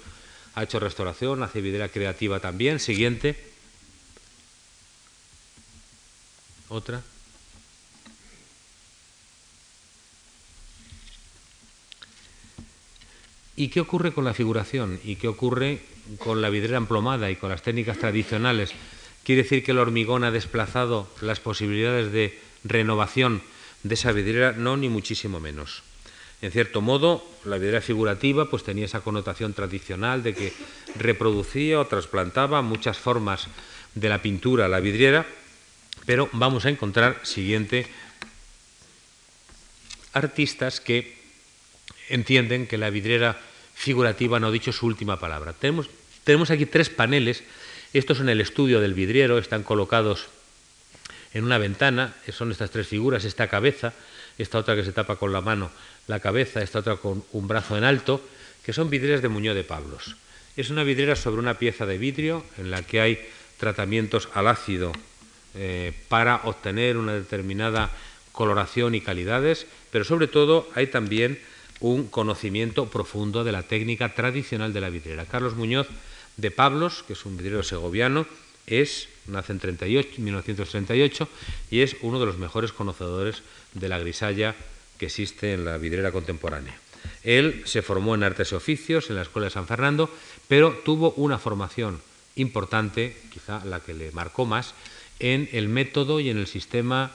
ha 0.56 0.64
hecho 0.64 0.80
restauración, 0.80 1.44
hace 1.44 1.62
vidriera 1.62 1.90
creativa 1.90 2.40
también. 2.40 2.80
Siguiente. 2.80 3.38
Otra. 6.68 7.04
¿Y 13.56 13.70
qué 13.70 13.82
ocurre 13.82 14.14
con 14.14 14.26
la 14.26 14.34
figuración? 14.34 15.00
¿Y 15.04 15.16
qué 15.16 15.28
ocurre 15.28 15.82
con 16.20 16.42
la 16.42 16.50
vidriera 16.50 16.78
emplomada 16.78 17.30
y 17.32 17.36
con 17.36 17.50
las 17.50 17.62
técnicas 17.62 17.98
tradicionales? 17.98 18.72
¿Quiere 19.24 19.44
decir 19.44 19.64
que 19.64 19.72
el 19.72 19.80
hormigón 19.80 20.24
ha 20.24 20.32
desplazado 20.32 21.08
las 21.22 21.40
posibilidades 21.40 22.12
de 22.12 22.40
renovación 22.64 23.42
de 23.84 23.94
esa 23.94 24.12
vidriera? 24.12 24.52
No, 24.54 24.78
ni 24.78 24.90
muchísimo 24.90 25.40
menos. 25.40 25.84
En 26.42 26.52
cierto 26.52 26.82
modo, 26.82 27.26
la 27.46 27.58
vidriera 27.58 27.82
figurativa 27.82 28.50
pues, 28.50 28.64
tenía 28.64 28.86
esa 28.86 29.02
connotación 29.02 29.54
tradicional 29.54 30.22
de 30.22 30.36
que 30.36 30.54
reproducía 30.96 31.80
o 31.80 31.88
trasplantaba 31.88 32.62
muchas 32.62 32.98
formas 32.98 33.48
de 33.96 34.10
la 34.10 34.22
pintura 34.22 34.66
a 34.66 34.70
la 34.70 34.80
vidriera, 34.80 35.26
pero 36.06 36.30
vamos 36.34 36.66
a 36.66 36.70
encontrar, 36.70 37.20
siguiente, 37.24 37.88
artistas 40.14 40.80
que 40.80 41.18
entienden 42.10 42.68
que 42.68 42.78
la 42.78 42.92
vidriera 42.92 43.40
figurativa 43.74 44.40
no 44.40 44.48
ha 44.48 44.52
dicho 44.52 44.72
su 44.72 44.86
última 44.86 45.20
palabra. 45.20 45.54
Tenemos, 45.54 45.90
tenemos 46.24 46.52
aquí 46.52 46.66
tres 46.66 46.90
paneles, 46.90 47.44
estos 47.94 48.18
son 48.18 48.30
el 48.30 48.42
estudio 48.42 48.80
del 48.80 48.94
vidriero, 48.94 49.40
están 49.40 49.64
colocados 49.64 50.28
en 51.38 51.44
una 51.44 51.60
ventana, 51.60 52.16
son 52.32 52.52
estas 52.52 52.72
tres 52.72 52.88
figuras, 52.88 53.24
esta 53.24 53.48
cabeza, 53.48 53.94
esta 54.40 54.58
otra 54.58 54.76
que 54.76 54.84
se 54.84 54.92
tapa 54.92 55.18
con 55.18 55.32
la 55.32 55.42
mano 55.42 55.70
la 56.08 56.20
cabeza, 56.20 56.64
esta 56.64 56.80
otra 56.80 56.96
con 56.96 57.24
un 57.32 57.48
brazo 57.48 57.78
en 57.78 57.84
alto, 57.84 58.22
que 58.66 58.74
son 58.74 58.90
vidrieras 58.90 59.22
de 59.22 59.30
Muñoz 59.30 59.54
de 59.56 59.64
Pablos. 59.64 60.16
Es 60.56 60.72
una 60.72 60.84
vidriera 60.84 61.16
sobre 61.16 61.40
una 61.40 61.60
pieza 61.60 61.86
de 61.86 62.00
vidrio 62.00 62.44
en 62.58 62.72
la 62.72 62.82
que 62.82 63.02
hay 63.02 63.20
tratamientos 63.58 64.30
al 64.34 64.48
ácido 64.48 64.92
eh, 65.54 65.94
para 66.10 66.42
obtener 66.46 66.98
una 66.98 67.14
determinada 67.14 67.92
coloración 68.32 68.96
y 68.96 69.02
calidades, 69.02 69.68
pero 69.92 70.06
sobre 70.06 70.28
todo 70.28 70.68
hay 70.74 70.88
también 70.88 71.40
un 71.80 72.08
conocimiento 72.08 72.90
profundo 72.90 73.44
de 73.44 73.52
la 73.52 73.62
técnica 73.62 74.16
tradicional 74.16 74.74
de 74.74 74.82
la 74.82 74.90
vidriera. 74.90 75.26
Carlos 75.26 75.56
Muñoz 75.56 75.88
de 76.38 76.50
Pablos, 76.50 77.04
que 77.06 77.14
es 77.14 77.26
un 77.26 77.38
vidriero 77.38 77.62
segoviano, 77.62 78.26
es, 78.68 79.08
nace 79.28 79.54
en 79.54 79.60
1938 79.60 81.28
y 81.72 81.82
es 81.82 81.96
uno 82.02 82.20
de 82.20 82.26
los 82.26 82.38
mejores 82.38 82.74
conocedores 82.74 83.42
de 83.74 83.90
la 83.90 83.98
grisalla 83.98 84.56
que 85.00 85.08
existe 85.08 85.54
en 85.54 85.66
la 85.66 85.78
vidriera 85.78 86.12
contemporánea. 86.12 86.78
Él 87.24 87.64
se 87.66 87.82
formó 87.82 88.16
en 88.16 88.24
artes 88.24 88.52
y 88.52 88.56
oficios 88.56 89.10
en 89.10 89.16
la 89.16 89.22
Escuela 89.22 89.46
de 89.46 89.52
San 89.52 89.68
Fernando, 89.68 90.10
pero 90.48 90.74
tuvo 90.84 91.12
una 91.12 91.40
formación 91.40 92.02
importante, 92.36 93.16
quizá 93.34 93.64
la 93.66 93.80
que 93.80 93.94
le 93.94 94.12
marcó 94.12 94.46
más, 94.46 94.74
en 95.20 95.50
el 95.54 95.70
método 95.70 96.20
y 96.20 96.30
en 96.30 96.38
el 96.38 96.48
sistema 96.48 97.12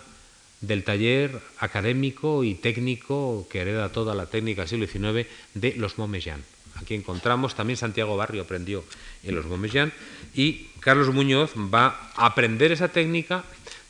del 0.61 0.85
taller 0.85 1.41
académico 1.59 2.45
y 2.45 2.55
técnico 2.55 3.47
que 3.51 3.61
hereda 3.61 3.93
toda 3.93 4.15
la 4.15 4.27
técnica 4.27 4.63
del 4.63 4.69
siglo 4.69 4.87
XIX 4.87 5.29
de 5.55 5.75
los 5.77 5.99
Momellán. 5.99 6.43
Aquí 6.83 6.95
encontramos, 6.95 7.55
también 7.55 7.77
Santiago 7.77 8.17
Barrio 8.17 8.43
aprendió 8.43 8.85
en 9.23 9.35
los 9.35 9.47
Momellán 9.47 9.93
y 10.35 10.69
Carlos 10.81 11.13
Muñoz 11.15 11.53
va 11.57 12.11
a 12.17 12.27
aprender 12.27 12.73
esa 12.73 12.89
técnica, 12.89 13.45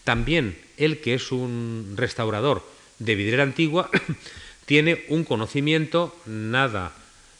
también 0.04 0.58
él 0.76 1.00
que 1.00 1.14
es 1.14 1.32
un 1.32 1.94
restaurador 1.96 2.62
de 2.98 3.14
vidriera 3.14 3.42
antigua, 3.42 3.88
tiene 4.66 5.04
un 5.08 5.24
conocimiento 5.24 6.14
nada 6.26 6.92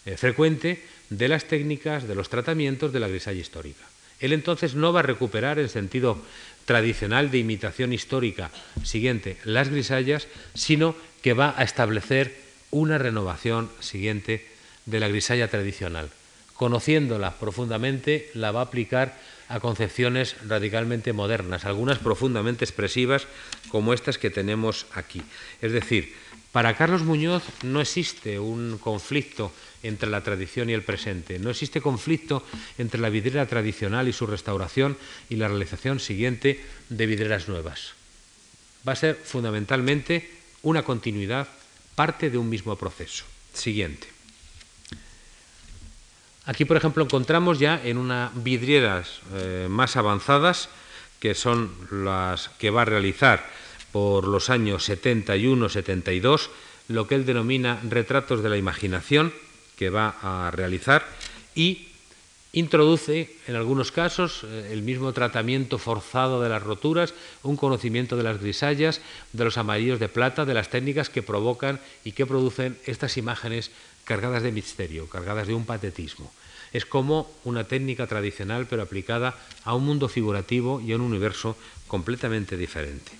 eh, 0.07 0.16
frecuente 0.16 0.82
de 1.11 1.28
las 1.28 1.44
técnicas, 1.44 2.09
de 2.09 2.14
los 2.14 2.30
tratamientos 2.30 2.92
de 2.92 3.00
la 3.00 3.09
grisalla 3.09 3.40
histórica. 3.40 3.84
Él 4.20 4.32
entonces 4.32 4.74
no 4.74 4.92
va 4.92 5.00
a 5.00 5.05
recuperar 5.05 5.59
en 5.59 5.68
sentido 5.68 6.16
tradicional 6.64 7.30
de 7.30 7.38
imitación 7.38 7.92
histórica 7.92 8.50
siguiente 8.84 9.36
las 9.44 9.68
grisallas, 9.68 10.28
sino 10.55 10.94
que 11.22 11.34
va 11.34 11.55
a 11.57 11.64
establecer 11.64 12.40
una 12.70 12.98
renovación 12.98 13.68
siguiente 13.80 14.51
de 14.87 15.01
la 15.01 15.09
grisalla 15.09 15.49
tradicional. 15.49 16.11
Conociéndola 16.55 17.39
profundamente, 17.39 18.30
la 18.35 18.53
va 18.53 18.61
a 18.61 18.64
aplicar 18.64 19.18
a 19.49 19.61
concepciones 19.61 20.37
radicalmente 20.47 21.12
modernas, 21.12 21.64
algunas 21.64 21.99
profundamente 21.99 22.64
expresivas 22.64 23.26
como 23.68 23.93
estas 23.93 24.16
que 24.16 24.30
tenemos 24.30 24.87
aquí. 24.95 25.22
Es 25.61 25.72
decir, 25.72 26.14
para 26.53 26.76
Carlos 26.76 27.03
Muñoz 27.03 27.43
no 27.62 27.80
existe 27.80 28.39
un 28.39 28.78
conflicto 28.78 29.53
entre 29.83 30.11
la 30.11 30.22
tradición 30.22 30.70
y 30.70 30.74
el 30.74 30.83
presente, 30.83 31.39
no 31.39 31.51
existe 31.51 31.80
conflicto 31.80 32.45
entre 32.78 33.01
la 33.01 33.09
vidriera 33.09 33.47
tradicional 33.47 34.07
y 34.07 34.12
su 34.12 34.26
restauración 34.26 34.97
y 35.28 35.37
la 35.37 35.49
realización 35.49 35.99
siguiente 35.99 36.61
de 36.89 37.07
vidrieras 37.07 37.49
nuevas. 37.49 37.93
Va 38.87 38.93
a 38.93 38.97
ser 38.97 39.16
fundamentalmente 39.16 40.30
una 40.62 40.83
continuidad, 40.83 41.49
parte 41.95 42.30
de 42.30 42.39
un 42.39 42.49
mismo 42.49 42.76
proceso. 42.76 43.24
Siguiente. 43.53 44.09
Aquí, 46.45 46.64
por 46.64 46.76
ejemplo, 46.76 47.05
encontramos 47.05 47.59
ya 47.61 47.80
en 47.84 47.99
unas 47.99 48.30
vidrieras 48.43 49.20
eh, 49.34 49.68
más 49.70 49.97
avanzadas, 49.97 50.68
que 51.20 51.34
son 51.34 51.70
las 51.90 52.49
que 52.59 52.70
va 52.70 52.82
a 52.82 52.86
realizar 52.86 53.47
por 53.93 54.26
los 54.26 54.51
años 54.51 54.88
71-72, 54.88 56.49
lo 56.88 57.07
que 57.07 57.14
él 57.14 57.26
denomina 57.26 57.78
retratos 57.88 58.43
de 58.43 58.49
la 58.49 58.57
imaginación, 58.57 59.32
que 59.76 59.90
va 59.90 60.16
a 60.20 60.51
realizar, 60.51 61.07
y 61.55 61.88
introduce, 62.53 63.36
en 63.47 63.57
algunos 63.57 63.93
casos, 63.93 64.45
eh, 64.45 64.70
el 64.72 64.82
mismo 64.82 65.12
tratamiento 65.12 65.78
forzado 65.78 66.43
de 66.43 66.49
las 66.49 66.62
roturas, 66.62 67.14
un 67.43 67.57
conocimiento 67.57 68.16
de 68.16 68.24
las 68.24 68.40
grisallas, 68.40 69.01
de 69.32 69.45
los 69.45 69.59
amarillos 69.59 70.01
de 70.01 70.09
plata, 70.09 70.45
de 70.45 70.55
las 70.55 70.70
técnicas 70.70 71.09
que 71.09 71.22
provocan 71.22 71.80
y 72.05 72.12
que 72.12 72.26
producen 72.26 72.76
estas 72.84 73.16
imágenes 73.16 73.70
cargadas 74.05 74.42
de 74.42 74.53
misterio, 74.53 75.09
cargadas 75.09 75.46
de 75.46 75.55
un 75.55 75.66
patetismo. 75.66 76.32
Es 76.72 76.86
como 76.86 77.30
una 77.44 77.64
técnica 77.64 78.07
tradicional 78.07 78.66
pero 78.68 78.82
aplicada 78.82 79.36
a 79.64 79.74
un 79.74 79.84
mundo 79.84 80.09
figurativo 80.09 80.80
y 80.80 80.92
a 80.92 80.96
un 80.96 81.03
universo 81.03 81.57
completamente 81.86 82.57
diferente. 82.57 83.12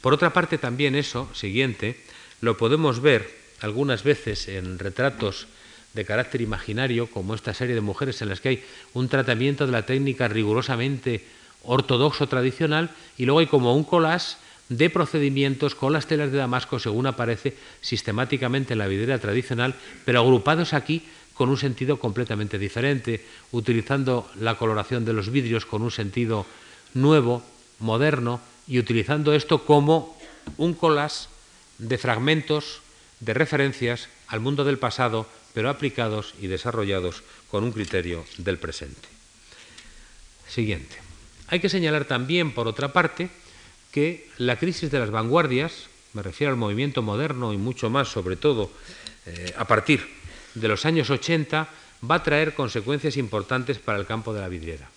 Por 0.00 0.12
otra 0.12 0.32
parte, 0.32 0.58
también 0.58 0.94
eso, 0.94 1.28
siguiente, 1.32 1.96
lo 2.40 2.56
podemos 2.56 3.00
ver 3.00 3.30
algunas 3.60 4.02
veces 4.02 4.48
en 4.48 4.78
retratos 4.78 5.46
de 5.94 6.04
carácter 6.04 6.40
imaginario, 6.40 7.06
como 7.06 7.34
esta 7.34 7.54
serie 7.54 7.74
de 7.74 7.80
mujeres 7.80 8.20
en 8.20 8.28
las 8.28 8.40
que 8.40 8.48
hay 8.48 8.64
un 8.94 9.08
tratamiento 9.08 9.66
de 9.66 9.72
la 9.72 9.86
técnica 9.86 10.26
rigurosamente 10.26 11.24
ortodoxo 11.62 12.26
tradicional, 12.26 12.90
y 13.16 13.24
luego 13.24 13.38
hay 13.38 13.46
como 13.46 13.76
un 13.76 13.84
collage 13.84 14.36
de 14.76 14.90
procedimientos 14.90 15.74
con 15.74 15.92
las 15.92 16.06
telas 16.06 16.32
de 16.32 16.38
Damasco 16.38 16.78
según 16.78 17.06
aparece 17.06 17.56
sistemáticamente 17.80 18.72
en 18.72 18.78
la 18.78 18.88
vidriera 18.88 19.18
tradicional, 19.18 19.74
pero 20.04 20.20
agrupados 20.20 20.72
aquí 20.72 21.02
con 21.34 21.48
un 21.48 21.56
sentido 21.56 21.98
completamente 21.98 22.58
diferente, 22.58 23.24
utilizando 23.52 24.30
la 24.38 24.56
coloración 24.56 25.04
de 25.04 25.12
los 25.12 25.30
vidrios 25.30 25.66
con 25.66 25.82
un 25.82 25.90
sentido 25.90 26.46
nuevo, 26.94 27.42
moderno, 27.78 28.40
y 28.68 28.78
utilizando 28.78 29.34
esto 29.34 29.64
como 29.64 30.16
un 30.56 30.74
collage 30.74 31.26
de 31.78 31.98
fragmentos, 31.98 32.80
de 33.20 33.34
referencias 33.34 34.08
al 34.28 34.40
mundo 34.40 34.64
del 34.64 34.78
pasado, 34.78 35.26
pero 35.52 35.68
aplicados 35.68 36.34
y 36.40 36.46
desarrollados 36.46 37.22
con 37.50 37.64
un 37.64 37.72
criterio 37.72 38.24
del 38.38 38.58
presente. 38.58 39.08
Siguiente. 40.48 40.96
Hay 41.48 41.60
que 41.60 41.68
señalar 41.68 42.04
también, 42.04 42.52
por 42.52 42.68
otra 42.68 42.92
parte, 42.92 43.30
que 43.92 44.26
la 44.38 44.58
crisis 44.58 44.90
de 44.90 44.98
las 44.98 45.10
vanguardias, 45.10 45.86
me 46.14 46.22
refiero 46.22 46.50
al 46.50 46.58
movimiento 46.58 47.02
moderno 47.02 47.52
y 47.52 47.58
mucho 47.58 47.90
más, 47.90 48.08
sobre 48.08 48.36
todo 48.36 48.70
eh, 49.26 49.54
a 49.56 49.66
partir 49.66 50.08
de 50.54 50.68
los 50.68 50.84
años 50.84 51.10
80, 51.10 51.68
va 52.10 52.14
a 52.16 52.22
traer 52.22 52.54
consecuencias 52.54 53.16
importantes 53.16 53.78
para 53.78 53.98
el 53.98 54.06
campo 54.06 54.34
de 54.34 54.40
la 54.40 54.48
vidriera. 54.48 54.88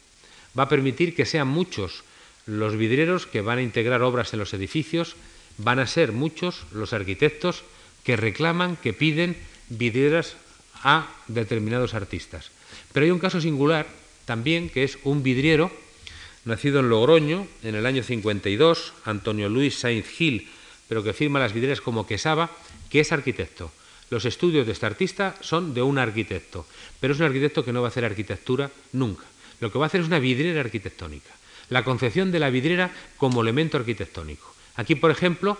Va 0.57 0.63
a 0.63 0.69
permitir 0.69 1.13
que 1.13 1.25
sean 1.25 1.47
muchos 1.47 2.03
los 2.47 2.77
vidrieros 2.77 3.27
que 3.27 3.41
van 3.41 3.59
a 3.59 3.63
integrar 3.63 4.01
obras 4.01 4.33
en 4.33 4.39
los 4.39 4.53
edificios, 4.53 5.15
van 5.57 5.79
a 5.79 5.87
ser 5.87 6.11
muchos 6.11 6.65
los 6.71 6.93
arquitectos 6.93 7.63
que 8.03 8.15
reclaman, 8.15 8.77
que 8.77 8.93
piden 8.93 9.35
vidrieras 9.69 10.37
a 10.83 11.09
determinados 11.27 11.93
artistas. 11.93 12.51
Pero 12.93 13.05
hay 13.05 13.11
un 13.11 13.19
caso 13.19 13.41
singular 13.41 13.87
también, 14.25 14.69
que 14.69 14.83
es 14.83 14.97
un 15.03 15.23
vidriero 15.23 15.71
nacido 16.45 16.79
en 16.79 16.89
Logroño 16.89 17.47
en 17.63 17.75
el 17.75 17.85
año 17.85 18.03
52, 18.03 18.93
Antonio 19.03 19.49
Luis 19.49 19.79
Sainz 19.79 20.07
Gil, 20.07 20.47
pero 20.87 21.03
que 21.03 21.13
firma 21.13 21.39
las 21.39 21.53
vidrieras 21.53 21.81
como 21.81 22.07
Quesaba, 22.07 22.51
que 22.89 22.99
es 22.99 23.11
arquitecto. 23.11 23.71
Los 24.11 24.25
estudios 24.25 24.67
de 24.67 24.71
este 24.71 24.85
artista 24.85 25.35
son 25.41 25.73
de 25.73 25.81
un 25.81 25.97
arquitecto, 25.97 26.65
pero 26.99 27.13
es 27.13 27.19
un 27.19 27.25
arquitecto 27.25 27.65
que 27.65 27.73
no 27.73 27.81
va 27.81 27.87
a 27.87 27.89
hacer 27.89 28.05
arquitectura 28.05 28.69
nunca. 28.93 29.25
Lo 29.59 29.71
que 29.71 29.79
va 29.79 29.85
a 29.85 29.87
hacer 29.87 30.01
es 30.01 30.07
una 30.07 30.19
vidriera 30.19 30.61
arquitectónica. 30.61 31.31
La 31.69 31.83
concepción 31.83 32.31
de 32.31 32.39
la 32.39 32.51
vidriera 32.51 32.91
como 33.17 33.41
elemento 33.41 33.77
arquitectónico. 33.77 34.53
Aquí, 34.75 34.93
por 34.93 35.09
ejemplo, 35.09 35.57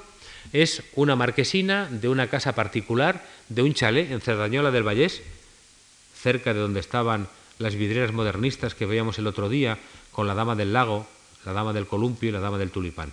es 0.54 0.84
una 0.94 1.16
marquesina 1.16 1.90
de 1.90 2.08
una 2.08 2.28
casa 2.28 2.54
particular, 2.54 3.26
de 3.50 3.64
un 3.64 3.74
chalet 3.74 4.12
en 4.12 4.22
Cerdañola 4.22 4.70
del 4.70 4.84
Vallés, 4.84 5.24
cerca 6.22 6.54
de 6.54 6.60
donde 6.60 6.82
estaban 6.82 7.28
las 7.58 7.76
vidrieras 7.76 8.12
modernistas 8.12 8.76
que 8.76 8.86
veíamos 8.86 9.18
el 9.18 9.28
otro 9.28 9.50
día 9.50 9.80
con 10.16 10.28
la 10.28 10.34
Dama 10.34 10.56
del 10.56 10.72
Lago, 10.72 11.06
la 11.46 11.52
Dama 11.52 11.74
del 11.74 11.88
Columpio 11.88 12.30
y 12.30 12.32
la 12.32 12.40
Dama 12.40 12.58
del 12.58 12.72
Tulipán. 12.72 13.12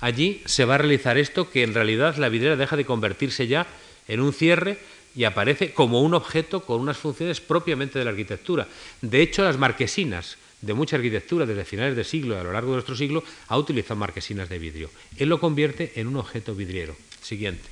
Allí 0.00 0.42
se 0.44 0.64
va 0.64 0.74
a 0.74 0.78
realizar 0.78 1.16
esto 1.16 1.48
que 1.48 1.62
en 1.62 1.72
realidad 1.72 2.16
la 2.16 2.28
vidriera 2.28 2.56
deja 2.56 2.76
de 2.76 2.84
convertirse 2.84 3.46
ya 3.46 3.68
en 4.08 4.20
un 4.20 4.32
cierre 4.32 4.80
y 5.14 5.22
aparece 5.22 5.72
como 5.72 6.02
un 6.02 6.14
objeto 6.14 6.64
con 6.64 6.80
unas 6.80 6.96
funciones 6.96 7.40
propiamente 7.40 8.00
de 8.00 8.04
la 8.04 8.10
arquitectura. 8.10 8.66
De 9.00 9.22
hecho, 9.22 9.44
las 9.44 9.56
marquesinas 9.56 10.36
de 10.60 10.74
mucha 10.74 10.96
arquitectura 10.96 11.46
desde 11.46 11.64
finales 11.64 11.94
del 11.94 12.04
siglo 12.04 12.34
y 12.34 12.38
a 12.38 12.42
lo 12.42 12.52
largo 12.52 12.70
de 12.70 12.76
nuestro 12.76 12.96
siglo 12.96 13.22
ha 13.46 13.56
utilizado 13.56 14.00
marquesinas 14.00 14.48
de 14.48 14.58
vidrio. 14.58 14.90
Él 15.18 15.28
lo 15.28 15.38
convierte 15.38 15.92
en 15.94 16.08
un 16.08 16.16
objeto 16.16 16.56
vidriero. 16.56 16.96
Siguiente. 17.22 17.68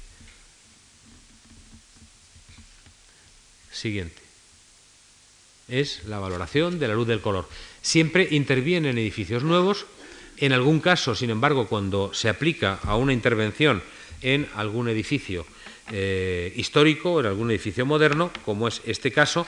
Siguiente. 3.73 4.23
Es 5.67 6.05
la 6.05 6.21
valoración 6.21 6.79
de 6.79 6.87
la 6.87 6.95
luz 6.95 7.09
del 7.09 7.21
color. 7.21 7.49
Siempre 7.83 8.29
interviene 8.31 8.91
en 8.91 8.99
edificios 8.99 9.43
nuevos. 9.43 9.87
En 10.37 10.53
algún 10.53 10.81
caso, 10.81 11.15
sin 11.15 11.31
embargo, 11.31 11.67
cuando 11.67 12.13
se 12.15 12.29
aplica 12.29 12.79
a 12.83 12.97
una 12.97 13.13
intervención 13.13 13.83
en 14.23 14.49
algún 14.55 14.89
edificio 14.89 15.47
eh, 15.93 16.53
histórico, 16.57 17.21
en 17.21 17.27
algún 17.27 17.51
edificio 17.51 17.85
moderno, 17.85 18.31
como 18.45 18.69
es 18.69 18.81
este 18.87 19.11
caso, 19.11 19.47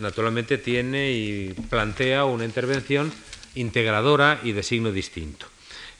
naturalmente 0.00 0.58
tiene 0.58 1.12
y 1.12 1.54
plantea 1.68 2.24
una 2.24 2.44
intervención 2.44 3.12
integradora 3.54 4.40
y 4.42 4.52
de 4.52 4.62
signo 4.62 4.92
distinto. 4.92 5.46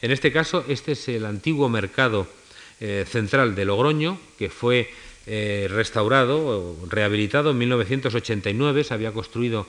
En 0.01 0.11
este 0.11 0.31
caso, 0.31 0.65
este 0.67 0.93
es 0.93 1.07
el 1.07 1.25
antiguo 1.25 1.69
mercado 1.69 2.27
eh, 2.79 3.05
central 3.07 3.55
de 3.55 3.65
Logroño, 3.65 4.19
que 4.37 4.49
fue 4.49 4.89
eh, 5.27 5.67
restaurado 5.71 6.45
o 6.45 6.77
rehabilitado 6.89 7.51
en 7.51 7.57
1989, 7.57 8.83
se 8.83 8.93
había 8.93 9.11
construido 9.11 9.65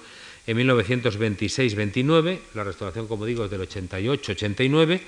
en 0.47 0.59
1926-29, 0.59 2.39
la 2.55 2.65
restauración, 2.65 3.09
como 3.09 3.27
digo, 3.27 3.45
es 3.45 3.51
del 3.51 3.69
88-89, 3.69 5.01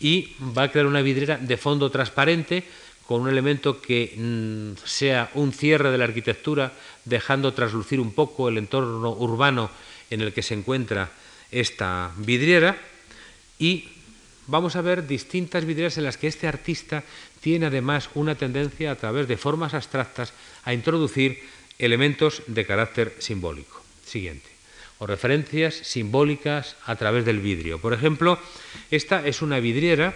y 0.00 0.32
va 0.56 0.64
a 0.64 0.70
crear 0.70 0.86
una 0.86 1.02
vidriera 1.02 1.38
de 1.38 1.56
fondo 1.56 1.90
transparente 1.90 2.64
con 3.06 3.22
un 3.22 3.28
elemento 3.28 3.80
que 3.80 4.14
mm, 4.16 4.86
sea 4.86 5.30
un 5.34 5.52
cierre 5.52 5.90
de 5.90 5.98
la 5.98 6.04
arquitectura, 6.04 6.72
dejando 7.04 7.52
traslucir 7.52 8.00
un 8.00 8.12
poco 8.12 8.48
el 8.48 8.58
entorno 8.58 9.12
urbano 9.12 9.70
en 10.10 10.20
el 10.20 10.32
que 10.32 10.42
se 10.42 10.54
encuentra 10.54 11.10
esta 11.50 12.12
vidriera. 12.16 12.76
Y 13.58 13.88
vamos 14.46 14.76
a 14.76 14.82
ver 14.82 15.06
distintas 15.06 15.64
vidrieras 15.64 15.98
en 15.98 16.04
las 16.04 16.16
que 16.16 16.28
este 16.28 16.48
artista 16.48 17.04
tiene 17.40 17.66
además 17.66 18.08
una 18.14 18.34
tendencia 18.34 18.90
a 18.90 18.96
través 18.96 19.26
de 19.26 19.36
formas 19.36 19.74
abstractas 19.74 20.32
a 20.64 20.72
introducir 20.72 21.42
elementos 21.78 22.42
de 22.46 22.66
carácter 22.66 23.16
simbólico. 23.18 23.82
Siguiente. 24.04 24.51
O 25.02 25.06
referencias 25.10 25.74
simbólicas 25.74 26.78
a 26.86 26.94
través 26.94 27.26
del 27.26 27.42
vidrio. 27.42 27.82
Por 27.82 27.90
ejemplo, 27.90 28.38
esta 28.92 29.26
es 29.26 29.42
una 29.42 29.58
vidriera 29.58 30.14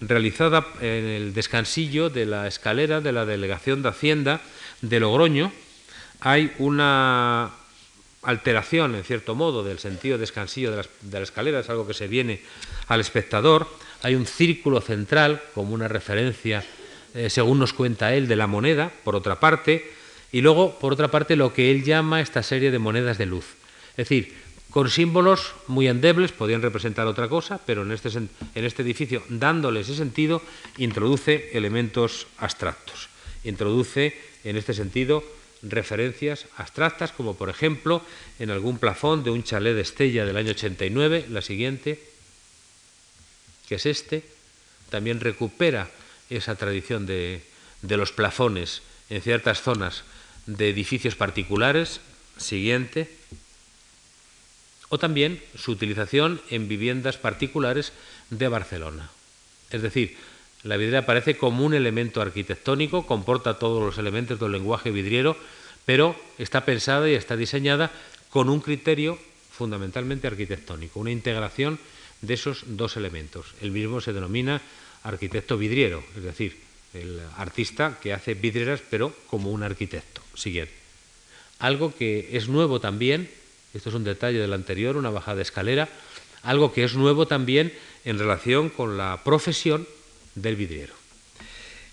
realizada 0.00 0.64
en 0.80 1.06
el 1.06 1.34
descansillo 1.34 2.08
de 2.08 2.24
la 2.24 2.46
escalera 2.46 3.00
de 3.00 3.10
la 3.10 3.26
Delegación 3.26 3.82
de 3.82 3.88
Hacienda 3.88 4.40
de 4.80 5.00
Logroño. 5.00 5.50
Hay 6.20 6.52
una 6.58 7.50
alteración, 8.22 8.94
en 8.94 9.02
cierto 9.02 9.34
modo, 9.34 9.64
del 9.64 9.80
sentido 9.80 10.18
descansillo 10.18 10.70
de 10.70 11.18
la, 11.18 11.24
escalera, 11.24 11.58
es 11.58 11.68
algo 11.68 11.88
que 11.88 11.94
se 11.94 12.06
viene 12.06 12.40
al 12.86 13.00
espectador. 13.00 13.66
Hay 14.02 14.14
un 14.14 14.26
círculo 14.26 14.80
central, 14.80 15.42
como 15.52 15.74
una 15.74 15.88
referencia, 15.88 16.62
eh, 17.12 17.28
según 17.28 17.58
nos 17.58 17.72
cuenta 17.72 18.14
él, 18.14 18.28
de 18.28 18.36
la 18.36 18.46
moneda, 18.46 18.92
por 19.02 19.16
otra 19.16 19.40
parte, 19.40 19.90
y 20.30 20.42
luego, 20.42 20.78
por 20.78 20.92
otra 20.92 21.08
parte, 21.08 21.34
lo 21.34 21.52
que 21.52 21.72
él 21.72 21.82
llama 21.82 22.20
esta 22.20 22.44
serie 22.44 22.70
de 22.70 22.78
monedas 22.78 23.18
de 23.18 23.26
luz. 23.26 23.57
Es 23.98 24.08
decir, 24.08 24.32
con 24.70 24.88
símbolos 24.90 25.54
muy 25.66 25.88
endebles, 25.88 26.30
podían 26.30 26.62
representar 26.62 27.08
otra 27.08 27.28
cosa, 27.28 27.58
pero 27.66 27.82
en 27.82 27.90
este, 27.90 28.10
en 28.10 28.28
este 28.54 28.82
edificio, 28.82 29.24
dándole 29.28 29.80
ese 29.80 29.96
sentido, 29.96 30.40
introduce 30.76 31.50
elementos 31.52 32.28
abstractos. 32.38 33.08
Introduce, 33.42 34.16
en 34.44 34.56
este 34.56 34.72
sentido, 34.72 35.24
referencias 35.62 36.46
abstractas, 36.56 37.10
como 37.10 37.34
por 37.34 37.50
ejemplo 37.50 38.00
en 38.38 38.50
algún 38.50 38.78
plafón 38.78 39.24
de 39.24 39.30
un 39.30 39.42
chalet 39.42 39.74
de 39.74 39.82
Estella 39.82 40.24
del 40.24 40.36
año 40.36 40.52
89, 40.52 41.26
la 41.28 41.42
siguiente, 41.42 42.00
que 43.68 43.74
es 43.74 43.86
este, 43.86 44.22
también 44.90 45.18
recupera 45.18 45.90
esa 46.30 46.54
tradición 46.54 47.04
de, 47.04 47.42
de 47.82 47.96
los 47.96 48.12
plafones 48.12 48.82
en 49.10 49.22
ciertas 49.22 49.60
zonas 49.60 50.04
de 50.46 50.68
edificios 50.68 51.16
particulares, 51.16 52.00
siguiente, 52.36 53.17
o 54.88 54.98
también 54.98 55.42
su 55.56 55.72
utilización 55.72 56.40
en 56.50 56.68
viviendas 56.68 57.16
particulares 57.16 57.92
de 58.30 58.48
Barcelona. 58.48 59.10
Es 59.70 59.82
decir, 59.82 60.16
la 60.64 60.76
vidriera 60.76 61.00
aparece 61.00 61.36
como 61.36 61.64
un 61.64 61.74
elemento 61.74 62.20
arquitectónico, 62.20 63.06
comporta 63.06 63.58
todos 63.58 63.82
los 63.82 63.98
elementos 63.98 64.40
del 64.40 64.52
lenguaje 64.52 64.90
vidriero, 64.90 65.36
pero 65.84 66.16
está 66.38 66.64
pensada 66.64 67.08
y 67.08 67.14
está 67.14 67.36
diseñada 67.36 67.92
con 68.30 68.48
un 68.48 68.60
criterio 68.60 69.18
fundamentalmente 69.50 70.26
arquitectónico, 70.26 71.00
una 71.00 71.10
integración 71.10 71.78
de 72.20 72.34
esos 72.34 72.64
dos 72.66 72.96
elementos. 72.96 73.54
El 73.60 73.70
mismo 73.70 74.00
se 74.00 74.12
denomina 74.12 74.60
arquitecto 75.02 75.56
vidriero, 75.56 76.02
es 76.16 76.22
decir, 76.22 76.56
el 76.94 77.20
artista 77.36 77.98
que 78.00 78.12
hace 78.12 78.34
vidrieras 78.34 78.82
pero 78.88 79.14
como 79.28 79.50
un 79.50 79.62
arquitecto. 79.62 80.22
Siguiente. 80.34 80.72
Algo 81.58 81.94
que 81.94 82.36
es 82.36 82.48
nuevo 82.48 82.80
también 82.80 83.28
esto 83.74 83.88
es 83.88 83.94
un 83.94 84.04
detalle 84.04 84.38
del 84.38 84.52
anterior, 84.52 84.96
una 84.96 85.10
bajada 85.10 85.36
de 85.36 85.42
escalera, 85.42 85.88
algo 86.42 86.72
que 86.72 86.84
es 86.84 86.94
nuevo 86.94 87.26
también 87.26 87.72
en 88.04 88.18
relación 88.18 88.70
con 88.70 88.96
la 88.96 89.22
profesión 89.24 89.86
del 90.34 90.56
vidriero. 90.56 90.94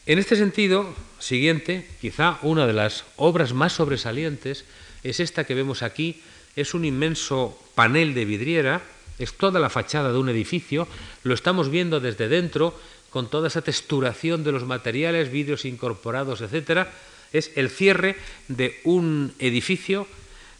En 0.06 0.20
este 0.20 0.36
sentido, 0.36 0.94
siguiente, 1.20 1.88
quizá 2.00 2.38
una 2.44 2.68
de 2.68 2.74
las 2.74 3.06
obras 3.16 3.54
más 3.54 3.74
sobresalientes 3.74 4.66
es 5.04 5.20
esta 5.20 5.44
que 5.44 5.56
vemos 5.56 5.82
aquí, 5.82 6.22
es 6.56 6.74
un 6.74 6.86
inmenso 6.86 7.60
panel 7.74 8.14
de 8.14 8.26
vidriera, 8.26 8.82
es 9.20 9.34
toda 9.34 9.60
la 9.60 9.70
fachada 9.70 10.12
de 10.12 10.18
un 10.20 10.30
edificio, 10.30 10.88
lo 11.24 11.34
estamos 11.34 11.70
viendo 11.70 12.00
desde 12.00 12.28
dentro, 12.28 12.78
con 13.10 13.30
toda 13.30 13.48
esa 13.48 13.62
texturación 13.62 14.44
de 14.44 14.52
los 14.52 14.66
materiales, 14.66 15.32
vidrios 15.32 15.66
incorporados, 15.66 16.42
etcétera, 16.42 16.92
es 17.34 17.52
el 17.56 17.70
cierre 17.70 18.18
de 18.48 18.80
un 18.84 19.34
edificio 19.40 20.08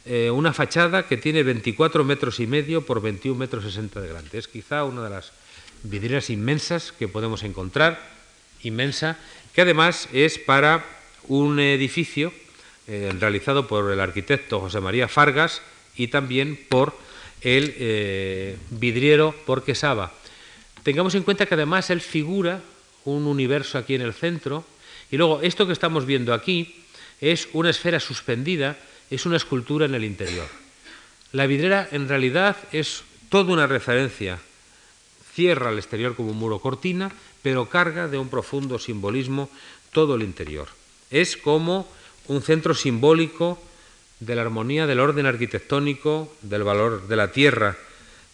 eh, 0.06 0.30
una 0.30 0.54
fachada 0.54 1.08
que 1.08 1.18
tiene 1.18 1.44
24 1.44 2.04
metros 2.04 2.40
y 2.40 2.48
medio 2.48 2.86
por 2.86 3.02
21 3.02 3.38
metros 3.38 3.64
60 3.64 4.02
de 4.02 4.08
grande. 4.08 4.38
Es 4.38 4.48
quizá 4.48 4.84
una 4.84 5.04
de 5.04 5.10
las 5.10 5.32
vidrieras 5.84 6.30
inmensas 6.30 6.92
que 6.92 7.08
podemos 7.08 7.44
encontrar, 7.44 8.00
inmensa, 8.62 9.18
que 9.54 9.62
además 9.62 10.08
es 10.14 10.38
para 10.38 10.86
un 11.28 11.60
edificio 11.60 12.32
eh, 12.88 13.12
realizado 13.20 13.68
por 13.68 13.92
el 13.92 14.00
arquitecto 14.00 14.60
José 14.60 14.80
María 14.80 15.08
Fargas 15.08 15.62
y 15.96 16.10
también 16.10 16.60
por 16.70 16.96
el 17.42 17.74
eh, 17.78 18.58
vidriero 18.70 19.34
Porquesaba. 19.46 20.14
Tengamos 20.84 21.16
en 21.16 21.24
cuenta 21.24 21.48
que 21.48 21.56
además 21.56 21.90
él 21.90 22.02
figura 22.02 22.62
un 23.06 23.26
universo 23.26 23.78
aquí 23.78 23.96
en 23.96 24.02
el 24.02 24.14
centro 24.14 24.66
y 25.10 25.18
luego 25.18 25.42
esto 25.42 25.66
que 25.66 25.74
estamos 25.74 26.06
viendo 26.06 26.34
aquí 26.34 26.76
es 27.22 27.48
una 27.54 27.70
esfera 27.70 28.00
suspendida, 28.00 28.78
es 29.16 29.26
una 29.26 29.38
escultura 29.38 29.86
en 29.86 29.96
el 29.96 30.04
interior. 30.04 30.48
La 31.32 31.48
vidriera 31.48 31.88
en 31.92 32.08
realidad 32.08 32.58
es 32.72 33.04
toda 33.30 33.54
una 33.54 33.68
referencia, 33.68 34.40
cierra 35.34 35.70
el 35.70 35.78
exterior 35.78 36.16
como 36.16 36.32
un 36.32 36.38
muro 36.38 36.60
cortina, 36.60 37.12
pero 37.42 37.70
carga 37.70 38.08
de 38.08 38.18
un 38.18 38.30
profundo 38.30 38.80
simbolismo 38.80 39.50
todo 39.92 40.16
el 40.16 40.24
interior. 40.24 40.68
Es 41.12 41.38
como 41.38 41.88
un 42.28 42.42
centro 42.42 42.74
simbólico 42.74 43.62
de 44.20 44.36
la 44.36 44.42
armonía 44.42 44.88
del 44.88 45.00
orden 45.00 45.26
arquitectónico, 45.26 46.34
del 46.42 46.64
valor 46.64 47.08
de 47.08 47.16
la 47.16 47.32
tierra 47.32 47.78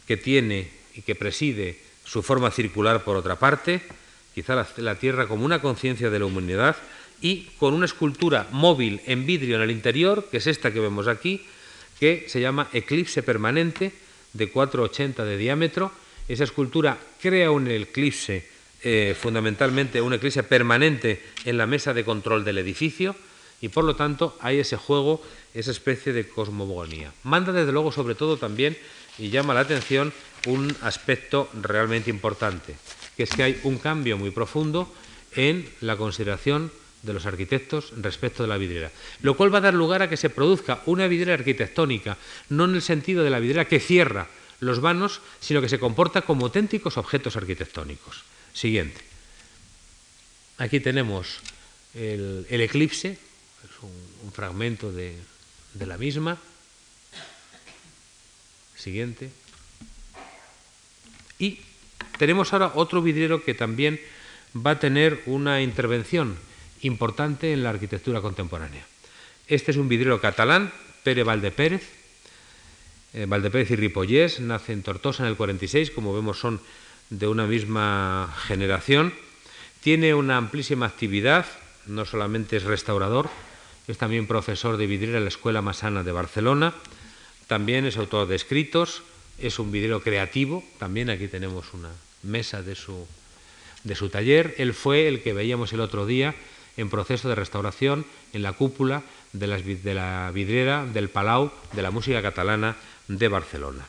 que 0.08 0.18
tiene 0.18 0.72
y 0.96 1.02
que 1.02 1.16
preside 1.16 1.80
su 2.04 2.22
forma 2.24 2.52
circular 2.52 3.04
por 3.04 3.18
otra 3.18 3.38
parte, 3.38 3.82
quizá 4.34 4.68
la, 4.78 4.96
tierra 4.96 5.28
como 5.28 5.46
una 5.46 5.62
conciencia 5.62 6.10
de 6.10 6.20
la 6.20 6.26
humanidad 6.26 6.76
y 7.22 7.44
con 7.60 7.74
una 7.74 7.86
escultura 7.86 8.48
móvil 8.52 9.02
en 9.06 9.26
vidrio 9.26 9.56
en 9.56 9.62
el 9.62 9.72
interior, 9.72 10.28
que 10.30 10.38
es 10.38 10.48
esta 10.48 10.74
que 10.74 10.80
vemos 10.80 11.08
aquí, 11.08 11.42
que 12.00 12.26
se 12.28 12.42
llama 12.42 12.68
Eclipse 12.74 13.22
Permanente, 13.22 13.94
de 14.34 14.52
4,80 14.52 15.24
de 15.24 15.38
diámetro. 15.38 15.92
Esa 16.28 16.44
escultura 16.44 16.98
crea 17.22 17.52
un 17.52 17.68
eclipse, 17.68 18.48
eh, 18.84 19.16
fundamentalmente 19.20 20.02
un 20.02 20.14
eclipse 20.14 20.44
permanente 20.44 21.22
en 21.46 21.58
la 21.58 21.68
mesa 21.68 21.94
de 21.94 22.04
control 22.04 22.44
del 22.44 22.58
edificio, 22.58 23.16
y 23.62 23.70
por 23.70 23.84
lo 23.84 23.96
tanto 23.96 24.36
hay 24.42 24.58
ese 24.60 24.78
juego, 24.78 25.22
esa 25.54 25.70
especie 25.70 26.14
de 26.14 26.28
cosmogonía. 26.28 27.14
Manda 27.24 27.52
desde 27.52 27.72
luego 27.72 27.92
sobre 27.92 28.16
todo 28.16 28.38
también 28.38 28.76
y 29.20 29.30
llama 29.30 29.54
la 29.54 29.60
atención 29.60 30.12
un 30.48 30.76
aspecto 30.82 31.50
realmente 31.62 32.10
importante, 32.10 32.74
que 33.16 33.24
es 33.24 33.30
que 33.30 33.44
hay 33.44 33.60
un 33.64 33.78
cambio 33.78 34.18
muy 34.18 34.32
profundo 34.32 34.92
en 35.36 35.70
la 35.82 35.96
consideración 35.98 36.72
de 37.02 37.14
los 37.14 37.26
arquitectos 37.26 37.94
respecto 37.98 38.44
de 38.44 38.50
la 38.50 38.58
vidriera, 38.58 38.92
lo 39.22 39.36
cual 39.36 39.54
va 39.54 39.58
a 39.58 39.62
dar 39.62 39.74
lugar 39.74 40.02
a 40.02 40.10
que 40.10 40.18
se 40.18 40.30
produzca 40.30 40.84
una 40.86 41.08
vidriera 41.08 41.34
arquitectónica, 41.34 42.18
no 42.50 42.66
en 42.66 42.76
el 42.76 42.82
sentido 42.82 43.24
de 43.24 43.30
la 43.30 43.40
vidriera 43.40 43.66
que 43.66 43.80
cierra 43.80 44.28
los 44.60 44.80
vanos, 44.80 45.22
sino 45.40 45.62
que 45.62 45.70
se 45.70 45.80
comporta 45.80 46.22
como 46.22 46.46
auténticos 46.46 46.98
objetos 46.98 47.36
arquitectónicos. 47.36 48.24
Siguiente. 48.54 49.02
Aquí 50.58 50.80
tenemos 50.80 51.40
el, 51.96 52.46
el 52.50 52.62
eclipse, 52.62 53.18
un, 53.82 54.32
fragmento 54.32 54.92
de, 54.92 55.16
de 55.74 55.86
la 55.88 55.98
misma. 55.98 56.38
Siguiente. 58.76 59.32
Y 61.40 61.60
tenemos 62.20 62.54
ahora 62.54 62.74
otro 62.76 63.02
vidriero 63.02 63.44
que 63.44 63.56
también 63.56 64.00
va 64.56 64.72
a 64.72 64.80
tener 64.80 65.24
una 65.26 65.62
intervención 65.62 66.38
importante 66.82 67.54
en 67.54 67.64
la 67.64 67.70
arquitectura 67.70 68.22
contemporánea. 68.22 68.86
Este 69.48 69.72
es 69.72 69.78
un 69.78 69.90
vidriero 69.90 70.22
catalán, 70.22 70.72
Pere 71.04 71.24
Valdepérez. 71.24 71.84
Eh, 73.14 73.26
Valdepérez 73.28 73.72
y 73.72 73.76
Ripollés 73.76 74.40
nace 74.40 74.72
en 74.72 74.84
Tortosa 74.84 75.24
en 75.24 75.30
el 75.30 75.36
46, 75.36 75.92
como 75.92 76.14
vemos 76.14 76.40
son 76.40 76.62
de 77.10 77.28
una 77.28 77.46
misma 77.46 78.34
generación. 78.48 79.14
Tiene 79.82 80.14
una 80.14 80.38
amplísima 80.38 80.86
actividad, 80.86 81.46
no 81.88 82.06
solamente 82.06 82.58
es 82.58 82.64
restaurador, 82.64 83.30
es 83.88 83.98
también 83.98 84.28
profesor 84.28 84.78
de 84.78 84.88
vidriera 84.88 85.18
en 85.18 85.26
la 85.26 85.30
Escuela 85.30 85.62
Masana 85.62 86.04
de 86.04 86.12
Barcelona, 86.12 86.74
también 87.48 87.86
es 87.86 87.98
autor 87.98 88.28
de 88.28 88.36
escritos, 88.36 89.04
es 89.40 89.60
un 89.60 89.72
vidriero 89.72 90.02
creativo, 90.02 90.64
también 90.80 91.10
aquí 91.10 91.28
tenemos 91.28 91.74
una 91.74 91.90
mesa 92.24 92.62
de 92.62 92.76
su, 92.76 93.08
de 93.84 93.96
su 93.96 94.10
taller. 94.10 94.56
Él 94.58 94.74
fue 94.74 95.08
el 95.08 95.22
que 95.22 95.34
veíamos 95.34 95.74
el 95.74 95.82
otro 95.82 96.06
día 96.06 96.36
en 96.82 96.90
proceso 96.90 97.30
de 97.30 97.36
restauración 97.36 98.06
en 98.34 98.42
la 98.42 98.54
cúpula 98.54 99.04
de, 99.34 99.48
de 99.48 99.94
la 99.94 100.32
vidriera 100.34 100.86
del 100.86 101.10
Palau 101.10 101.52
de 101.74 101.82
la 101.82 101.92
música 101.92 102.22
catalana 102.22 102.76
de 103.08 103.28
Barcelona. 103.28 103.86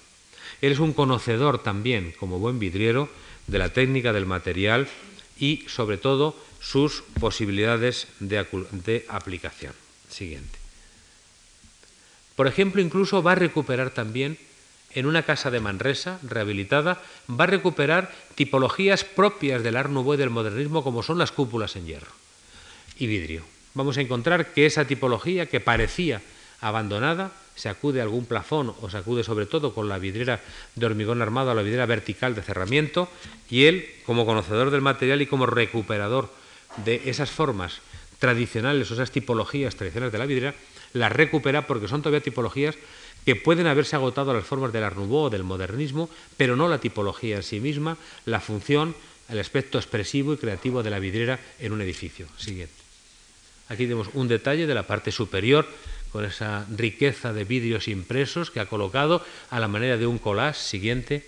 Él 0.61 0.72
es 0.72 0.78
un 0.78 0.93
conocedor 0.93 1.59
también, 1.62 2.14
como 2.18 2.38
buen 2.38 2.59
vidriero, 2.59 3.09
de 3.47 3.59
la 3.59 3.70
técnica 3.70 4.12
del 4.12 4.26
material 4.26 4.88
y, 5.38 5.64
sobre 5.66 5.97
todo, 5.97 6.36
sus 6.61 7.03
posibilidades 7.18 8.07
de, 8.20 9.07
aplicación. 9.09 9.72
Siguiente. 10.09 10.59
Por 12.36 12.47
ejemplo, 12.47 12.80
incluso 12.80 13.22
va 13.22 13.32
a 13.32 13.36
recuperar 13.36 13.90
también 13.90 14.38
en 14.95 15.07
una 15.07 15.22
casa 15.22 15.51
de 15.51 15.59
Manresa 15.59 16.20
rehabilitada, 16.22 17.01
va 17.28 17.45
a 17.45 17.49
recuperar 17.49 18.12
tipologías 18.34 19.05
propias 19.05 19.62
del 19.62 19.76
Art 19.76 19.90
Nouveau 19.90 20.14
y 20.14 20.18
del 20.18 20.30
modernismo 20.30 20.84
como 20.84 21.03
son 21.03 21.18
las 21.18 21.32
cúpulas 21.32 21.76
en 21.76 21.86
hierro 21.86 22.22
vidrio. 23.07 23.42
Vamos 23.74 23.96
a 23.96 24.00
encontrar 24.00 24.53
que 24.53 24.66
esa 24.66 24.84
tipología 24.84 25.46
que 25.46 25.61
parecía 25.61 26.20
abandonada 26.61 27.32
se 27.55 27.68
acude 27.68 28.00
a 28.00 28.05
algún 28.05 28.24
plafón 28.24 28.74
o 28.80 28.90
se 28.90 28.96
acude 28.96 29.24
sobre 29.24 29.46
todo 29.46 29.74
con 29.74 29.88
la 29.88 29.98
vidriera 29.98 30.40
de 30.74 30.86
hormigón 30.86 31.20
armado 31.20 31.50
a 31.50 31.55
la 31.55 31.62
vidriera 31.62 31.86
vertical 31.86 32.34
de 32.34 32.42
cerramiento 32.42 33.09
y 33.50 33.64
él, 33.64 33.88
como 34.07 34.24
conocedor 34.24 34.70
del 34.70 34.80
material 34.80 35.20
y 35.22 35.26
como 35.26 35.46
recuperador 35.46 36.30
de 36.84 37.03
esas 37.07 37.30
formas 37.30 37.80
tradicionales 38.18 38.90
o 38.90 38.94
esas 38.94 39.11
tipologías 39.11 39.76
tradicionales 39.76 40.12
de 40.12 40.18
la 40.18 40.26
vidriera, 40.26 40.55
las 40.92 41.12
recupera 41.12 41.66
porque 41.66 41.88
son 41.88 42.03
todavía 42.03 42.22
tipologías 42.22 42.76
que 43.24 43.36
pueden 43.36 43.66
haberse 43.66 43.96
agotado 43.96 44.34
las 44.34 44.44
formas 44.44 44.72
del 44.72 44.84
Art 44.84 44.96
Nouveau 44.96 45.24
o 45.26 45.30
del 45.30 45.44
modernismo, 45.44 46.09
pero 46.36 46.57
no 46.57 46.68
la 46.68 46.78
tipología 46.78 47.36
en 47.36 47.42
sí 47.42 47.61
misma, 47.61 47.96
la 48.24 48.40
función, 48.40 48.94
el 49.28 49.38
aspecto 49.38 49.78
expresivo 49.78 50.34
y 50.34 50.36
creativo 50.36 50.82
de 50.82 50.90
la 50.90 50.98
vidriera 50.98 51.38
en 51.61 51.72
un 51.72 51.82
edificio. 51.82 52.26
Siguiente. 52.36 52.82
Aquí 53.69 53.85
tenemos 53.85 54.09
un 54.15 54.29
detalle 54.29 54.67
de 54.67 54.75
la 54.75 54.87
parte 54.87 55.13
superior 55.13 55.67
con 56.13 56.25
esa 56.25 56.67
riqueza 56.77 57.33
de 57.33 57.45
vidrios 57.45 57.89
impresos 57.89 58.51
que 58.51 58.61
ha 58.61 58.67
colocado 58.67 59.25
a 59.49 59.59
la 59.59 59.69
manera 59.69 59.97
de 59.97 60.07
un 60.07 60.19
collage 60.19 60.61
siguiente. 60.61 61.27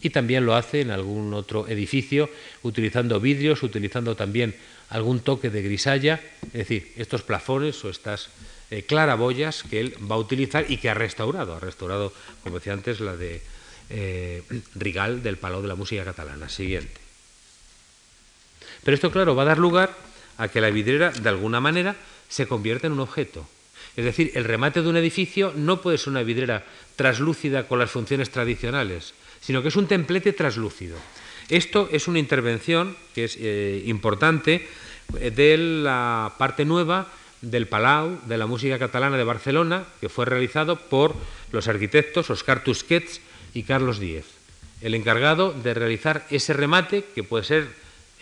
Y 0.00 0.10
también 0.10 0.44
lo 0.44 0.54
hace 0.54 0.80
en 0.80 0.90
algún 0.90 1.32
otro 1.34 1.68
edificio 1.68 2.30
utilizando 2.62 3.20
vidrios, 3.20 3.62
utilizando 3.62 4.16
también 4.16 4.54
algún 4.88 5.20
toque 5.20 5.50
de 5.50 5.62
grisalla, 5.62 6.20
es 6.46 6.52
decir, 6.52 6.92
estos 6.96 7.22
plafones 7.22 7.84
o 7.84 7.90
estas 7.90 8.28
eh, 8.70 8.82
claraboyas 8.82 9.62
que 9.62 9.80
él 9.80 9.94
va 10.10 10.16
a 10.16 10.18
utilizar 10.18 10.70
y 10.70 10.78
que 10.78 10.90
ha 10.90 10.94
restaurado. 10.94 11.54
Ha 11.54 11.60
restaurado, 11.60 12.12
como 12.42 12.58
decía 12.58 12.72
antes, 12.72 13.00
la 13.00 13.16
de 13.16 13.42
eh, 13.90 14.42
Rigal 14.74 15.22
del 15.22 15.36
Palau 15.36 15.62
de 15.62 15.68
la 15.68 15.74
Música 15.74 16.04
Catalana. 16.04 16.48
Siguiente. 16.48 17.00
Pero 18.82 18.94
esto, 18.94 19.10
claro, 19.10 19.34
va 19.34 19.42
a 19.42 19.46
dar 19.46 19.58
lugar 19.58 19.94
a 20.38 20.48
que 20.48 20.60
la 20.60 20.70
vidriera, 20.70 21.10
de 21.10 21.28
alguna 21.28 21.60
manera, 21.60 21.96
se 22.28 22.46
convierta 22.46 22.86
en 22.86 22.94
un 22.94 23.00
objeto. 23.00 23.46
Es 23.96 24.04
decir, 24.04 24.32
el 24.34 24.44
remate 24.44 24.82
de 24.82 24.88
un 24.88 24.96
edificio 24.96 25.52
no 25.56 25.80
puede 25.80 25.98
ser 25.98 26.08
una 26.08 26.22
vidriera 26.22 26.64
traslúcida 26.96 27.68
con 27.68 27.78
las 27.78 27.90
funciones 27.90 28.30
tradicionales, 28.30 29.14
sino 29.40 29.62
que 29.62 29.68
es 29.68 29.76
un 29.76 29.86
templete 29.86 30.32
traslúcido. 30.32 30.96
Esto 31.48 31.88
es 31.92 32.08
una 32.08 32.18
intervención 32.18 32.96
que 33.14 33.24
es 33.24 33.36
eh, 33.38 33.82
importante 33.86 34.66
eh, 35.20 35.30
de 35.30 35.56
la 35.58 36.32
parte 36.38 36.64
nueva 36.64 37.06
del 37.42 37.68
Palau 37.68 38.18
de 38.26 38.38
la 38.38 38.46
música 38.46 38.78
catalana 38.78 39.18
de 39.18 39.24
Barcelona, 39.24 39.84
que 40.00 40.08
fue 40.08 40.24
realizado 40.24 40.76
por 40.76 41.14
los 41.52 41.68
arquitectos 41.68 42.30
Oscar 42.30 42.64
Tusquets 42.64 43.20
y 43.52 43.64
Carlos 43.64 43.98
Díez. 43.98 44.24
El 44.80 44.94
encargado 44.94 45.52
de 45.52 45.74
realizar 45.74 46.26
ese 46.30 46.52
remate, 46.52 47.04
que 47.14 47.22
puede 47.22 47.44
ser 47.44 47.68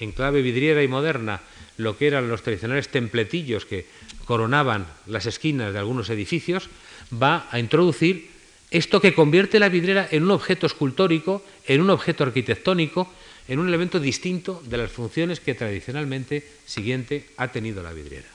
en 0.01 0.13
clave 0.13 0.43
vidriera 0.43 0.83
y 0.83 0.89
moderna, 0.89 1.41
lo 1.77 1.97
que 1.97 2.07
eran 2.07 2.29
los 2.29 2.43
tradicionales 2.43 2.89
templetillos 2.89 3.65
que 3.65 3.87
coronaban 4.25 4.87
las 5.07 5.27
esquinas 5.27 5.73
de 5.73 5.79
algunos 5.79 6.11
edificios, 6.11 6.69
va 7.13 7.49
a 7.51 7.59
introducir 7.59 8.31
esto 8.71 9.01
que 9.01 9.15
convierte 9.15 9.59
la 9.59 9.69
vidriera 9.69 10.09
en 10.11 10.25
un 10.25 10.31
objeto 10.31 10.67
escultórico, 10.67 11.45
en 11.67 11.81
un 11.81 11.91
objeto 11.91 12.25
arquitectónico, 12.25 13.13
en 13.49 13.59
un 13.59 13.69
elemento 13.69 14.01
distinto 14.01 14.63
de 14.65 14.79
las 14.79 14.91
funciones 14.91 15.41
que 15.41 15.55
tradicionalmente 15.55 16.47
siguiente 16.65 17.29
ha 17.37 17.49
tenido 17.49 17.83
la 17.83 17.93
vidriera. 17.93 18.29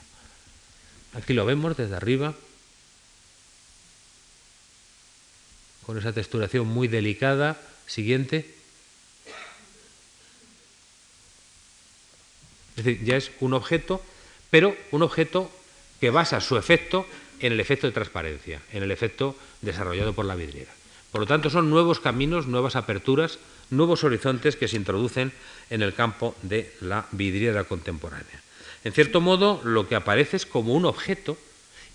Aquí 1.14 1.32
lo 1.32 1.46
vemos 1.46 1.76
desde 1.76 1.96
arriba, 1.96 2.34
con 5.88 5.96
esa 5.96 6.12
texturación 6.12 6.66
muy 6.68 6.86
delicada. 6.86 7.58
Siguiente. 7.86 8.57
Es 12.78 12.84
decir, 12.84 13.04
ya 13.04 13.16
es 13.16 13.32
un 13.40 13.54
objeto, 13.54 14.00
pero 14.50 14.76
un 14.92 15.02
objeto 15.02 15.50
que 16.00 16.10
basa 16.10 16.40
su 16.40 16.56
efecto 16.56 17.06
en 17.40 17.52
el 17.52 17.58
efecto 17.60 17.88
de 17.88 17.92
transparencia, 17.92 18.62
en 18.72 18.84
el 18.84 18.92
efecto 18.92 19.34
desarrollado 19.62 20.12
por 20.12 20.24
la 20.24 20.36
vidriera. 20.36 20.70
Por 21.10 21.22
lo 21.22 21.26
tanto, 21.26 21.50
son 21.50 21.70
nuevos 21.70 21.98
caminos, 21.98 22.46
nuevas 22.46 22.76
aperturas, 22.76 23.40
nuevos 23.70 24.04
horizontes 24.04 24.54
que 24.54 24.68
se 24.68 24.76
introducen 24.76 25.32
en 25.70 25.82
el 25.82 25.92
campo 25.92 26.36
de 26.42 26.72
la 26.80 27.06
vidriera 27.10 27.64
contemporánea. 27.64 28.42
En 28.84 28.92
cierto 28.92 29.20
modo, 29.20 29.60
lo 29.64 29.88
que 29.88 29.96
aparece 29.96 30.36
es 30.36 30.46
como 30.46 30.74
un 30.74 30.84
objeto 30.84 31.36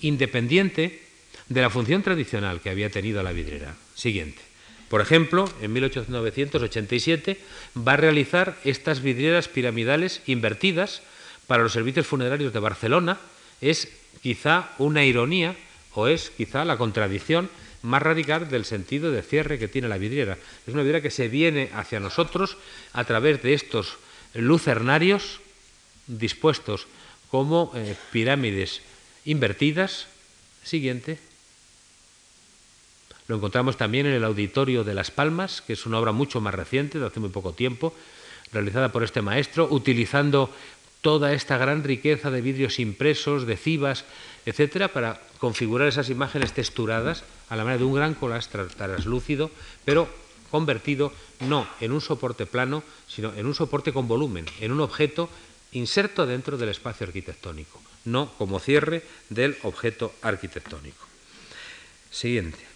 independiente 0.01 1.01
de 1.47 1.61
la 1.61 1.69
función 1.69 2.03
tradicional 2.03 2.59
que 2.59 2.69
había 2.69 2.89
tenido 2.89 3.23
la 3.23 3.31
vidriera. 3.31 3.75
Siguiente. 3.95 4.52
Por 4.93 5.01
ejemplo, 5.01 5.49
en 5.59 5.73
1887 5.73 7.39
va 7.75 7.93
a 7.93 7.97
realizar 7.97 8.59
estas 8.63 9.01
vidrieras 9.01 9.47
piramidales 9.47 10.21
invertidas 10.27 11.01
para 11.47 11.63
los 11.63 11.73
servicios 11.73 12.05
funerarios 12.05 12.53
de 12.53 12.59
Barcelona. 12.59 13.17
Es 13.59 13.87
quizá 14.21 14.69
una 14.77 15.03
ironía 15.03 15.55
o 15.95 16.05
es 16.05 16.29
quizá 16.29 16.63
la 16.63 16.77
contradicción 16.77 17.49
más 17.81 18.03
radical 18.03 18.51
del 18.51 18.65
sentido 18.65 19.09
de 19.09 19.23
cierre 19.23 19.57
que 19.57 19.67
tiene 19.67 19.87
la 19.87 19.97
vidriera. 19.97 20.37
Es 20.67 20.75
una 20.75 20.83
vidriera 20.83 21.01
que 21.01 21.09
se 21.09 21.27
viene 21.27 21.71
hacia 21.73 21.99
nosotros 21.99 22.55
a 22.93 23.03
través 23.03 23.41
de 23.41 23.55
estos 23.55 23.97
lucernarios 24.35 25.39
dispuestos 26.05 26.85
como 27.31 27.71
eh, 27.73 27.95
pirámides 28.11 28.81
invertidas. 29.25 30.05
Siguiente. 30.63 31.17
Lo 33.27 33.37
encontramos 33.37 33.77
también 33.77 34.05
en 34.05 34.13
el 34.13 34.23
Auditorio 34.23 34.83
de 34.83 34.93
Las 34.93 35.11
Palmas, 35.11 35.61
que 35.61 35.73
es 35.73 35.85
una 35.85 35.99
obra 35.99 36.11
mucho 36.11 36.41
más 36.41 36.53
reciente, 36.53 36.99
de 36.99 37.07
hace 37.07 37.19
muy 37.19 37.29
poco 37.29 37.53
tiempo, 37.53 37.93
realizada 38.51 38.91
por 38.91 39.03
este 39.03 39.21
maestro, 39.21 39.67
utilizando 39.69 40.49
toda 41.01 41.33
esta 41.33 41.57
gran 41.57 41.83
riqueza 41.83 42.31
de 42.31 42.41
vidrios 42.41 42.79
impresos, 42.79 43.45
de 43.45 43.57
cibas, 43.57 44.05
etcétera, 44.45 44.87
para 44.89 45.21
configurar 45.37 45.87
esas 45.87 46.09
imágenes 46.09 46.53
texturadas 46.53 47.23
a 47.49 47.55
la 47.55 47.63
manera 47.63 47.79
de 47.79 47.85
un 47.85 47.95
gran 47.95 48.13
collage 48.13 48.49
translúcido, 48.49 49.51
pero 49.83 50.07
convertido 50.49 51.11
no 51.41 51.67
en 51.81 51.91
un 51.91 51.99
soporte 51.99 52.45
plano, 52.45 52.83
sino 53.07 53.33
en 53.33 53.47
un 53.47 53.55
soporte 53.55 53.91
con 53.91 54.07
volumen, 54.07 54.45
en 54.61 54.71
un 54.71 54.81
objeto 54.81 55.29
inserto 55.73 56.25
dentro 56.25 56.57
del 56.57 56.69
espacio 56.69 57.07
arquitectónico, 57.07 57.81
no 58.05 58.31
como 58.37 58.59
cierre 58.59 59.03
del 59.29 59.57
objeto 59.63 60.13
arquitectónico. 60.21 61.05
Siguiente. 62.11 62.72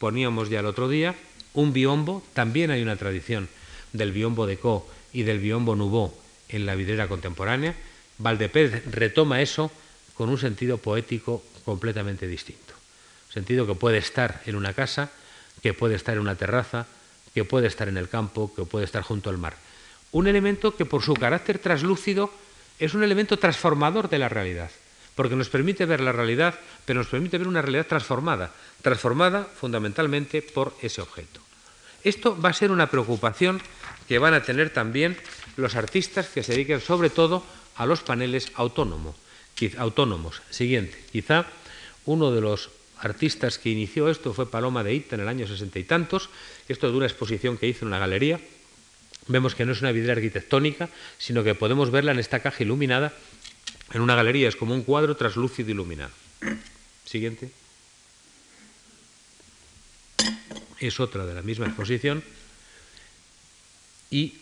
Poníamos 0.00 0.48
ya 0.48 0.60
el 0.60 0.66
otro 0.66 0.88
día 0.88 1.14
un 1.52 1.74
biombo, 1.74 2.22
también 2.32 2.70
hay 2.70 2.80
una 2.80 2.96
tradición 2.96 3.48
del 3.92 4.12
biombo 4.12 4.46
de 4.46 4.56
Co 4.56 4.88
y 5.12 5.24
del 5.24 5.40
biombo 5.40 5.76
Nouveau 5.76 6.14
en 6.48 6.64
la 6.64 6.74
vidriera 6.74 7.06
contemporánea, 7.06 7.74
Valdepérez 8.16 8.84
retoma 8.90 9.42
eso 9.42 9.70
con 10.14 10.30
un 10.30 10.38
sentido 10.38 10.78
poético 10.78 11.44
completamente 11.64 12.26
distinto. 12.26 12.72
Sentido 13.28 13.66
que 13.66 13.74
puede 13.74 13.98
estar 13.98 14.40
en 14.46 14.56
una 14.56 14.72
casa, 14.72 15.10
que 15.62 15.74
puede 15.74 15.96
estar 15.96 16.14
en 16.14 16.20
una 16.20 16.34
terraza, 16.34 16.86
que 17.34 17.44
puede 17.44 17.66
estar 17.66 17.88
en 17.88 17.98
el 17.98 18.08
campo, 18.08 18.52
que 18.54 18.64
puede 18.64 18.86
estar 18.86 19.02
junto 19.02 19.28
al 19.28 19.38
mar. 19.38 19.56
Un 20.12 20.26
elemento 20.26 20.74
que 20.76 20.86
por 20.86 21.02
su 21.02 21.14
carácter 21.14 21.58
traslúcido 21.58 22.30
es 22.78 22.94
un 22.94 23.02
elemento 23.02 23.38
transformador 23.38 24.08
de 24.08 24.18
la 24.18 24.28
realidad, 24.28 24.70
porque 25.14 25.36
nos 25.36 25.48
permite 25.48 25.84
ver 25.84 26.00
la 26.00 26.12
realidad, 26.12 26.58
pero 26.84 27.00
nos 27.00 27.08
permite 27.08 27.38
ver 27.38 27.46
una 27.46 27.62
realidad 27.62 27.86
transformada, 27.86 28.52
transformada 28.82 29.44
fundamentalmente 29.44 30.42
por 30.42 30.74
ese 30.82 31.00
objeto. 31.00 31.40
Esto 32.04 32.40
va 32.40 32.50
a 32.50 32.54
ser 32.54 32.70
una 32.70 32.90
preocupación 32.90 33.60
que 34.08 34.18
van 34.18 34.34
a 34.34 34.42
tener 34.42 34.70
también 34.70 35.16
los 35.56 35.76
artistas 35.76 36.28
que 36.28 36.42
se 36.42 36.52
dediquen 36.52 36.80
sobre 36.80 37.10
todo 37.10 37.44
a 37.76 37.86
los 37.86 38.00
paneles 38.00 38.52
autónomos. 38.54 39.16
Siguiente, 40.50 40.98
quizá 41.12 41.46
uno 42.06 42.30
de 42.32 42.40
los 42.40 42.70
artistas 42.98 43.58
que 43.58 43.70
inició 43.70 44.08
esto 44.08 44.32
fue 44.32 44.50
Paloma 44.50 44.84
de 44.84 44.94
Ita 44.94 45.16
en 45.16 45.22
el 45.22 45.28
año 45.28 45.46
sesenta 45.46 45.78
y 45.78 45.84
tantos, 45.84 46.28
esto 46.68 46.86
es 46.86 46.92
de 46.92 46.96
una 46.96 47.06
exposición 47.06 47.56
que 47.56 47.66
hizo 47.66 47.84
en 47.84 47.88
una 47.88 47.98
galería. 47.98 48.40
Vemos 49.28 49.54
que 49.54 49.64
no 49.64 49.72
es 49.72 49.80
una 49.80 49.92
vidriera 49.92 50.14
arquitectónica, 50.14 50.88
sino 51.18 51.44
que 51.44 51.54
podemos 51.54 51.90
verla 51.90 52.12
en 52.12 52.18
esta 52.18 52.40
caja 52.40 52.62
iluminada 52.62 53.12
en 53.92 54.00
una 54.00 54.14
galería, 54.14 54.48
es 54.48 54.56
como 54.56 54.74
un 54.74 54.82
cuadro 54.82 55.16
traslúcido 55.16 55.70
iluminado. 55.70 56.12
Siguiente. 57.04 57.50
Es 60.80 60.98
otra 60.98 61.26
de 61.26 61.34
la 61.34 61.42
misma 61.42 61.66
exposición. 61.66 62.24
Y 64.10 64.34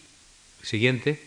Siguiente. 0.62 1.18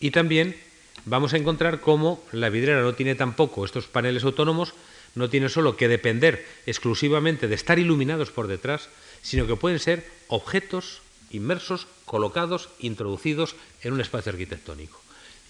Y 0.00 0.10
también 0.10 0.56
vamos 1.04 1.34
a 1.34 1.36
encontrar 1.36 1.80
cómo 1.80 2.24
la 2.32 2.48
vidriera 2.48 2.80
no 2.80 2.94
tiene 2.94 3.14
tampoco, 3.14 3.64
estos 3.64 3.86
paneles 3.88 4.24
autónomos, 4.24 4.72
no 5.14 5.28
tienen 5.28 5.50
solo 5.50 5.76
que 5.76 5.88
depender 5.88 6.46
exclusivamente 6.66 7.48
de 7.48 7.54
estar 7.54 7.78
iluminados 7.78 8.30
por 8.30 8.46
detrás, 8.46 8.88
sino 9.22 9.46
que 9.46 9.56
pueden 9.56 9.80
ser 9.80 10.08
objetos 10.28 11.02
inmersos, 11.30 11.86
colocados, 12.06 12.70
introducidos 12.78 13.54
en 13.82 13.92
un 13.92 14.00
espacio 14.00 14.32
arquitectónico. 14.32 15.00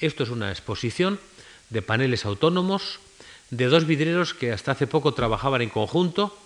Esto 0.01 0.25
es 0.25 0.31
una 0.31 0.51
exposición 0.51 1.21
de 1.69 1.83
paneles 1.83 2.25
autónomos 2.25 2.99
de 3.51 3.67
dos 3.67 3.87
vidrieros 3.87 4.35
que 4.35 4.53
hasta 4.53 4.73
hace 4.73 4.87
poco 4.87 5.13
trabajaban 5.15 5.63
en 5.63 5.71
conjunto, 5.71 6.37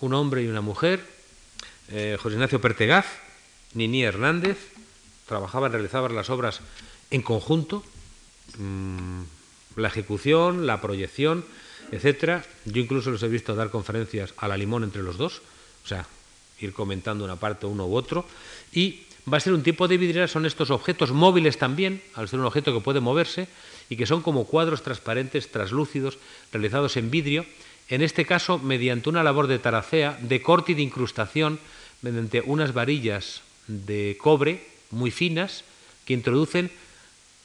un 0.00 0.14
hombre 0.14 0.42
y 0.42 0.48
una 0.48 0.60
mujer, 0.60 1.04
eh, 1.90 2.16
José 2.20 2.34
Ignacio 2.34 2.60
Pertegaz, 2.60 3.06
Nini 3.74 4.04
Hernández, 4.04 4.58
trabajaban, 5.26 5.72
realizaban 5.72 6.14
las 6.14 6.30
obras 6.30 6.60
en 7.10 7.22
conjunto, 7.22 7.82
mm, 8.58 9.22
la 9.76 9.88
ejecución, 9.88 10.66
la 10.66 10.80
proyección, 10.80 11.44
etcétera. 11.90 12.44
Yo 12.64 12.80
incluso 12.80 13.10
los 13.10 13.22
he 13.22 13.28
visto 13.28 13.54
dar 13.54 13.70
conferencias 13.70 14.34
a 14.36 14.48
la 14.48 14.56
limón 14.56 14.84
entre 14.84 15.02
los 15.02 15.18
dos, 15.18 15.42
o 15.84 15.88
sea, 15.88 16.06
ir 16.60 16.72
comentando 16.72 17.24
una 17.24 17.36
parte 17.36 17.66
uno 17.66 17.86
u 17.86 17.96
otro, 17.96 18.26
y 18.72 19.02
va 19.30 19.36
a 19.36 19.40
ser 19.40 19.52
un 19.52 19.62
tipo 19.62 19.88
de 19.88 19.98
vidriera, 19.98 20.28
son 20.28 20.46
estos 20.46 20.70
objetos 20.70 21.12
móviles 21.12 21.58
también, 21.58 22.02
al 22.14 22.28
ser 22.28 22.38
un 22.38 22.46
objeto 22.46 22.72
que 22.72 22.80
puede 22.80 23.00
moverse, 23.00 23.48
y 23.88 23.96
que 23.96 24.06
son 24.06 24.22
como 24.22 24.44
cuadros 24.44 24.82
transparentes, 24.82 25.50
translúcidos, 25.50 26.18
realizados 26.52 26.96
en 26.96 27.10
vidrio, 27.10 27.46
en 27.88 28.02
este 28.02 28.24
caso 28.24 28.58
mediante 28.58 29.08
una 29.08 29.22
labor 29.22 29.46
de 29.46 29.58
taracea, 29.58 30.18
de 30.20 30.42
corte 30.42 30.72
y 30.72 30.74
de 30.74 30.82
incrustación, 30.82 31.58
mediante 32.00 32.42
unas 32.44 32.72
varillas 32.72 33.42
de 33.66 34.16
cobre 34.20 34.66
muy 34.90 35.10
finas 35.10 35.64
que 36.04 36.14
introducen 36.14 36.70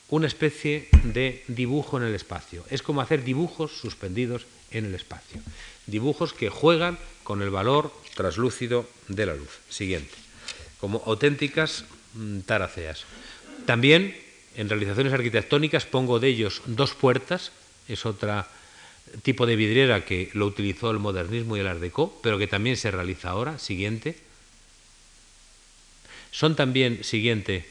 una 0.08 0.26
especie 0.26 0.88
de 1.04 1.44
dibujo 1.48 1.98
en 1.98 2.04
el 2.04 2.14
espacio. 2.14 2.64
Es 2.70 2.82
como 2.82 3.00
hacer 3.00 3.24
dibujos 3.24 3.72
suspendidos 3.72 4.46
en 4.70 4.86
el 4.86 4.94
espacio. 4.94 5.40
Dibujos 5.86 6.32
que 6.32 6.48
juegan 6.48 6.98
con 7.24 7.42
el 7.42 7.50
valor 7.50 7.92
traslúcido 8.14 8.88
de 9.08 9.26
la 9.26 9.34
luz. 9.34 9.60
Siguiente. 9.68 10.14
Como 10.80 11.02
auténticas 11.06 11.84
mm, 12.14 12.40
taraceas. 12.40 13.04
También 13.66 14.16
en 14.58 14.68
realizaciones 14.68 15.12
arquitectónicas 15.12 15.86
pongo 15.86 16.18
de 16.18 16.26
ellos 16.26 16.62
dos 16.66 16.92
puertas, 16.92 17.52
es 17.86 18.04
otra 18.04 18.48
tipo 19.22 19.46
de 19.46 19.54
vidriera 19.54 20.04
que 20.04 20.30
lo 20.34 20.46
utilizó 20.46 20.90
el 20.90 20.98
modernismo 20.98 21.56
y 21.56 21.60
el 21.60 21.68
art 21.68 21.80
pero 22.22 22.38
que 22.38 22.48
también 22.48 22.76
se 22.76 22.90
realiza 22.90 23.30
ahora, 23.30 23.60
siguiente. 23.60 24.18
Son 26.32 26.56
también, 26.56 27.04
siguiente, 27.04 27.66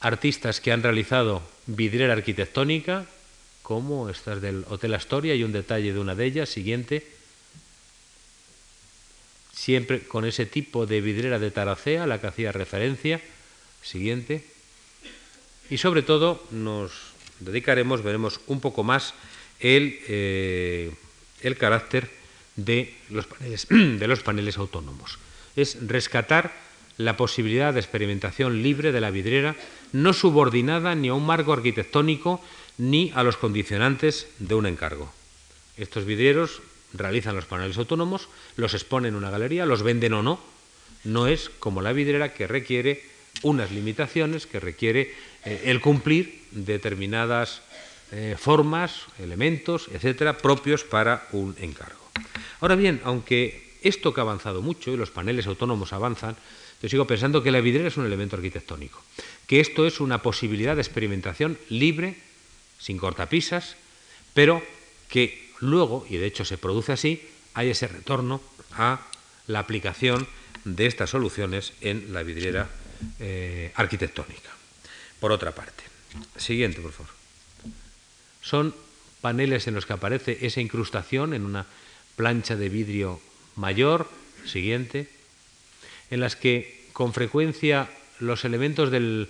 artistas 0.00 0.60
que 0.60 0.70
han 0.70 0.84
realizado 0.84 1.42
vidriera 1.66 2.12
arquitectónica, 2.12 3.04
como 3.64 4.08
estas 4.08 4.40
del 4.40 4.64
Hotel 4.68 4.94
Astoria, 4.94 5.34
y 5.34 5.42
un 5.42 5.52
detalle 5.52 5.92
de 5.92 5.98
una 5.98 6.14
de 6.14 6.24
ellas, 6.24 6.48
siguiente. 6.48 7.04
Siempre 9.52 10.04
con 10.04 10.24
ese 10.24 10.46
tipo 10.46 10.86
de 10.86 11.00
vidriera 11.00 11.40
de 11.40 11.50
taracea, 11.50 12.04
a 12.04 12.06
la 12.06 12.20
que 12.20 12.28
hacía 12.28 12.52
referencia, 12.52 13.20
siguiente. 13.82 14.57
Y 15.70 15.78
sobre 15.78 16.02
todo 16.02 16.42
nos 16.50 16.92
dedicaremos, 17.40 18.02
veremos 18.02 18.40
un 18.46 18.60
poco 18.60 18.82
más 18.84 19.14
el, 19.60 19.98
eh, 20.08 20.92
el 21.42 21.56
carácter 21.56 22.10
de 22.56 22.94
los, 23.10 23.26
paneles, 23.26 23.66
de 23.70 24.08
los 24.08 24.20
paneles 24.20 24.58
autónomos. 24.58 25.18
Es 25.56 25.78
rescatar 25.86 26.52
la 26.96 27.16
posibilidad 27.16 27.72
de 27.72 27.80
experimentación 27.80 28.62
libre 28.62 28.92
de 28.92 29.00
la 29.00 29.10
vidriera, 29.10 29.54
no 29.92 30.12
subordinada 30.12 30.94
ni 30.94 31.08
a 31.08 31.14
un 31.14 31.24
marco 31.24 31.52
arquitectónico 31.52 32.42
ni 32.76 33.12
a 33.14 33.22
los 33.22 33.36
condicionantes 33.36 34.26
de 34.38 34.54
un 34.54 34.66
encargo. 34.66 35.12
Estos 35.76 36.04
vidrieros 36.04 36.60
realizan 36.92 37.36
los 37.36 37.44
paneles 37.44 37.78
autónomos, 37.78 38.28
los 38.56 38.74
exponen 38.74 39.10
en 39.10 39.16
una 39.16 39.30
galería, 39.30 39.66
los 39.66 39.82
venden 39.82 40.14
o 40.14 40.22
no. 40.22 40.40
No 41.04 41.28
es 41.28 41.50
como 41.60 41.82
la 41.82 41.92
vidriera 41.92 42.34
que 42.34 42.48
requiere 42.48 43.02
unas 43.42 43.70
limitaciones, 43.70 44.46
que 44.46 44.58
requiere 44.58 45.14
eh, 45.44 45.62
el 45.66 45.80
cumplir 45.80 46.42
determinadas 46.50 47.62
eh, 48.10 48.36
formas, 48.38 49.06
elementos, 49.18 49.88
etcétera, 49.92 50.38
propios 50.38 50.84
para 50.84 51.28
un 51.32 51.54
encargo. 51.60 52.00
Ahora 52.60 52.74
bien, 52.74 53.00
aunque 53.04 53.76
esto 53.82 54.14
que 54.14 54.20
ha 54.20 54.22
avanzado 54.22 54.62
mucho 54.62 54.90
y 54.90 54.96
los 54.96 55.10
paneles 55.10 55.46
autónomos 55.46 55.92
avanzan, 55.92 56.36
yo 56.82 56.88
sigo 56.88 57.06
pensando 57.06 57.42
que 57.42 57.50
la 57.50 57.60
vidriera 57.60 57.88
es 57.88 57.96
un 57.96 58.06
elemento 58.06 58.36
arquitectónico, 58.36 59.02
que 59.46 59.60
esto 59.60 59.86
es 59.86 60.00
una 60.00 60.22
posibilidad 60.22 60.74
de 60.74 60.82
experimentación 60.82 61.58
libre, 61.68 62.16
sin 62.78 62.98
cortapisas, 62.98 63.76
pero 64.32 64.62
que 65.08 65.50
luego, 65.60 66.06
y 66.08 66.16
de 66.16 66.26
hecho 66.26 66.44
se 66.44 66.58
produce 66.58 66.92
así, 66.92 67.22
hay 67.54 67.70
ese 67.70 67.88
retorno 67.88 68.40
a 68.72 69.06
la 69.46 69.58
aplicación 69.58 70.26
de 70.64 70.86
estas 70.86 71.10
soluciones 71.10 71.72
en 71.80 72.12
la 72.12 72.22
vidriera 72.22 72.68
eh, 73.18 73.72
arquitectónica. 73.74 74.57
Por 75.20 75.32
otra 75.32 75.52
parte, 75.52 75.84
siguiente, 76.36 76.80
por 76.80 76.92
favor. 76.92 77.12
Son 78.40 78.74
paneles 79.20 79.66
en 79.66 79.74
los 79.74 79.86
que 79.86 79.92
aparece 79.92 80.38
esa 80.46 80.60
incrustación 80.60 81.34
en 81.34 81.44
una 81.44 81.66
plancha 82.16 82.56
de 82.56 82.68
vidrio 82.68 83.20
mayor, 83.56 84.08
siguiente, 84.44 85.08
en 86.10 86.20
las 86.20 86.36
que 86.36 86.86
con 86.92 87.12
frecuencia 87.12 87.88
los 88.20 88.44
elementos 88.44 88.90
del, 88.90 89.28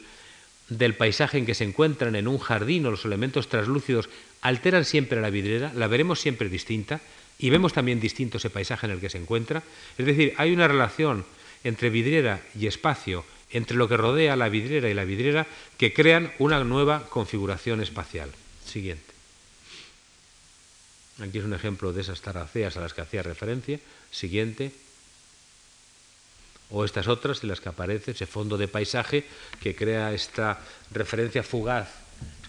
del 0.68 0.94
paisaje 0.94 1.38
en 1.38 1.46
que 1.46 1.54
se 1.54 1.64
encuentran 1.64 2.16
en 2.16 2.28
un 2.28 2.38
jardín 2.38 2.86
o 2.86 2.90
los 2.90 3.04
elementos 3.04 3.48
translúcidos 3.48 4.08
alteran 4.40 4.84
siempre 4.84 5.20
la 5.20 5.30
vidriera, 5.30 5.72
la 5.74 5.86
veremos 5.86 6.20
siempre 6.20 6.48
distinta 6.48 7.00
y 7.38 7.50
vemos 7.50 7.72
también 7.72 8.00
distinto 8.00 8.38
ese 8.38 8.50
paisaje 8.50 8.86
en 8.86 8.92
el 8.92 9.00
que 9.00 9.10
se 9.10 9.18
encuentra. 9.18 9.62
Es 9.96 10.06
decir, 10.06 10.34
hay 10.36 10.52
una 10.52 10.68
relación 10.68 11.24
entre 11.64 11.90
vidriera 11.90 12.40
y 12.58 12.66
espacio, 12.66 13.24
entre 13.50 13.76
lo 13.76 13.88
que 13.88 13.96
rodea 13.96 14.36
la 14.36 14.48
vidriera 14.48 14.88
y 14.88 14.94
la 14.94 15.04
vidriera, 15.04 15.46
que 15.76 15.92
crean 15.92 16.32
una 16.38 16.62
nueva 16.64 17.04
configuración 17.08 17.80
espacial. 17.80 18.30
Siguiente. 18.66 19.14
Aquí 21.20 21.38
es 21.38 21.44
un 21.44 21.54
ejemplo 21.54 21.92
de 21.92 22.02
esas 22.02 22.20
taraceas 22.20 22.76
a 22.76 22.80
las 22.80 22.94
que 22.94 23.00
hacía 23.00 23.22
referencia. 23.22 23.80
Siguiente. 24.10 24.72
O 26.70 26.84
estas 26.84 27.08
otras 27.08 27.42
en 27.42 27.48
las 27.48 27.60
que 27.60 27.70
aparece 27.70 28.12
ese 28.12 28.26
fondo 28.26 28.58
de 28.58 28.68
paisaje 28.68 29.24
que 29.60 29.74
crea 29.74 30.12
esta 30.12 30.60
referencia 30.90 31.42
fugaz 31.42 31.88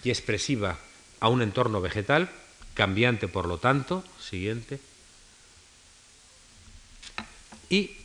y 0.04 0.10
expresiva 0.10 0.78
a 1.20 1.28
un 1.28 1.42
entorno 1.42 1.80
vegetal, 1.80 2.28
cambiante 2.74 3.28
por 3.28 3.46
lo 3.46 3.58
tanto. 3.58 4.04
Siguiente. 4.20 4.78
Y 7.70 7.96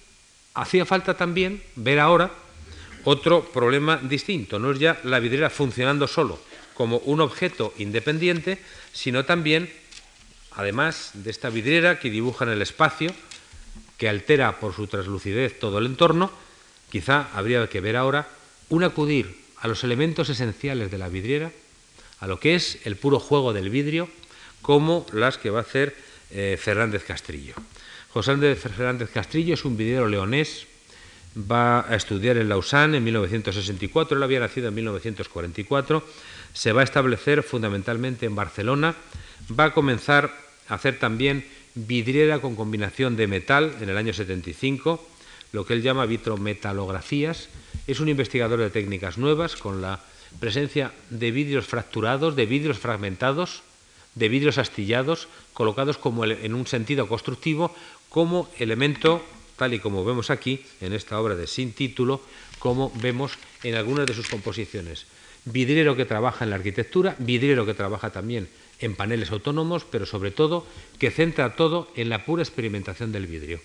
hacía 0.53 0.85
falta 0.85 1.17
también 1.17 1.61
ver 1.75 1.99
ahora 1.99 2.31
otro 3.05 3.45
problema 3.45 3.97
distinto. 3.97 4.59
No 4.59 4.71
es 4.71 4.79
ya 4.79 4.99
la 5.03 5.19
vidriera 5.19 5.49
funcionando 5.49 6.07
solo 6.07 6.39
como 6.73 6.97
un 6.99 7.21
objeto 7.21 7.73
independiente, 7.77 8.59
sino 8.91 9.23
también, 9.25 9.71
además 10.51 11.11
de 11.13 11.31
esta 11.31 11.49
vidriera 11.49 11.99
que 11.99 12.09
dibuja 12.09 12.43
en 12.43 12.51
el 12.51 12.61
espacio, 12.61 13.11
que 13.97 14.09
altera 14.09 14.59
por 14.59 14.75
su 14.75 14.87
translucidez 14.87 15.57
todo 15.57 15.79
el 15.79 15.85
entorno, 15.85 16.31
quizá 16.91 17.29
habría 17.33 17.67
que 17.69 17.79
ver 17.79 17.95
ahora 17.95 18.27
un 18.69 18.83
acudir 18.83 19.39
a 19.61 19.67
los 19.67 19.83
elementos 19.83 20.29
esenciales 20.29 20.91
de 20.91 20.97
la 20.97 21.07
vidriera, 21.07 21.51
a 22.19 22.27
lo 22.27 22.39
que 22.39 22.55
es 22.55 22.79
el 22.83 22.97
puro 22.97 23.19
juego 23.19 23.53
del 23.53 23.69
vidrio, 23.69 24.09
como 24.61 25.05
las 25.13 25.37
que 25.37 25.49
va 25.49 25.59
a 25.59 25.63
hacer 25.63 25.95
eh, 26.31 26.57
Fernández 26.59 27.05
Castrillo. 27.05 27.53
José 28.09 28.31
Andrés 28.31 28.59
Fernández 28.59 29.11
Castrillo 29.11 29.53
es 29.53 29.63
un 29.63 29.77
vidriero 29.77 30.07
leonés, 30.07 30.67
va 31.35 31.81
a 31.81 31.95
estudiar 31.95 32.37
en 32.37 32.49
Lausanne 32.49 32.97
en 32.97 33.03
1964, 33.03 34.17
él 34.17 34.23
había 34.23 34.39
nacido 34.39 34.69
en 34.69 34.75
1944, 34.75 36.03
se 36.53 36.71
va 36.71 36.81
a 36.81 36.83
establecer 36.83 37.43
fundamentalmente 37.43 38.25
en 38.25 38.35
Barcelona, 38.35 38.95
va 39.57 39.65
a 39.65 39.73
comenzar 39.73 40.31
a 40.69 40.75
hacer 40.75 40.97
también 40.97 41.45
vidriera 41.75 42.39
con 42.39 42.55
combinación 42.55 43.17
de 43.17 43.27
metal 43.27 43.75
en 43.81 43.89
el 43.89 43.97
año 43.97 44.13
75, 44.13 45.05
lo 45.51 45.65
que 45.65 45.73
él 45.73 45.81
llama 45.81 46.05
vitrometalografías, 46.05 47.49
es 47.87 47.99
un 47.99 48.09
investigador 48.09 48.59
de 48.59 48.69
técnicas 48.69 49.17
nuevas 49.17 49.55
con 49.55 49.81
la 49.81 49.99
presencia 50.39 50.91
de 51.09 51.31
vidrios 51.31 51.65
fracturados, 51.65 52.35
de 52.35 52.45
vidrios 52.45 52.79
fragmentados, 52.79 53.61
de 54.15 54.29
vidrios 54.29 54.57
astillados, 54.57 55.27
colocados 55.53 55.97
como 55.97 56.25
en 56.25 56.53
un 56.53 56.67
sentido 56.67 57.07
constructivo 57.07 57.75
como 58.09 58.49
elemento, 58.57 59.21
tal 59.57 59.73
y 59.73 59.79
como 59.79 60.05
vemos 60.05 60.29
aquí 60.29 60.63
en 60.81 60.93
esta 60.93 61.19
obra 61.19 61.35
de 61.35 61.47
sin 61.47 61.73
título, 61.73 62.21
como 62.59 62.91
vemos 62.95 63.33
en 63.63 63.75
algunas 63.75 64.05
de 64.05 64.13
sus 64.13 64.27
composiciones. 64.27 65.05
Vidriero 65.45 65.95
que 65.95 66.05
trabaja 66.05 66.43
en 66.43 66.49
la 66.49 66.55
arquitectura, 66.55 67.15
vidriero 67.19 67.65
que 67.65 67.73
trabaja 67.73 68.09
también 68.09 68.49
en 68.79 68.95
paneles 68.95 69.31
autónomos, 69.31 69.85
pero 69.85 70.05
sobre 70.05 70.31
todo 70.31 70.65
que 70.99 71.11
centra 71.11 71.55
todo 71.55 71.87
en 71.95 72.09
la 72.09 72.25
pura 72.25 72.43
experimentación 72.43 73.11
del 73.11 73.27
vidrio. 73.27 73.59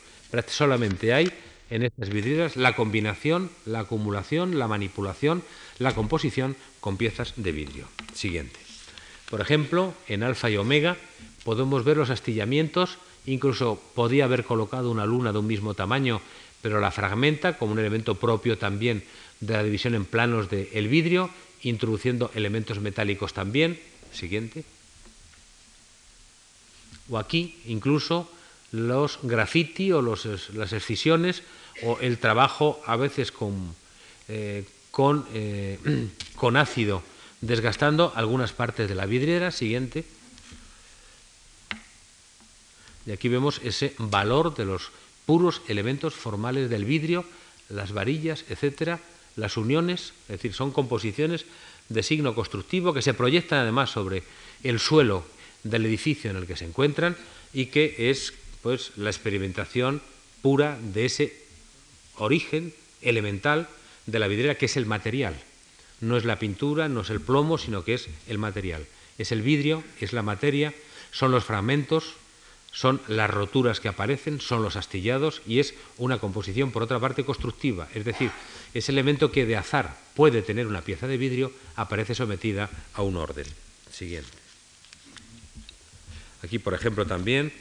Solamente 0.47 1.13
hay 1.13 1.33
en 1.71 1.83
estas 1.83 2.11
vidrieras 2.11 2.57
la 2.57 2.75
combinación, 2.75 3.51
la 3.65 3.81
acumulación, 3.81 4.59
la 4.59 4.69
manipulación, 4.69 5.43
la 5.79 5.95
composición 5.95 6.57
con 6.81 6.97
piezas 6.97 7.35
de 7.37 7.53
vidrio. 7.53 7.87
Siguiente. 8.15 8.59
Por 9.31 9.41
ejemplo, 9.41 9.95
en 10.09 10.23
alfa 10.23 10.51
y 10.51 10.57
omega 10.57 10.97
podemos 11.45 11.85
ver 11.85 11.97
los 11.97 12.11
astillamientos 12.11 12.99
Incluso 13.27 13.81
podía 13.95 14.25
haber 14.25 14.45
colocado 14.45 14.91
una 14.91 15.07
luna 15.07 15.33
de 15.33 15.39
un 15.39 15.47
mismo 15.47 15.75
tamaño, 15.75 16.21
pero 16.63 16.81
la 16.81 16.91
fragmenta 16.91 17.59
como 17.59 17.73
un 17.73 17.79
elemento 17.79 18.15
propio 18.15 18.59
también 18.59 19.05
de 19.41 19.55
la 19.55 19.63
división 19.63 19.95
en 19.95 20.05
planos 20.05 20.51
del 20.51 20.89
vidrio, 20.89 21.31
introduciendo 21.63 22.31
elementos 22.35 22.81
metálicos 22.81 23.33
también. 23.33 23.79
Siguiente. 24.13 24.65
O 27.09 27.19
aquí 27.19 27.57
incluso 27.67 28.31
los 28.73 29.19
graffiti 29.23 29.93
o 29.93 30.03
las 30.03 30.73
excisiones 30.73 31.43
o 31.83 31.99
el 32.01 32.19
trabajo 32.19 32.81
a 32.87 32.97
veces 32.97 33.33
con, 33.33 33.75
eh, 34.29 34.65
eh, 35.35 36.09
con 36.37 36.57
ácido 36.57 37.03
desgastando 37.41 38.13
algunas 38.15 38.53
partes 38.53 38.89
de 38.89 38.95
la 38.95 39.07
vidriera. 39.07 39.51
Siguiente. 39.51 40.05
Y 43.07 43.13
aquí 43.13 43.29
vemos 43.29 43.61
ese 43.65 43.95
valor 43.99 44.55
de 44.55 44.65
los 44.65 44.91
puros 45.27 45.63
elementos 45.69 46.15
formales 46.15 46.71
del 46.71 46.85
vidrio, 46.85 47.25
las 47.69 47.93
varillas, 47.93 48.45
etcétera, 48.49 49.01
las 49.37 49.57
uniones, 49.57 50.13
es 50.29 50.37
decir, 50.37 50.55
son 50.55 50.73
composiciones 50.73 51.47
de 51.89 52.03
signo 52.03 52.35
constructivo 52.35 52.93
que 52.93 53.03
se 53.03 53.15
proyectan 53.15 53.61
además 53.61 53.91
sobre 53.91 54.23
el 54.63 54.79
suelo 54.79 55.25
del 55.63 55.87
edificio 55.87 56.31
en 56.31 56.37
el 56.37 56.47
que 56.47 56.57
se 56.57 56.65
encuentran 56.65 57.17
y 57.53 57.67
que 57.67 58.11
es 58.11 58.33
pues 58.63 58.93
la 58.97 59.11
experimentación 59.11 60.03
pura 60.43 60.79
de 60.81 61.07
ese 61.07 61.37
origen 62.17 62.75
elemental 63.03 63.69
de 64.07 64.19
la 64.19 64.29
vidriera 64.29 64.57
que 64.57 64.67
es 64.67 64.77
el 64.77 64.87
material. 64.87 65.35
No 66.01 66.17
es 66.17 66.25
la 66.25 66.39
pintura, 66.39 66.89
no 66.89 67.03
es 67.03 67.11
el 67.11 67.21
plomo, 67.21 67.59
sino 67.59 67.85
que 67.85 67.95
es 67.95 68.09
el 68.29 68.39
material. 68.39 68.87
Es 69.19 69.33
el 69.33 69.43
vidrio, 69.43 69.85
es 70.01 70.13
la 70.13 70.23
materia, 70.23 70.73
son 71.11 71.31
los 71.31 71.45
fragmentos 71.45 72.15
son 72.73 73.01
las 73.09 73.31
roturas 73.31 73.81
que 73.81 73.89
aparecen, 73.89 74.41
son 74.41 74.63
los 74.63 74.77
astillados 74.77 75.43
y 75.47 75.59
es 75.59 75.75
una 75.99 76.19
composición, 76.19 76.71
por 76.71 76.83
otra 76.83 77.01
parte, 77.01 77.25
constructiva. 77.25 77.89
Es 77.95 78.05
decir, 78.05 78.31
ese 78.75 78.93
elemento 78.93 79.33
que 79.33 79.47
de 79.47 79.57
azar 79.57 79.97
puede 80.15 80.43
tener 80.43 80.67
una 80.67 80.83
pieza 80.83 81.07
de 81.07 81.17
vidrio 81.17 81.53
aparece 81.77 82.15
sometida 82.15 82.71
a 82.95 83.03
un 83.03 83.17
orden. 83.17 83.47
Siguiente. 83.91 84.31
Aquí, 86.43 86.59
por 86.59 86.75
ejemplo, 86.75 87.07
también 87.07 87.53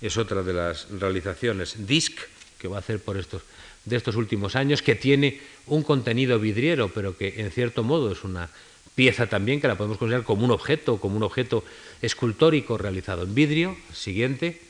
es 0.00 0.16
otra 0.16 0.42
de 0.42 0.52
las 0.52 0.90
realizaciones 0.90 1.86
DISC 1.86 2.18
que 2.58 2.68
va 2.68 2.76
a 2.76 2.80
hacer 2.80 3.00
por 3.00 3.16
estos 3.16 3.42
de 3.84 3.96
estos 3.96 4.16
últimos 4.16 4.56
años, 4.56 4.82
que 4.82 4.94
tiene 4.94 5.40
un 5.66 5.82
contenido 5.82 6.38
vidriero, 6.38 6.88
pero 6.88 7.16
que 7.16 7.40
en 7.40 7.50
cierto 7.50 7.82
modo 7.82 8.12
es 8.12 8.24
una 8.24 8.48
pieza 8.94 9.26
también 9.26 9.60
que 9.60 9.68
la 9.68 9.76
podemos 9.76 9.98
considerar 9.98 10.24
como 10.24 10.44
un 10.44 10.50
objeto, 10.50 10.98
como 10.98 11.16
un 11.16 11.22
objeto 11.22 11.64
escultórico 12.00 12.78
realizado 12.78 13.22
en 13.22 13.34
vidrio. 13.34 13.76
Siguiente. 13.92 14.60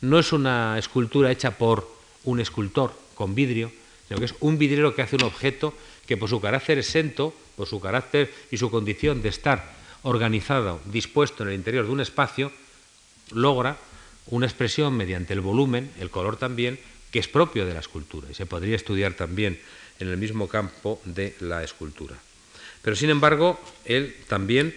No 0.00 0.18
es 0.18 0.32
una 0.32 0.78
escultura 0.78 1.30
hecha 1.30 1.52
por 1.58 1.90
un 2.24 2.40
escultor 2.40 2.92
con 3.14 3.34
vidrio, 3.34 3.72
sino 4.06 4.20
que 4.20 4.26
es 4.26 4.34
un 4.40 4.58
vidriero 4.58 4.94
que 4.94 5.02
hace 5.02 5.16
un 5.16 5.24
objeto 5.24 5.74
que 6.06 6.16
por 6.16 6.28
su 6.28 6.40
carácter 6.40 6.78
exento, 6.78 7.34
por 7.56 7.66
su 7.66 7.80
carácter 7.80 8.32
y 8.50 8.56
su 8.56 8.70
condición 8.70 9.22
de 9.22 9.28
estar 9.28 9.76
organizado, 10.02 10.80
dispuesto 10.86 11.42
en 11.42 11.50
el 11.50 11.56
interior 11.56 11.84
de 11.86 11.92
un 11.92 12.00
espacio, 12.00 12.52
logra 13.32 13.76
una 14.26 14.46
expresión 14.46 14.96
mediante 14.96 15.34
el 15.34 15.40
volumen, 15.40 15.90
el 16.00 16.10
color 16.10 16.36
también, 16.36 16.78
que 17.10 17.18
es 17.18 17.28
propio 17.28 17.66
de 17.66 17.74
la 17.74 17.80
escultura 17.80 18.28
y 18.30 18.34
se 18.34 18.46
podría 18.46 18.76
estudiar 18.76 19.14
también 19.14 19.58
en 19.98 20.08
el 20.08 20.16
mismo 20.16 20.48
campo 20.48 21.00
de 21.04 21.34
la 21.40 21.64
escultura. 21.64 22.16
Pero 22.88 22.96
sin 22.96 23.10
embargo, 23.10 23.60
él 23.84 24.16
también 24.28 24.74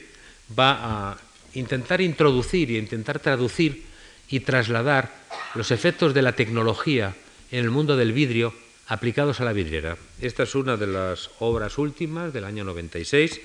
va 0.60 1.12
a 1.12 1.18
intentar 1.54 2.02
introducir 2.02 2.70
y 2.70 2.78
intentar 2.78 3.20
traducir 3.22 3.86
y 4.28 4.42
trasladar 4.42 5.10
los 5.56 5.72
efectos 5.72 6.14
de 6.14 6.22
la 6.22 6.36
tecnología 6.36 7.16
en 7.54 7.60
el 7.60 7.72
mundo 7.72 7.96
del 7.96 8.12
vidrio 8.12 8.54
aplicados 8.88 9.40
a 9.40 9.46
la 9.46 9.54
vidriera. 9.54 9.96
Esta 10.20 10.44
es 10.44 10.56
una 10.56 10.76
de 10.76 10.88
las 10.88 11.30
obras 11.40 11.78
últimas 11.78 12.34
del 12.34 12.44
año 12.44 12.66
96, 12.66 13.40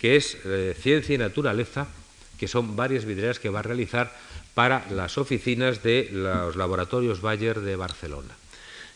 que 0.00 0.16
es 0.16 0.36
eh, 0.44 0.74
Ciencia 0.76 1.14
y 1.14 1.18
Naturaleza, 1.18 1.86
que 2.40 2.48
son 2.48 2.74
varias 2.74 3.04
vidrieras 3.04 3.38
que 3.38 3.50
va 3.50 3.60
a 3.60 3.70
realizar 3.70 4.12
para 4.52 4.84
las 4.90 5.16
oficinas 5.16 5.84
de 5.84 6.08
los 6.10 6.56
laboratorios 6.56 7.20
Bayer 7.20 7.60
de 7.60 7.76
Barcelona. 7.76 8.34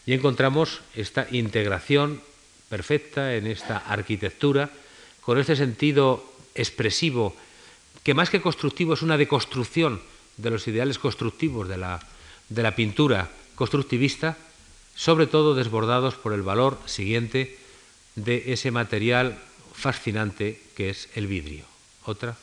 Y 0.05 0.15
encontramos 0.15 0.81
esta 0.97 1.29
integración 1.31 2.21
perfecta 2.69 3.37
en 3.37 3.47
esta 3.47 3.79
arquitectura 3.79 4.69
con 5.23 5.39
este 5.39 5.57
sentido 5.57 6.23
expresivo, 6.55 7.35
que 8.03 8.15
más 8.15 8.29
que 8.29 8.43
constructivo 8.43 8.95
es 8.95 9.03
una 9.03 9.17
deconstrucción 9.17 10.03
de 10.37 10.51
los 10.51 10.67
ideales 10.69 10.99
constructivos 10.99 11.69
de 11.69 11.79
la, 11.79 12.01
de 12.49 12.63
la 12.63 12.75
pintura 12.75 13.31
constructivista, 13.55 14.37
sobre 14.95 15.27
todo 15.27 15.55
desbordados 15.55 16.15
por 16.15 16.33
el 16.33 16.43
valor 16.43 16.79
siguiente 16.87 17.57
de 18.17 18.53
ese 18.53 18.71
material 18.71 19.39
fascinante 19.73 20.61
que 20.77 20.91
es 20.91 21.09
el 21.15 21.27
vidrio. 21.27 21.65
Otra. 22.05 22.37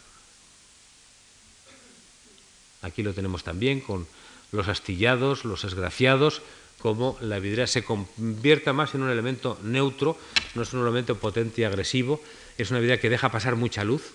Aquí 2.82 3.04
lo 3.04 3.14
tenemos 3.14 3.44
también 3.44 3.82
con 3.82 4.08
los 4.52 4.68
astillados, 4.68 5.46
los 5.46 5.64
esgraciados, 5.64 6.42
como 6.80 7.18
la 7.22 7.40
vidriera 7.40 7.68
se 7.68 7.84
convierta 7.84 8.72
más 8.72 8.96
en 8.96 9.04
un 9.04 9.10
elemento 9.10 9.60
neutro, 9.64 10.18
no 10.56 10.64
es 10.64 10.74
un 10.74 10.82
elemento 10.82 11.16
potente 11.16 11.62
y 11.62 11.66
agresivo, 11.66 12.22
es 12.64 12.72
una 12.72 12.80
vidriera 12.80 13.02
que 13.02 13.10
deja 13.10 13.32
pasar 13.32 13.56
mucha 13.56 13.84
luz, 13.84 14.14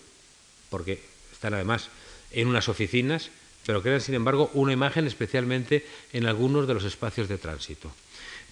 porque 0.70 1.03
están 1.32 1.55
además 1.55 1.88
en 2.32 2.49
unas 2.49 2.68
oficinas, 2.68 3.30
pero 3.66 3.82
crean 3.82 4.01
sin 4.01 4.14
embargo 4.14 4.51
una 4.55 4.72
imagen 4.72 5.07
especialmente 5.07 5.86
en 6.12 6.26
algunos 6.26 6.66
de 6.66 6.74
los 6.74 6.84
espacios 6.84 7.28
de 7.28 7.38
tránsito. 7.38 7.90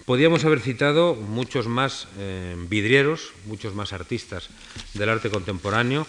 Podríamos 0.05 0.43
haber 0.43 0.59
citado 0.59 1.15
muchos 1.15 1.67
más 1.67 2.07
eh, 2.17 2.55
vidrieros, 2.69 3.33
muchos 3.45 3.73
más 3.73 3.93
artistas 3.93 4.49
del 4.93 5.09
arte 5.09 5.29
contemporáneo. 5.29 6.07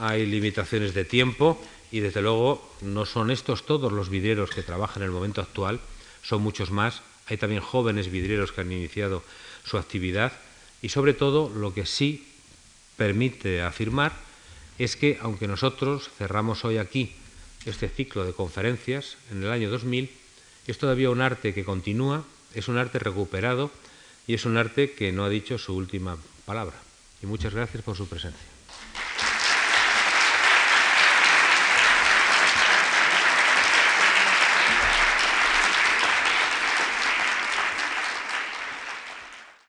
Hay 0.00 0.26
limitaciones 0.26 0.94
de 0.94 1.04
tiempo 1.04 1.62
y 1.92 2.00
desde 2.00 2.22
luego 2.22 2.68
no 2.80 3.06
son 3.06 3.30
estos 3.30 3.64
todos 3.64 3.92
los 3.92 4.08
vidrieros 4.08 4.50
que 4.50 4.62
trabajan 4.62 5.02
en 5.02 5.08
el 5.08 5.14
momento 5.14 5.40
actual, 5.40 5.80
son 6.22 6.42
muchos 6.42 6.70
más. 6.70 7.02
Hay 7.26 7.36
también 7.36 7.60
jóvenes 7.60 8.10
vidrieros 8.10 8.52
que 8.52 8.62
han 8.62 8.72
iniciado 8.72 9.22
su 9.64 9.76
actividad 9.76 10.32
y 10.82 10.88
sobre 10.88 11.14
todo 11.14 11.48
lo 11.48 11.74
que 11.74 11.86
sí 11.86 12.27
permite 12.98 13.62
afirmar 13.62 14.12
es 14.78 14.96
que 14.96 15.18
aunque 15.22 15.48
nosotros 15.48 16.10
cerramos 16.18 16.66
hoy 16.66 16.76
aquí 16.76 17.12
este 17.64 17.88
ciclo 17.88 18.26
de 18.26 18.34
conferencias 18.34 19.16
en 19.32 19.42
el 19.42 19.50
año 19.50 19.70
2000, 19.70 20.10
es 20.66 20.78
todavía 20.78 21.08
un 21.08 21.22
arte 21.22 21.54
que 21.54 21.64
continúa 21.64 22.24
es 22.54 22.68
un 22.68 22.78
arte 22.78 22.98
recuperado 22.98 23.70
y 24.26 24.34
es 24.34 24.44
un 24.44 24.56
arte 24.56 24.92
que 24.92 25.12
no 25.12 25.24
ha 25.24 25.28
dicho 25.28 25.58
su 25.58 25.74
última 25.74 26.18
palabra. 26.44 26.76
Y 27.22 27.26
muchas 27.26 27.54
gracias 27.54 27.82
por 27.82 27.96
su 27.96 28.08
presencia. 28.08 28.57